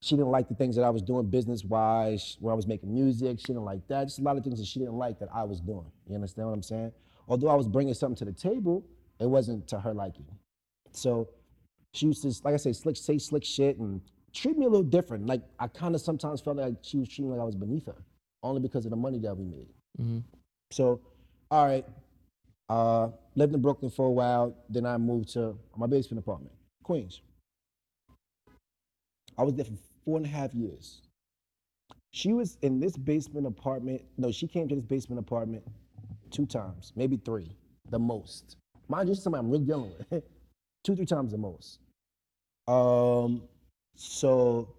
She 0.00 0.14
didn't 0.14 0.30
like 0.30 0.48
the 0.48 0.54
things 0.54 0.74
that 0.76 0.84
I 0.84 0.90
was 0.90 1.02
doing 1.02 1.28
business 1.28 1.64
wise, 1.64 2.38
where 2.40 2.52
I 2.52 2.56
was 2.56 2.66
making 2.66 2.94
music. 2.94 3.40
She 3.40 3.48
didn't 3.48 3.64
like 3.64 3.86
that. 3.88 4.04
Just 4.04 4.20
a 4.20 4.22
lot 4.22 4.38
of 4.38 4.44
things 4.44 4.58
that 4.58 4.66
she 4.66 4.78
didn't 4.78 4.94
like 4.94 5.18
that 5.18 5.28
I 5.34 5.42
was 5.42 5.60
doing. 5.60 5.84
You 6.08 6.14
understand 6.14 6.48
what 6.48 6.54
I'm 6.54 6.62
saying? 6.62 6.92
Although 7.28 7.48
I 7.48 7.54
was 7.54 7.68
bringing 7.68 7.94
something 7.94 8.16
to 8.16 8.24
the 8.24 8.32
table, 8.32 8.84
it 9.20 9.26
wasn't 9.26 9.68
to 9.68 9.80
her 9.80 9.92
liking. 9.92 10.26
So 10.92 11.28
she 11.92 12.06
used 12.06 12.22
to, 12.22 12.34
like 12.44 12.54
I 12.54 12.56
say, 12.56 12.72
slick, 12.72 12.96
say 12.96 13.18
slick 13.18 13.44
shit 13.44 13.78
and 13.78 14.00
treat 14.32 14.56
me 14.56 14.66
a 14.66 14.68
little 14.68 14.82
different. 14.82 15.26
Like 15.26 15.42
I 15.58 15.68
kind 15.68 15.94
of 15.94 16.00
sometimes 16.00 16.40
felt 16.40 16.56
like 16.56 16.74
she 16.82 16.98
was 16.98 17.08
treating 17.08 17.26
me 17.26 17.32
like 17.32 17.42
I 17.42 17.44
was 17.44 17.54
beneath 17.54 17.86
her, 17.86 18.02
only 18.42 18.60
because 18.60 18.84
of 18.86 18.90
the 18.90 18.96
money 18.96 19.18
that 19.18 19.36
we 19.36 19.44
made. 19.44 19.68
Mhm. 20.00 20.22
So, 20.70 21.00
all 21.50 21.66
right, 21.66 21.86
uh, 22.68 23.10
lived 23.34 23.54
in 23.54 23.60
Brooklyn 23.60 23.90
for 23.90 24.06
a 24.06 24.10
while. 24.10 24.54
Then 24.68 24.86
I 24.86 24.96
moved 24.96 25.30
to 25.30 25.58
my 25.76 25.86
basement 25.86 26.18
apartment, 26.20 26.54
Queens. 26.82 27.20
I 29.36 29.42
was 29.42 29.54
there 29.54 29.64
for 29.64 29.76
four 30.04 30.16
and 30.16 30.26
a 30.26 30.28
half 30.28 30.54
years. 30.54 31.02
She 32.12 32.32
was 32.32 32.58
in 32.62 32.80
this 32.80 32.96
basement 32.96 33.46
apartment. 33.46 34.02
No, 34.16 34.32
she 34.32 34.48
came 34.48 34.68
to 34.68 34.74
this 34.74 34.84
basement 34.84 35.20
apartment 35.20 35.64
two 36.30 36.46
times, 36.46 36.92
maybe 36.96 37.16
three, 37.24 37.56
the 37.90 37.98
most. 37.98 38.56
Mind 38.88 39.08
you, 39.08 39.14
somebody 39.14 39.44
I'm 39.44 39.50
really 39.50 39.64
dealing 39.64 39.92
with. 40.10 40.22
two, 40.84 40.96
three 40.96 41.06
times 41.06 41.32
the 41.32 41.38
most. 41.38 41.80
Um, 42.66 43.42
so 43.96 44.74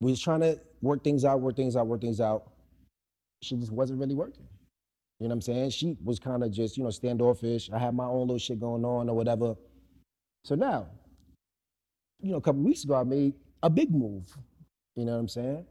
we 0.00 0.10
was 0.10 0.20
trying 0.20 0.40
to 0.40 0.58
work 0.80 1.04
things 1.04 1.24
out, 1.24 1.40
work 1.40 1.56
things 1.56 1.76
out, 1.76 1.86
work 1.86 2.00
things 2.00 2.20
out. 2.20 2.50
She 3.42 3.56
just 3.56 3.72
wasn't 3.72 4.00
really 4.00 4.14
working. 4.14 4.46
You 5.18 5.28
know 5.28 5.34
what 5.34 5.34
I'm 5.34 5.40
saying? 5.42 5.70
She 5.70 5.96
was 6.02 6.18
kind 6.18 6.42
of 6.42 6.50
just, 6.50 6.76
you 6.76 6.82
know, 6.82 6.90
standoffish. 6.90 7.70
I 7.72 7.78
had 7.78 7.94
my 7.94 8.06
own 8.06 8.22
little 8.22 8.38
shit 8.38 8.58
going 8.58 8.84
on 8.84 9.08
or 9.08 9.14
whatever. 9.14 9.54
So 10.44 10.56
now, 10.56 10.88
you 12.20 12.32
know, 12.32 12.38
a 12.38 12.40
couple 12.40 12.62
weeks 12.62 12.82
ago, 12.82 12.96
I 12.96 13.04
made 13.04 13.34
a 13.62 13.70
big 13.70 13.92
move. 13.92 14.36
You 14.96 15.04
know 15.04 15.12
what 15.12 15.18
I'm 15.18 15.28
saying? 15.28 15.64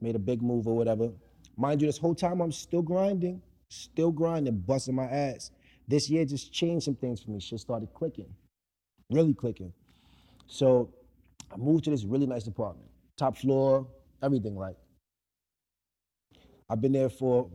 Made 0.00 0.16
a 0.16 0.20
big 0.20 0.42
move 0.42 0.66
or 0.66 0.76
whatever. 0.76 1.10
Mind 1.56 1.80
you, 1.80 1.86
this 1.86 1.98
whole 1.98 2.14
time 2.14 2.40
I'm 2.40 2.52
still 2.52 2.82
grinding, 2.82 3.40
still 3.70 4.10
grinding, 4.10 4.58
busting 4.58 4.94
my 4.94 5.04
ass. 5.04 5.50
This 5.88 6.10
year 6.10 6.24
just 6.24 6.52
changed 6.52 6.84
some 6.84 6.94
things 6.94 7.22
for 7.22 7.30
me. 7.30 7.40
Shit 7.40 7.60
started 7.60 7.92
clicking, 7.94 8.28
really 9.10 9.34
clicking. 9.34 9.72
So 10.46 10.92
I 11.52 11.56
moved 11.56 11.84
to 11.84 11.90
this 11.90 12.04
really 12.04 12.26
nice 12.26 12.46
apartment, 12.46 12.88
top 13.16 13.36
floor, 13.36 13.86
everything 14.22 14.56
like. 14.56 14.76
I've 16.68 16.80
been 16.80 16.92
there 16.92 17.08
for 17.08 17.50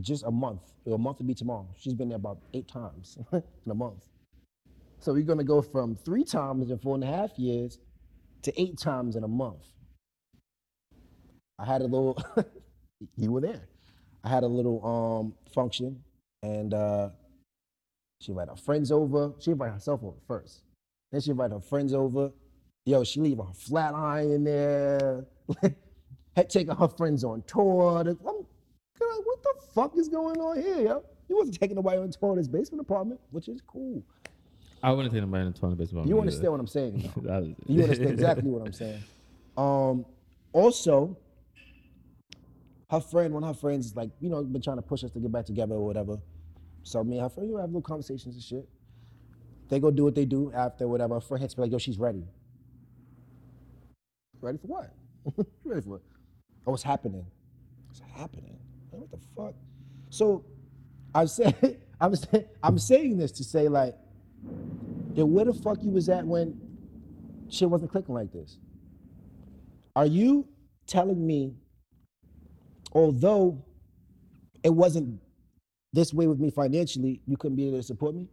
just 0.00 0.24
a 0.24 0.30
month. 0.30 0.60
A 0.86 0.96
month 0.96 1.18
to 1.18 1.24
be 1.24 1.34
tomorrow. 1.34 1.68
She's 1.78 1.94
been 1.94 2.08
there 2.08 2.16
about 2.16 2.38
eight 2.54 2.68
times 2.68 3.18
in 3.32 3.42
a 3.70 3.74
month. 3.74 4.08
So 5.00 5.12
we're 5.12 5.22
gonna 5.22 5.44
go 5.44 5.60
from 5.60 5.96
three 5.96 6.24
times 6.24 6.70
in 6.70 6.78
four 6.78 6.94
and 6.94 7.04
a 7.04 7.06
half 7.06 7.38
years 7.38 7.78
to 8.42 8.60
eight 8.60 8.78
times 8.78 9.16
in 9.16 9.24
a 9.24 9.28
month. 9.28 9.66
I 11.58 11.66
had 11.66 11.82
a 11.82 11.84
little, 11.84 12.16
you 13.16 13.30
were 13.30 13.40
there. 13.40 13.68
I 14.24 14.28
had 14.28 14.42
a 14.44 14.46
little 14.48 14.84
um, 14.86 15.34
function 15.52 16.02
and 16.42 16.72
uh, 16.74 17.08
she 18.20 18.32
invited 18.32 18.50
her 18.52 18.56
friends 18.56 18.92
over. 18.92 19.32
She 19.38 19.50
invited 19.50 19.72
herself 19.74 20.00
over 20.02 20.16
first. 20.26 20.62
Then 21.10 21.20
she 21.20 21.30
invited 21.30 21.54
her 21.54 21.60
friends 21.60 21.92
over. 21.92 22.30
Yo, 22.86 23.04
she 23.04 23.20
leaving 23.20 23.44
her 23.44 23.52
flat 23.54 23.94
iron 23.94 24.32
in 24.32 24.44
there. 24.44 25.24
Had 26.36 26.48
taken 26.48 26.74
her 26.76 26.88
friends 26.88 27.24
on 27.24 27.42
tour. 27.46 27.98
I'm, 28.00 28.04
girl, 28.14 28.16
what 29.24 29.42
the 29.42 29.54
fuck 29.74 29.96
is 29.98 30.08
going 30.08 30.40
on 30.40 30.60
here, 30.60 30.80
yo? 30.80 31.04
You 31.28 31.36
wasn't 31.36 31.58
taking 31.60 31.76
nobody 31.76 31.98
on 31.98 32.10
tour 32.10 32.32
in 32.32 32.38
his 32.38 32.48
basement 32.48 32.80
apartment, 32.80 33.20
which 33.30 33.48
is 33.48 33.60
cool. 33.66 34.02
I 34.82 34.90
wouldn't 34.92 35.12
take 35.14 35.22
nobody 35.22 35.46
in 35.46 35.52
the 35.52 35.76
baseball. 35.76 36.06
You 36.06 36.18
understand 36.18 36.52
what 36.52 36.60
I'm 36.60 36.66
saying? 36.66 37.10
though. 37.14 37.22
That 37.28 37.42
was- 37.42 37.54
You 37.66 37.82
understand 37.84 38.10
exactly 38.10 38.50
what 38.50 38.66
I'm 38.66 38.72
saying. 38.72 39.02
Um, 39.56 40.04
also, 40.52 41.16
her 42.92 43.00
friend, 43.00 43.32
one 43.32 43.42
of 43.42 43.48
her 43.48 43.58
friends, 43.58 43.86
is 43.86 43.96
like, 43.96 44.10
you 44.20 44.28
know, 44.28 44.42
been 44.44 44.60
trying 44.60 44.76
to 44.76 44.82
push 44.82 45.02
us 45.02 45.10
to 45.12 45.18
get 45.18 45.32
back 45.32 45.46
together 45.46 45.74
or 45.74 45.86
whatever. 45.86 46.18
So 46.82 47.02
me 47.02 47.16
and 47.16 47.22
her 47.22 47.30
friend, 47.30 47.48
you 47.48 47.54
know, 47.54 47.62
have 47.62 47.70
little 47.70 47.80
conversations 47.80 48.34
and 48.34 48.44
shit. 48.44 48.68
They 49.70 49.80
go 49.80 49.90
do 49.90 50.04
what 50.04 50.14
they 50.14 50.26
do 50.26 50.52
after 50.54 50.86
whatever. 50.86 51.14
Her 51.14 51.20
friend 51.22 51.40
hits 51.40 51.56
me 51.56 51.62
like, 51.62 51.72
yo, 51.72 51.78
she's 51.78 51.98
ready. 51.98 52.22
Ready 54.42 54.58
for 54.58 54.66
what? 54.66 54.94
ready 55.64 55.80
for 55.80 55.88
what? 55.88 56.02
Oh, 56.66 56.72
what's 56.72 56.82
happening? 56.82 57.24
What's 57.86 58.02
happening? 58.14 58.58
Like, 58.92 59.00
what 59.00 59.10
the 59.10 59.18
fuck? 59.34 59.54
So 60.10 60.44
I'm 61.14 61.26
saying, 61.28 61.54
I'm 61.98 62.14
saying, 62.14 62.44
I'm 62.62 62.78
saying 62.78 63.16
this 63.16 63.32
to 63.32 63.44
say 63.44 63.68
like, 63.68 63.96
yo, 65.14 65.24
where 65.24 65.46
the 65.46 65.54
fuck 65.54 65.78
you 65.82 65.90
was 65.90 66.10
at 66.10 66.26
when 66.26 66.60
shit 67.48 67.70
wasn't 67.70 67.90
clicking 67.90 68.14
like 68.14 68.32
this? 68.32 68.58
Are 69.96 70.06
you 70.06 70.46
telling 70.86 71.26
me, 71.26 71.54
although 72.92 73.64
it 74.62 74.72
wasn't 74.72 75.20
this 75.92 76.14
way 76.14 76.26
with 76.26 76.38
me 76.38 76.50
financially, 76.50 77.20
you 77.26 77.36
couldn't 77.36 77.56
be 77.56 77.70
there 77.70 77.80
to 77.80 77.86
support 77.86 78.14
me? 78.14 78.28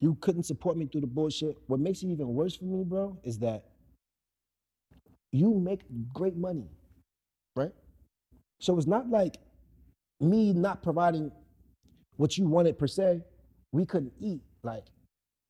You 0.00 0.16
couldn't 0.20 0.44
support 0.44 0.76
me 0.76 0.86
through 0.86 1.02
the 1.02 1.06
bullshit. 1.06 1.56
What 1.66 1.78
makes 1.80 2.02
it 2.02 2.06
even 2.06 2.28
worse 2.28 2.56
for 2.56 2.64
me, 2.64 2.84
bro, 2.84 3.18
is 3.22 3.38
that 3.40 3.64
you 5.32 5.54
make 5.54 5.82
great 6.12 6.36
money, 6.36 6.68
right? 7.54 7.72
So 8.60 8.76
it's 8.76 8.86
not 8.86 9.08
like 9.08 9.36
me 10.20 10.52
not 10.52 10.82
providing 10.82 11.30
what 12.16 12.36
you 12.36 12.46
wanted 12.46 12.78
per 12.78 12.86
se. 12.86 13.22
We 13.72 13.86
couldn't 13.86 14.12
eat. 14.20 14.40
Like, 14.62 14.84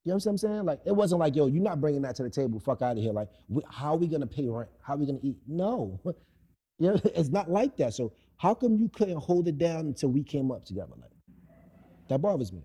you 0.04 0.10
know 0.10 0.16
what 0.16 0.26
I'm 0.26 0.38
saying? 0.38 0.64
Like, 0.64 0.80
it 0.84 0.94
wasn't 0.94 1.20
like, 1.20 1.36
yo, 1.36 1.46
you're 1.46 1.62
not 1.62 1.80
bringing 1.80 2.02
that 2.02 2.16
to 2.16 2.22
the 2.22 2.30
table. 2.30 2.60
Fuck 2.60 2.82
out 2.82 2.96
of 2.96 3.02
here. 3.02 3.12
Like, 3.12 3.28
we, 3.48 3.62
how 3.68 3.94
are 3.94 3.96
we 3.96 4.06
gonna 4.06 4.26
pay 4.26 4.48
rent? 4.48 4.68
How 4.82 4.94
are 4.94 4.96
we 4.98 5.06
gonna 5.06 5.18
eat? 5.22 5.36
No, 5.46 6.00
you 6.78 6.88
know, 6.88 7.00
it's 7.04 7.28
not 7.28 7.50
like 7.50 7.76
that. 7.78 7.94
So 7.94 8.12
how 8.40 8.54
come 8.54 8.74
you 8.78 8.88
couldn't 8.88 9.18
hold 9.18 9.46
it 9.48 9.58
down 9.58 9.80
until 9.80 10.08
we 10.08 10.22
came 10.22 10.50
up 10.50 10.64
together? 10.64 10.94
Like, 10.98 11.10
that 12.08 12.22
bothers 12.22 12.50
me. 12.54 12.62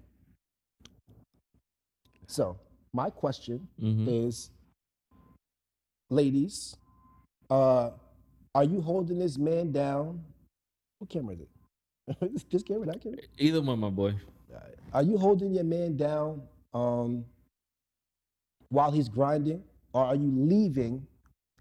So 2.27 2.57
my 2.93 3.09
question 3.09 3.67
Mhm. 3.77 4.07
is, 4.07 4.51
ladies, 6.09 6.77
uh, 7.49 7.91
are 8.55 8.63
you 8.63 8.79
holding 8.79 9.19
this 9.19 9.38
man 9.38 9.73
down? 9.73 10.23
What 10.99 11.09
camera 11.09 11.35
is 11.35 11.41
it? 11.41 11.49
this 12.49 12.63
camera, 12.63 12.85
that 12.85 13.01
camera. 13.01 13.19
Either 13.38 13.61
one, 13.61 13.77
my 13.79 13.89
boy. 13.89 14.15
Are 14.93 15.03
you 15.03 15.17
holding 15.17 15.53
your 15.53 15.65
man 15.65 15.97
down 15.97 16.47
um, 16.73 17.25
while 18.69 18.91
he's 18.91 19.09
grinding, 19.09 19.61
or 19.91 20.05
are 20.05 20.15
you 20.15 20.31
leaving, 20.31 21.05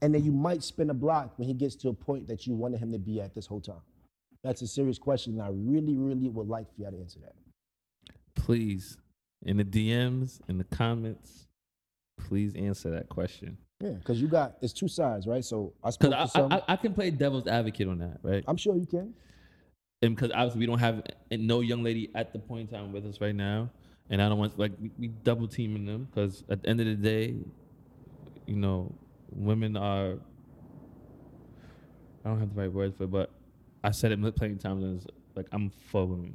and 0.03 0.15
then 0.15 0.23
you 0.23 0.31
might 0.31 0.63
spin 0.63 0.91
a 0.91 0.95
block 0.95 1.37
when 1.37 1.49
he 1.49 1.55
gets 1.55 1.75
to 1.77 1.89
a 1.89 1.93
point 1.93 2.29
that 2.29 2.47
you 2.47 2.55
wanted 2.55 2.79
him 2.79 2.93
to 2.93 2.99
be 2.99 3.21
at 3.21 3.35
this 3.35 3.47
whole 3.47 3.61
time? 3.61 3.83
That's 4.45 4.61
a 4.61 4.67
serious 4.67 4.99
question, 4.99 5.33
and 5.33 5.43
I 5.43 5.49
really, 5.51 5.97
really 5.97 6.29
would 6.29 6.49
like 6.49 6.67
for 6.77 6.83
you 6.83 6.91
to 6.91 6.97
answer 6.99 7.19
that. 7.21 7.35
Please, 8.35 8.99
in 9.43 9.57
the 9.57 9.65
DMs, 9.65 10.39
in 10.49 10.59
the 10.59 10.65
comments, 10.65 11.47
please 12.19 12.55
answer 12.55 12.91
that 12.91 13.09
question. 13.09 13.57
Yeah, 13.81 13.93
because 13.93 14.21
you 14.21 14.29
got 14.29 14.57
it's 14.61 14.75
two 14.75 14.87
sides, 14.87 15.27
right? 15.27 15.43
So 15.43 15.73
I 15.83 15.91
spoke 15.91 16.13
I, 16.13 16.23
to 16.25 16.29
some. 16.29 16.53
I, 16.53 16.63
I 16.69 16.77
can 16.77 16.93
play 16.93 17.11
devil's 17.11 17.47
advocate 17.47 17.89
on 17.89 17.99
that, 17.99 18.19
right? 18.23 18.45
I'm 18.47 18.59
sure 18.59 18.77
you 18.77 18.87
can. 18.87 19.15
and 20.03 20.15
because 20.15 20.31
obviously 20.31 20.61
we 20.61 20.67
don't 20.67 20.79
have 20.79 21.03
no 21.33 21.61
young 21.61 21.83
lady 21.83 22.11
at 22.15 22.35
the 22.35 22.39
point 22.39 22.71
in 22.71 22.79
time 22.79 22.93
with 22.93 23.07
us 23.07 23.23
right 23.23 23.35
now, 23.35 23.71
and 24.11 24.21
I 24.21 24.29
don't 24.29 24.39
want 24.39 24.59
like 24.59 24.73
we, 24.79 24.91
we 24.99 25.09
double 25.09 25.49
teaming 25.49 25.87
them 25.87 26.07
because 26.11 26.45
at 26.51 26.63
the 26.63 26.69
end 26.69 26.81
of 26.81 26.87
the 26.87 26.95
day, 26.97 27.35
you 28.47 28.57
know, 28.57 28.95
women 29.33 29.75
are. 29.79 30.19
I 32.25 32.29
don't 32.29 32.41
have 32.41 32.55
the 32.55 32.61
right 32.61 32.73
words 32.73 32.97
for, 32.97 33.05
it, 33.05 33.11
but 33.11 33.31
I 33.85 33.91
said 33.91 34.13
it 34.13 34.21
plenty 34.37 34.55
of 34.55 34.63
times. 34.63 34.83
And 34.83 34.97
it's 34.97 35.07
like 35.37 35.47
I'm 35.53 35.71
for. 35.71 36.03
You 36.03 36.09
know 36.09 36.31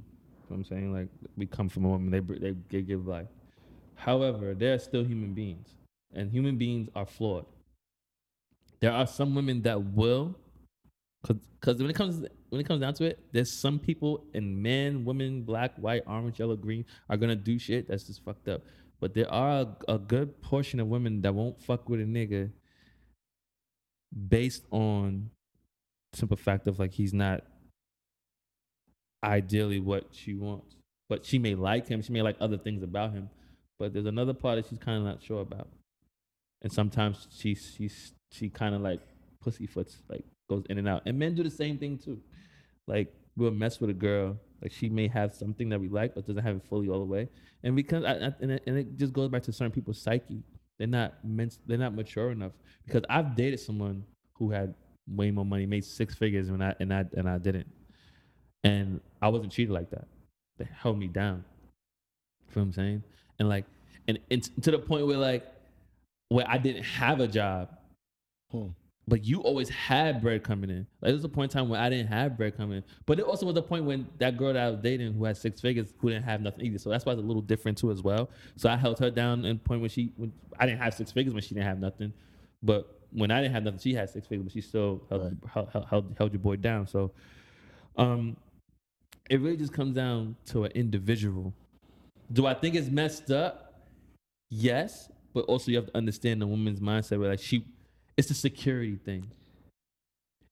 what 0.47 0.57
I'm 0.57 0.63
saying 0.63 0.93
like 0.93 1.09
we 1.35 1.45
come 1.45 1.67
from 1.67 1.85
a 1.85 1.89
woman. 1.89 2.12
They 2.12 2.19
they, 2.19 2.55
they 2.69 2.81
give 2.81 3.07
life. 3.07 3.27
However, 3.95 4.53
they're 4.53 4.79
still 4.79 5.03
human 5.03 5.33
beings, 5.33 5.67
and 6.13 6.31
human 6.31 6.57
beings 6.57 6.89
are 6.95 7.05
flawed. 7.05 7.45
There 8.79 8.91
are 8.91 9.05
some 9.05 9.35
women 9.35 9.62
that 9.63 9.81
will 9.81 10.35
because 11.27 11.81
when 11.81 11.89
it 11.89 11.95
comes 11.95 12.25
when 12.49 12.62
it 12.62 12.67
comes 12.67 12.81
down 12.81 12.93
to 12.95 13.05
it, 13.05 13.19
there's 13.31 13.51
some 13.51 13.79
people 13.79 14.23
and 14.33 14.62
men, 14.62 15.03
women, 15.03 15.41
black, 15.41 15.75
white, 15.75 16.03
orange, 16.07 16.39
yellow, 16.39 16.55
green 16.55 16.85
are 17.09 17.17
gonna 17.17 17.35
do 17.35 17.59
shit 17.59 17.88
that's 17.88 18.05
just 18.05 18.23
fucked 18.23 18.47
up. 18.47 18.62
But 18.99 19.13
there 19.13 19.31
are 19.31 19.62
a, 19.62 19.93
a 19.93 19.97
good 19.97 20.41
portion 20.41 20.79
of 20.79 20.88
women 20.88 21.21
that 21.21 21.33
won't 21.33 21.62
fuck 21.62 21.89
with 21.89 21.99
a 21.99 22.03
nigga 22.03 22.51
based 24.27 24.65
on 24.71 25.29
simple 26.13 26.37
fact 26.37 26.67
of 26.67 26.79
like 26.79 26.93
he's 26.93 27.13
not 27.13 27.43
ideally 29.23 29.79
what 29.79 30.05
she 30.11 30.33
wants. 30.33 30.75
But 31.07 31.25
she 31.25 31.39
may 31.39 31.55
like 31.55 31.87
him, 31.87 32.01
she 32.01 32.13
may 32.13 32.21
like 32.21 32.37
other 32.39 32.57
things 32.57 32.83
about 32.83 33.13
him. 33.13 33.29
But 33.79 33.93
there's 33.93 34.05
another 34.05 34.33
part 34.33 34.57
that 34.57 34.69
she's 34.69 34.77
kind 34.77 34.97
of 34.97 35.03
not 35.03 35.23
sure 35.23 35.41
about. 35.41 35.69
And 36.61 36.71
sometimes 36.71 37.27
she 37.35 37.55
she's 37.55 38.13
she 38.31 38.49
kind 38.49 38.75
of 38.75 38.81
like 38.81 39.01
pussyfoots, 39.43 39.97
like 40.09 40.25
goes 40.49 40.65
in 40.69 40.77
and 40.77 40.87
out. 40.87 41.03
And 41.05 41.17
men 41.17 41.35
do 41.35 41.43
the 41.43 41.49
same 41.49 41.77
thing 41.77 41.97
too. 41.97 42.21
Like 42.87 43.13
we'll 43.37 43.51
mess 43.51 43.79
with 43.79 43.89
a 43.89 43.93
girl, 43.93 44.37
like 44.61 44.71
she 44.71 44.89
may 44.89 45.07
have 45.07 45.33
something 45.33 45.69
that 45.69 45.79
we 45.79 45.87
like, 45.87 46.13
but 46.13 46.27
doesn't 46.27 46.43
have 46.43 46.57
it 46.57 46.63
fully 46.69 46.89
all 46.89 46.99
the 46.99 47.05
way. 47.05 47.29
And 47.63 47.75
because 47.75 48.03
I, 48.03 48.11
I, 48.13 48.33
and, 48.41 48.51
it, 48.51 48.63
and 48.67 48.77
it 48.77 48.97
just 48.97 49.13
goes 49.13 49.29
back 49.29 49.43
to 49.43 49.53
certain 49.53 49.71
people's 49.71 50.01
psyche. 50.01 50.43
They're 50.77 50.87
not 50.87 51.25
meant, 51.25 51.57
they're 51.65 51.77
not 51.77 51.93
mature 51.93 52.31
enough. 52.31 52.53
Because 52.85 53.03
I've 53.09 53.35
dated 53.35 53.59
someone 53.59 54.05
who 54.33 54.51
had 54.51 54.75
way 55.15 55.31
more 55.31 55.45
money, 55.45 55.65
made 55.65 55.85
six 55.85 56.15
figures, 56.15 56.49
and 56.49 56.63
I 56.63 56.75
and 56.79 56.93
I 56.93 57.05
and 57.13 57.29
I 57.29 57.37
didn't. 57.37 57.67
And 58.63 58.99
I 59.21 59.29
wasn't 59.29 59.51
treated 59.51 59.71
like 59.73 59.89
that. 59.91 60.07
They 60.57 60.67
held 60.73 60.97
me 60.99 61.07
down. 61.07 61.43
You 62.49 62.55
know 62.55 62.61
what 62.61 62.61
I'm 62.63 62.73
saying? 62.73 63.03
And 63.39 63.47
like, 63.47 63.65
and, 64.07 64.19
and 64.29 64.43
to 64.63 64.71
the 64.71 64.79
point 64.79 65.07
where 65.07 65.17
like, 65.17 65.47
where 66.29 66.45
I 66.47 66.57
didn't 66.57 66.83
have 66.83 67.19
a 67.19 67.27
job, 67.27 67.69
Hmm. 68.51 68.69
but 69.07 69.23
you 69.23 69.41
always 69.41 69.69
had 69.69 70.21
bread 70.21 70.43
coming 70.43 70.69
in. 70.71 70.87
Like 71.01 71.09
there 71.09 71.13
was 71.13 71.23
a 71.23 71.29
point 71.29 71.53
in 71.53 71.59
time 71.59 71.69
when 71.69 71.79
I 71.79 71.89
didn't 71.89 72.07
have 72.07 72.35
bread 72.35 72.57
coming 72.57 72.77
in. 72.77 72.83
But 73.05 73.19
it 73.19 73.25
also 73.25 73.45
was 73.45 73.55
a 73.55 73.61
point 73.61 73.85
when 73.85 74.07
that 74.17 74.37
girl 74.37 74.53
that 74.53 74.61
I 74.61 74.69
was 74.71 74.79
dating 74.79 75.13
who 75.13 75.23
had 75.25 75.37
six 75.37 75.61
figures 75.61 75.93
who 75.99 76.09
didn't 76.09 76.25
have 76.25 76.41
nothing 76.41 76.65
either. 76.65 76.79
So 76.79 76.89
that's 76.89 77.05
why 77.05 77.13
it's 77.13 77.21
a 77.21 77.25
little 77.25 77.41
different 77.43 77.77
too 77.77 77.91
as 77.91 78.01
well. 78.01 78.29
So 78.57 78.69
I 78.69 78.75
held 78.75 78.99
her 78.99 79.11
down 79.11 79.45
in 79.45 79.59
point 79.59 79.81
when 79.81 79.89
she 79.89 80.11
when 80.17 80.33
I 80.59 80.65
didn't 80.65 80.79
have 80.79 80.93
six 80.95 81.11
figures 81.11 81.33
when 81.33 81.43
she 81.43 81.53
didn't 81.53 81.67
have 81.67 81.79
nothing. 81.79 82.11
But 82.61 82.98
when 83.11 83.31
I 83.31 83.41
didn't 83.41 83.53
have 83.53 83.63
nothing, 83.63 83.79
she 83.79 83.93
had 83.93 84.09
six 84.09 84.27
figures, 84.27 84.45
but 84.45 84.53
she 84.53 84.61
still 84.61 85.01
held 85.09 85.37
held, 85.51 85.69
held, 85.71 85.85
held, 85.89 86.15
held 86.17 86.33
your 86.33 86.39
boy 86.39 86.55
down. 86.57 86.87
So 86.87 87.11
um 87.97 88.37
it 89.29 89.39
really 89.41 89.57
just 89.57 89.73
comes 89.73 89.95
down 89.95 90.35
to 90.47 90.65
an 90.65 90.71
individual. 90.71 91.53
Do 92.31 92.47
I 92.47 92.53
think 92.53 92.75
it's 92.75 92.89
messed 92.89 93.31
up? 93.31 93.73
Yes, 94.49 95.11
but 95.33 95.45
also 95.45 95.71
you 95.71 95.77
have 95.77 95.87
to 95.87 95.97
understand 95.97 96.41
the 96.41 96.47
woman's 96.47 96.79
mindset 96.79 97.19
where 97.19 97.29
like 97.29 97.39
she 97.39 97.65
it's 98.17 98.29
a 98.29 98.33
security 98.33 98.97
thing. 98.97 99.31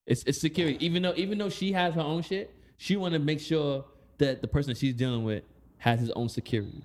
It's 0.06 0.22
it's 0.24 0.40
security. 0.40 0.84
Even 0.84 1.02
though 1.02 1.14
even 1.16 1.38
though 1.38 1.50
she 1.50 1.72
has 1.72 1.94
her 1.94 2.00
own 2.00 2.22
shit, 2.22 2.54
she 2.76 2.96
want 2.96 3.12
to 3.14 3.18
make 3.18 3.40
sure 3.40 3.84
that 4.18 4.40
the 4.40 4.48
person 4.48 4.74
she's 4.74 4.94
dealing 4.94 5.24
with 5.24 5.44
has 5.78 6.00
his 6.00 6.10
own 6.10 6.28
security. 6.28 6.82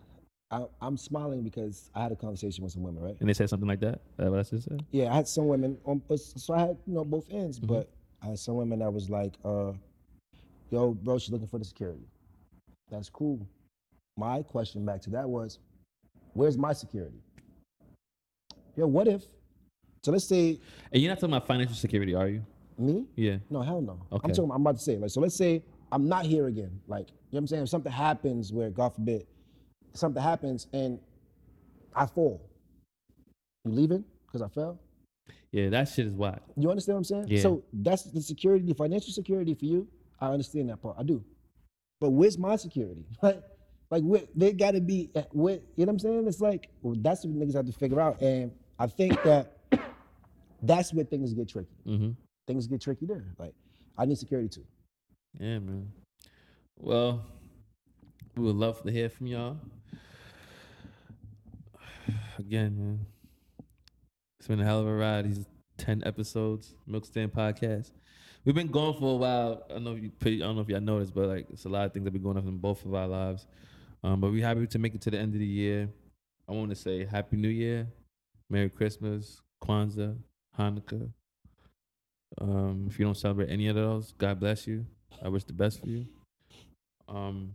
I, 0.54 0.66
I'm 0.82 0.98
smiling 0.98 1.42
because 1.44 1.89
I 1.96 2.04
had 2.04 2.12
a 2.12 2.16
conversation 2.16 2.63
with 2.63 2.74
some 2.74 2.84
women, 2.84 3.02
right? 3.02 3.16
And 3.20 3.28
they 3.28 3.34
said 3.34 3.50
something 3.50 3.68
like 3.68 3.80
that. 3.80 4.02
That 4.18 4.30
what 4.30 4.39
I 4.39 4.44
said. 4.44 4.86
Yeah, 4.92 5.12
I 5.12 5.16
had 5.16 5.28
some 5.28 5.48
women 5.48 5.78
on, 5.86 6.02
so 6.18 6.54
I 6.54 6.60
had 6.60 6.78
you 6.86 6.94
know 6.94 7.04
both 7.04 7.26
ends, 7.32 7.60
Mm-hmm. 7.60 7.74
but 7.74 7.89
I 8.22 8.28
had 8.28 8.39
some 8.39 8.56
women 8.56 8.80
that 8.80 8.94
was 8.94 9.10
like, 9.10 9.34
uh, 9.44 9.72
"Yo, 10.70 10.94
bro, 10.94 11.18
she's 11.18 11.32
looking 11.32 11.48
for 11.48 11.58
the 11.58 11.66
security." 11.66 12.06
That's 12.92 13.10
cool. 13.10 13.48
My 14.16 14.44
question 14.44 14.86
back 14.86 15.02
to 15.02 15.10
that 15.12 15.28
was, 15.28 15.58
"Where's 16.34 16.58
my 16.58 16.74
security?" 16.74 17.18
Yo, 18.76 18.86
what 18.88 19.08
if? 19.08 19.24
So 20.04 20.12
let's 20.12 20.26
say 20.26 20.60
And 20.91 21.01
you're 21.01 21.10
not 21.12 21.16
talking 21.20 21.34
about 21.34 21.47
financial 21.47 21.76
security, 21.76 22.14
are 22.14 22.28
you? 22.28 22.45
me. 22.78 23.06
Yeah. 23.16 23.38
No, 23.49 23.62
hell 23.62 23.82
no. 23.82 23.99
Okay. 24.12 24.28
I'm 24.30 24.34
talking. 24.36 24.51
I'm 24.51 24.62
about 24.62 24.76
to 24.78 24.82
say 24.84 24.97
like 24.97 25.10
so. 25.10 25.20
Let's 25.22 25.36
say 25.36 25.64
I'm 25.91 26.08
not 26.08 26.26
here 26.26 26.47
again. 26.47 26.80
Like 26.88 27.08
you 27.10 27.14
know 27.14 27.18
what 27.32 27.39
I'm 27.39 27.47
saying. 27.47 27.64
If 27.64 27.70
something 27.70 27.91
happens 27.91 28.51
where 28.54 28.70
God 28.70 28.93
forbid, 28.93 29.26
something 29.94 30.22
happens 30.22 30.68
and 30.74 31.00
I 31.96 32.06
fall, 32.06 32.41
you 33.66 33.72
leaving 33.72 34.04
because 34.26 34.41
I 34.41 34.48
fell. 34.48 34.80
Yeah, 35.52 35.70
that 35.70 35.88
shit 35.89 36.08
is 36.08 36.14
wild. 36.14 36.39
You 36.58 36.70
understand 36.70 36.96
what 36.96 37.00
I'm 37.00 37.04
saying? 37.04 37.28
Yeah. 37.28 37.41
So 37.41 37.64
that's 37.72 38.04
the 38.04 38.22
security, 38.22 38.66
the 38.66 38.74
financial 38.74 39.14
security 39.14 39.54
for 39.54 39.66
you. 39.66 39.88
I 40.20 40.28
understand 40.30 40.70
that 40.70 40.82
part. 40.82 40.96
I 40.98 41.04
do. 41.04 41.24
But 42.02 42.10
where's 42.10 42.38
my 42.38 42.56
security? 42.56 43.06
Like, 43.22 43.41
like 43.91 44.04
where, 44.04 44.22
they 44.36 44.54
got 44.54 44.72
to 44.72 44.82
be. 44.82 45.12
Where, 45.32 45.60
you 45.76 45.86
know 45.86 45.86
what 45.86 45.89
I'm 45.89 46.00
saying? 46.00 46.28
It's 46.28 46.41
like 46.41 46.70
well, 46.82 46.96
that's 46.98 47.24
what 47.24 47.36
niggas 47.36 47.54
have 47.54 47.68
to 47.68 47.72
figure 47.72 48.02
out. 48.02 48.20
And 48.22 48.52
I 48.80 48.88
think 48.88 49.22
that 49.22 49.60
that's 50.64 50.91
where 50.94 51.06
things 51.06 51.32
get 51.34 51.48
tricky. 51.48 51.70
Mm-hmm. 51.88 52.12
Things 52.48 52.66
get 52.66 52.82
tricky 52.82 53.06
there. 53.06 53.24
Like 53.38 53.54
I 53.96 54.06
need 54.06 54.18
security 54.18 54.50
too. 54.50 54.66
Yeah, 55.39 55.60
man. 55.60 55.91
Well, 56.80 57.24
We 58.36 58.44
would 58.44 58.56
love 58.56 58.82
to 58.82 58.91
hear 58.91 59.10
from 59.10 59.28
y'all. 59.28 59.58
Again, 62.39 62.75
man. 62.77 63.05
It's 64.39 64.47
been 64.47 64.59
a 64.59 64.65
hell 64.65 64.79
of 64.79 64.88
a 64.88 64.93
ride. 64.93 65.25
These 65.25 65.45
10 65.77 66.03
episodes, 66.05 66.73
Milk 66.88 67.05
Stand 67.05 67.31
Podcast. 67.31 67.91
We've 68.43 68.55
been 68.55 68.71
going 68.71 68.95
for 68.95 69.13
a 69.13 69.17
while. 69.17 69.63
I 69.69 69.73
don't 69.73 69.84
know 69.84 69.95
if 69.95 70.01
you 70.01 70.11
I 70.38 70.39
don't 70.39 70.55
know 70.55 70.61
if 70.61 70.69
y'all 70.69 70.81
noticed, 70.81 71.13
but 71.13 71.27
like 71.27 71.47
it's 71.51 71.65
a 71.65 71.69
lot 71.69 71.86
of 71.86 71.93
things 71.93 72.05
that 72.05 72.11
been 72.11 72.23
going 72.23 72.38
on 72.38 72.47
in 72.47 72.57
both 72.57 72.84
of 72.86 72.93
our 72.93 73.07
lives. 73.07 73.45
Um, 74.03 74.19
but 74.19 74.31
we're 74.31 74.45
happy 74.45 74.65
to 74.65 74.79
make 74.79 74.95
it 74.95 75.01
to 75.01 75.11
the 75.11 75.19
end 75.19 75.34
of 75.34 75.39
the 75.39 75.45
year. 75.45 75.89
I 76.49 76.53
want 76.53 76.71
to 76.71 76.75
say 76.75 77.05
Happy 77.05 77.38
New 77.38 77.49
Year, 77.49 77.88
Merry 78.49 78.69
Christmas, 78.69 79.41
Kwanzaa, 79.63 80.17
Hanukkah. 80.57 81.09
Um, 82.41 82.88
if 82.89 82.97
you 82.97 83.05
don't 83.05 83.15
celebrate 83.15 83.49
any 83.49 83.67
of 83.67 83.75
those, 83.75 84.13
God 84.17 84.39
bless 84.39 84.65
you. 84.65 84.86
I 85.23 85.29
wish 85.29 85.43
the 85.43 85.53
best 85.53 85.79
for 85.79 85.88
you. 85.88 86.07
Um, 87.07 87.53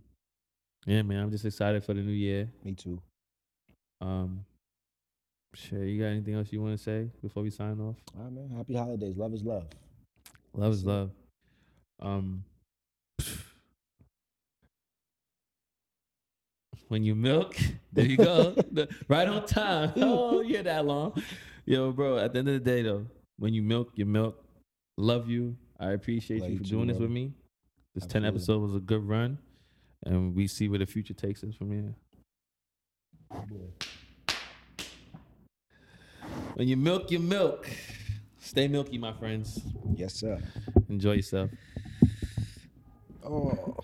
yeah, 0.86 1.02
man, 1.02 1.24
I'm 1.24 1.30
just 1.30 1.44
excited 1.44 1.84
for 1.84 1.94
the 1.94 2.00
new 2.00 2.12
year. 2.12 2.48
Me 2.64 2.72
too. 2.72 3.02
Um, 4.00 4.44
sure, 5.58 5.84
you 5.84 6.00
got 6.00 6.08
anything 6.08 6.34
else 6.34 6.52
you 6.52 6.62
want 6.62 6.76
to 6.76 6.82
say 6.82 7.10
before 7.22 7.42
we 7.42 7.50
sign 7.50 7.80
off? 7.80 7.96
All 8.16 8.24
right, 8.24 8.32
man. 8.32 8.50
Happy 8.56 8.74
holidays. 8.74 9.16
Love 9.16 9.34
is 9.34 9.42
love. 9.42 9.66
Love 10.54 10.72
is 10.72 10.84
love. 10.84 11.10
Um, 12.00 12.44
when 16.88 17.02
you 17.02 17.14
milk, 17.14 17.56
there 17.92 18.06
you 18.06 18.16
go, 18.16 18.54
right 19.08 19.28
on 19.28 19.44
time. 19.46 19.92
Oh, 19.96 20.40
you're 20.40 20.62
that 20.62 20.86
long, 20.86 21.20
yo, 21.66 21.92
bro. 21.92 22.18
At 22.18 22.32
the 22.32 22.38
end 22.40 22.48
of 22.48 22.54
the 22.54 22.60
day, 22.60 22.82
though, 22.82 23.06
when 23.38 23.52
you 23.52 23.62
milk, 23.62 23.92
you 23.94 24.06
milk. 24.06 24.44
Love 24.96 25.28
you. 25.28 25.56
I 25.78 25.92
appreciate 25.92 26.40
Love 26.40 26.50
you 26.50 26.54
you 26.54 26.58
for 26.58 26.64
too, 26.64 26.70
doing 26.70 26.88
this 26.88 26.98
with 26.98 27.10
me. 27.10 27.32
This 27.94 28.06
ten 28.06 28.24
episode 28.24 28.60
was 28.62 28.74
a 28.74 28.80
good 28.80 29.06
run, 29.06 29.38
and 30.04 30.34
we 30.34 30.46
see 30.46 30.68
where 30.68 30.78
the 30.78 30.86
future 30.86 31.14
takes 31.14 31.44
us 31.44 31.54
from 31.54 31.72
here. 31.72 31.94
When 36.58 36.66
you 36.66 36.76
milk, 36.76 37.12
you 37.12 37.20
milk. 37.20 37.70
Stay 38.40 38.66
milky, 38.66 38.98
my 38.98 39.12
friends. 39.12 39.60
Yes, 39.94 40.14
sir. 40.14 40.40
Enjoy 40.88 41.12
yourself. 41.12 41.50
Oh. 43.24 43.76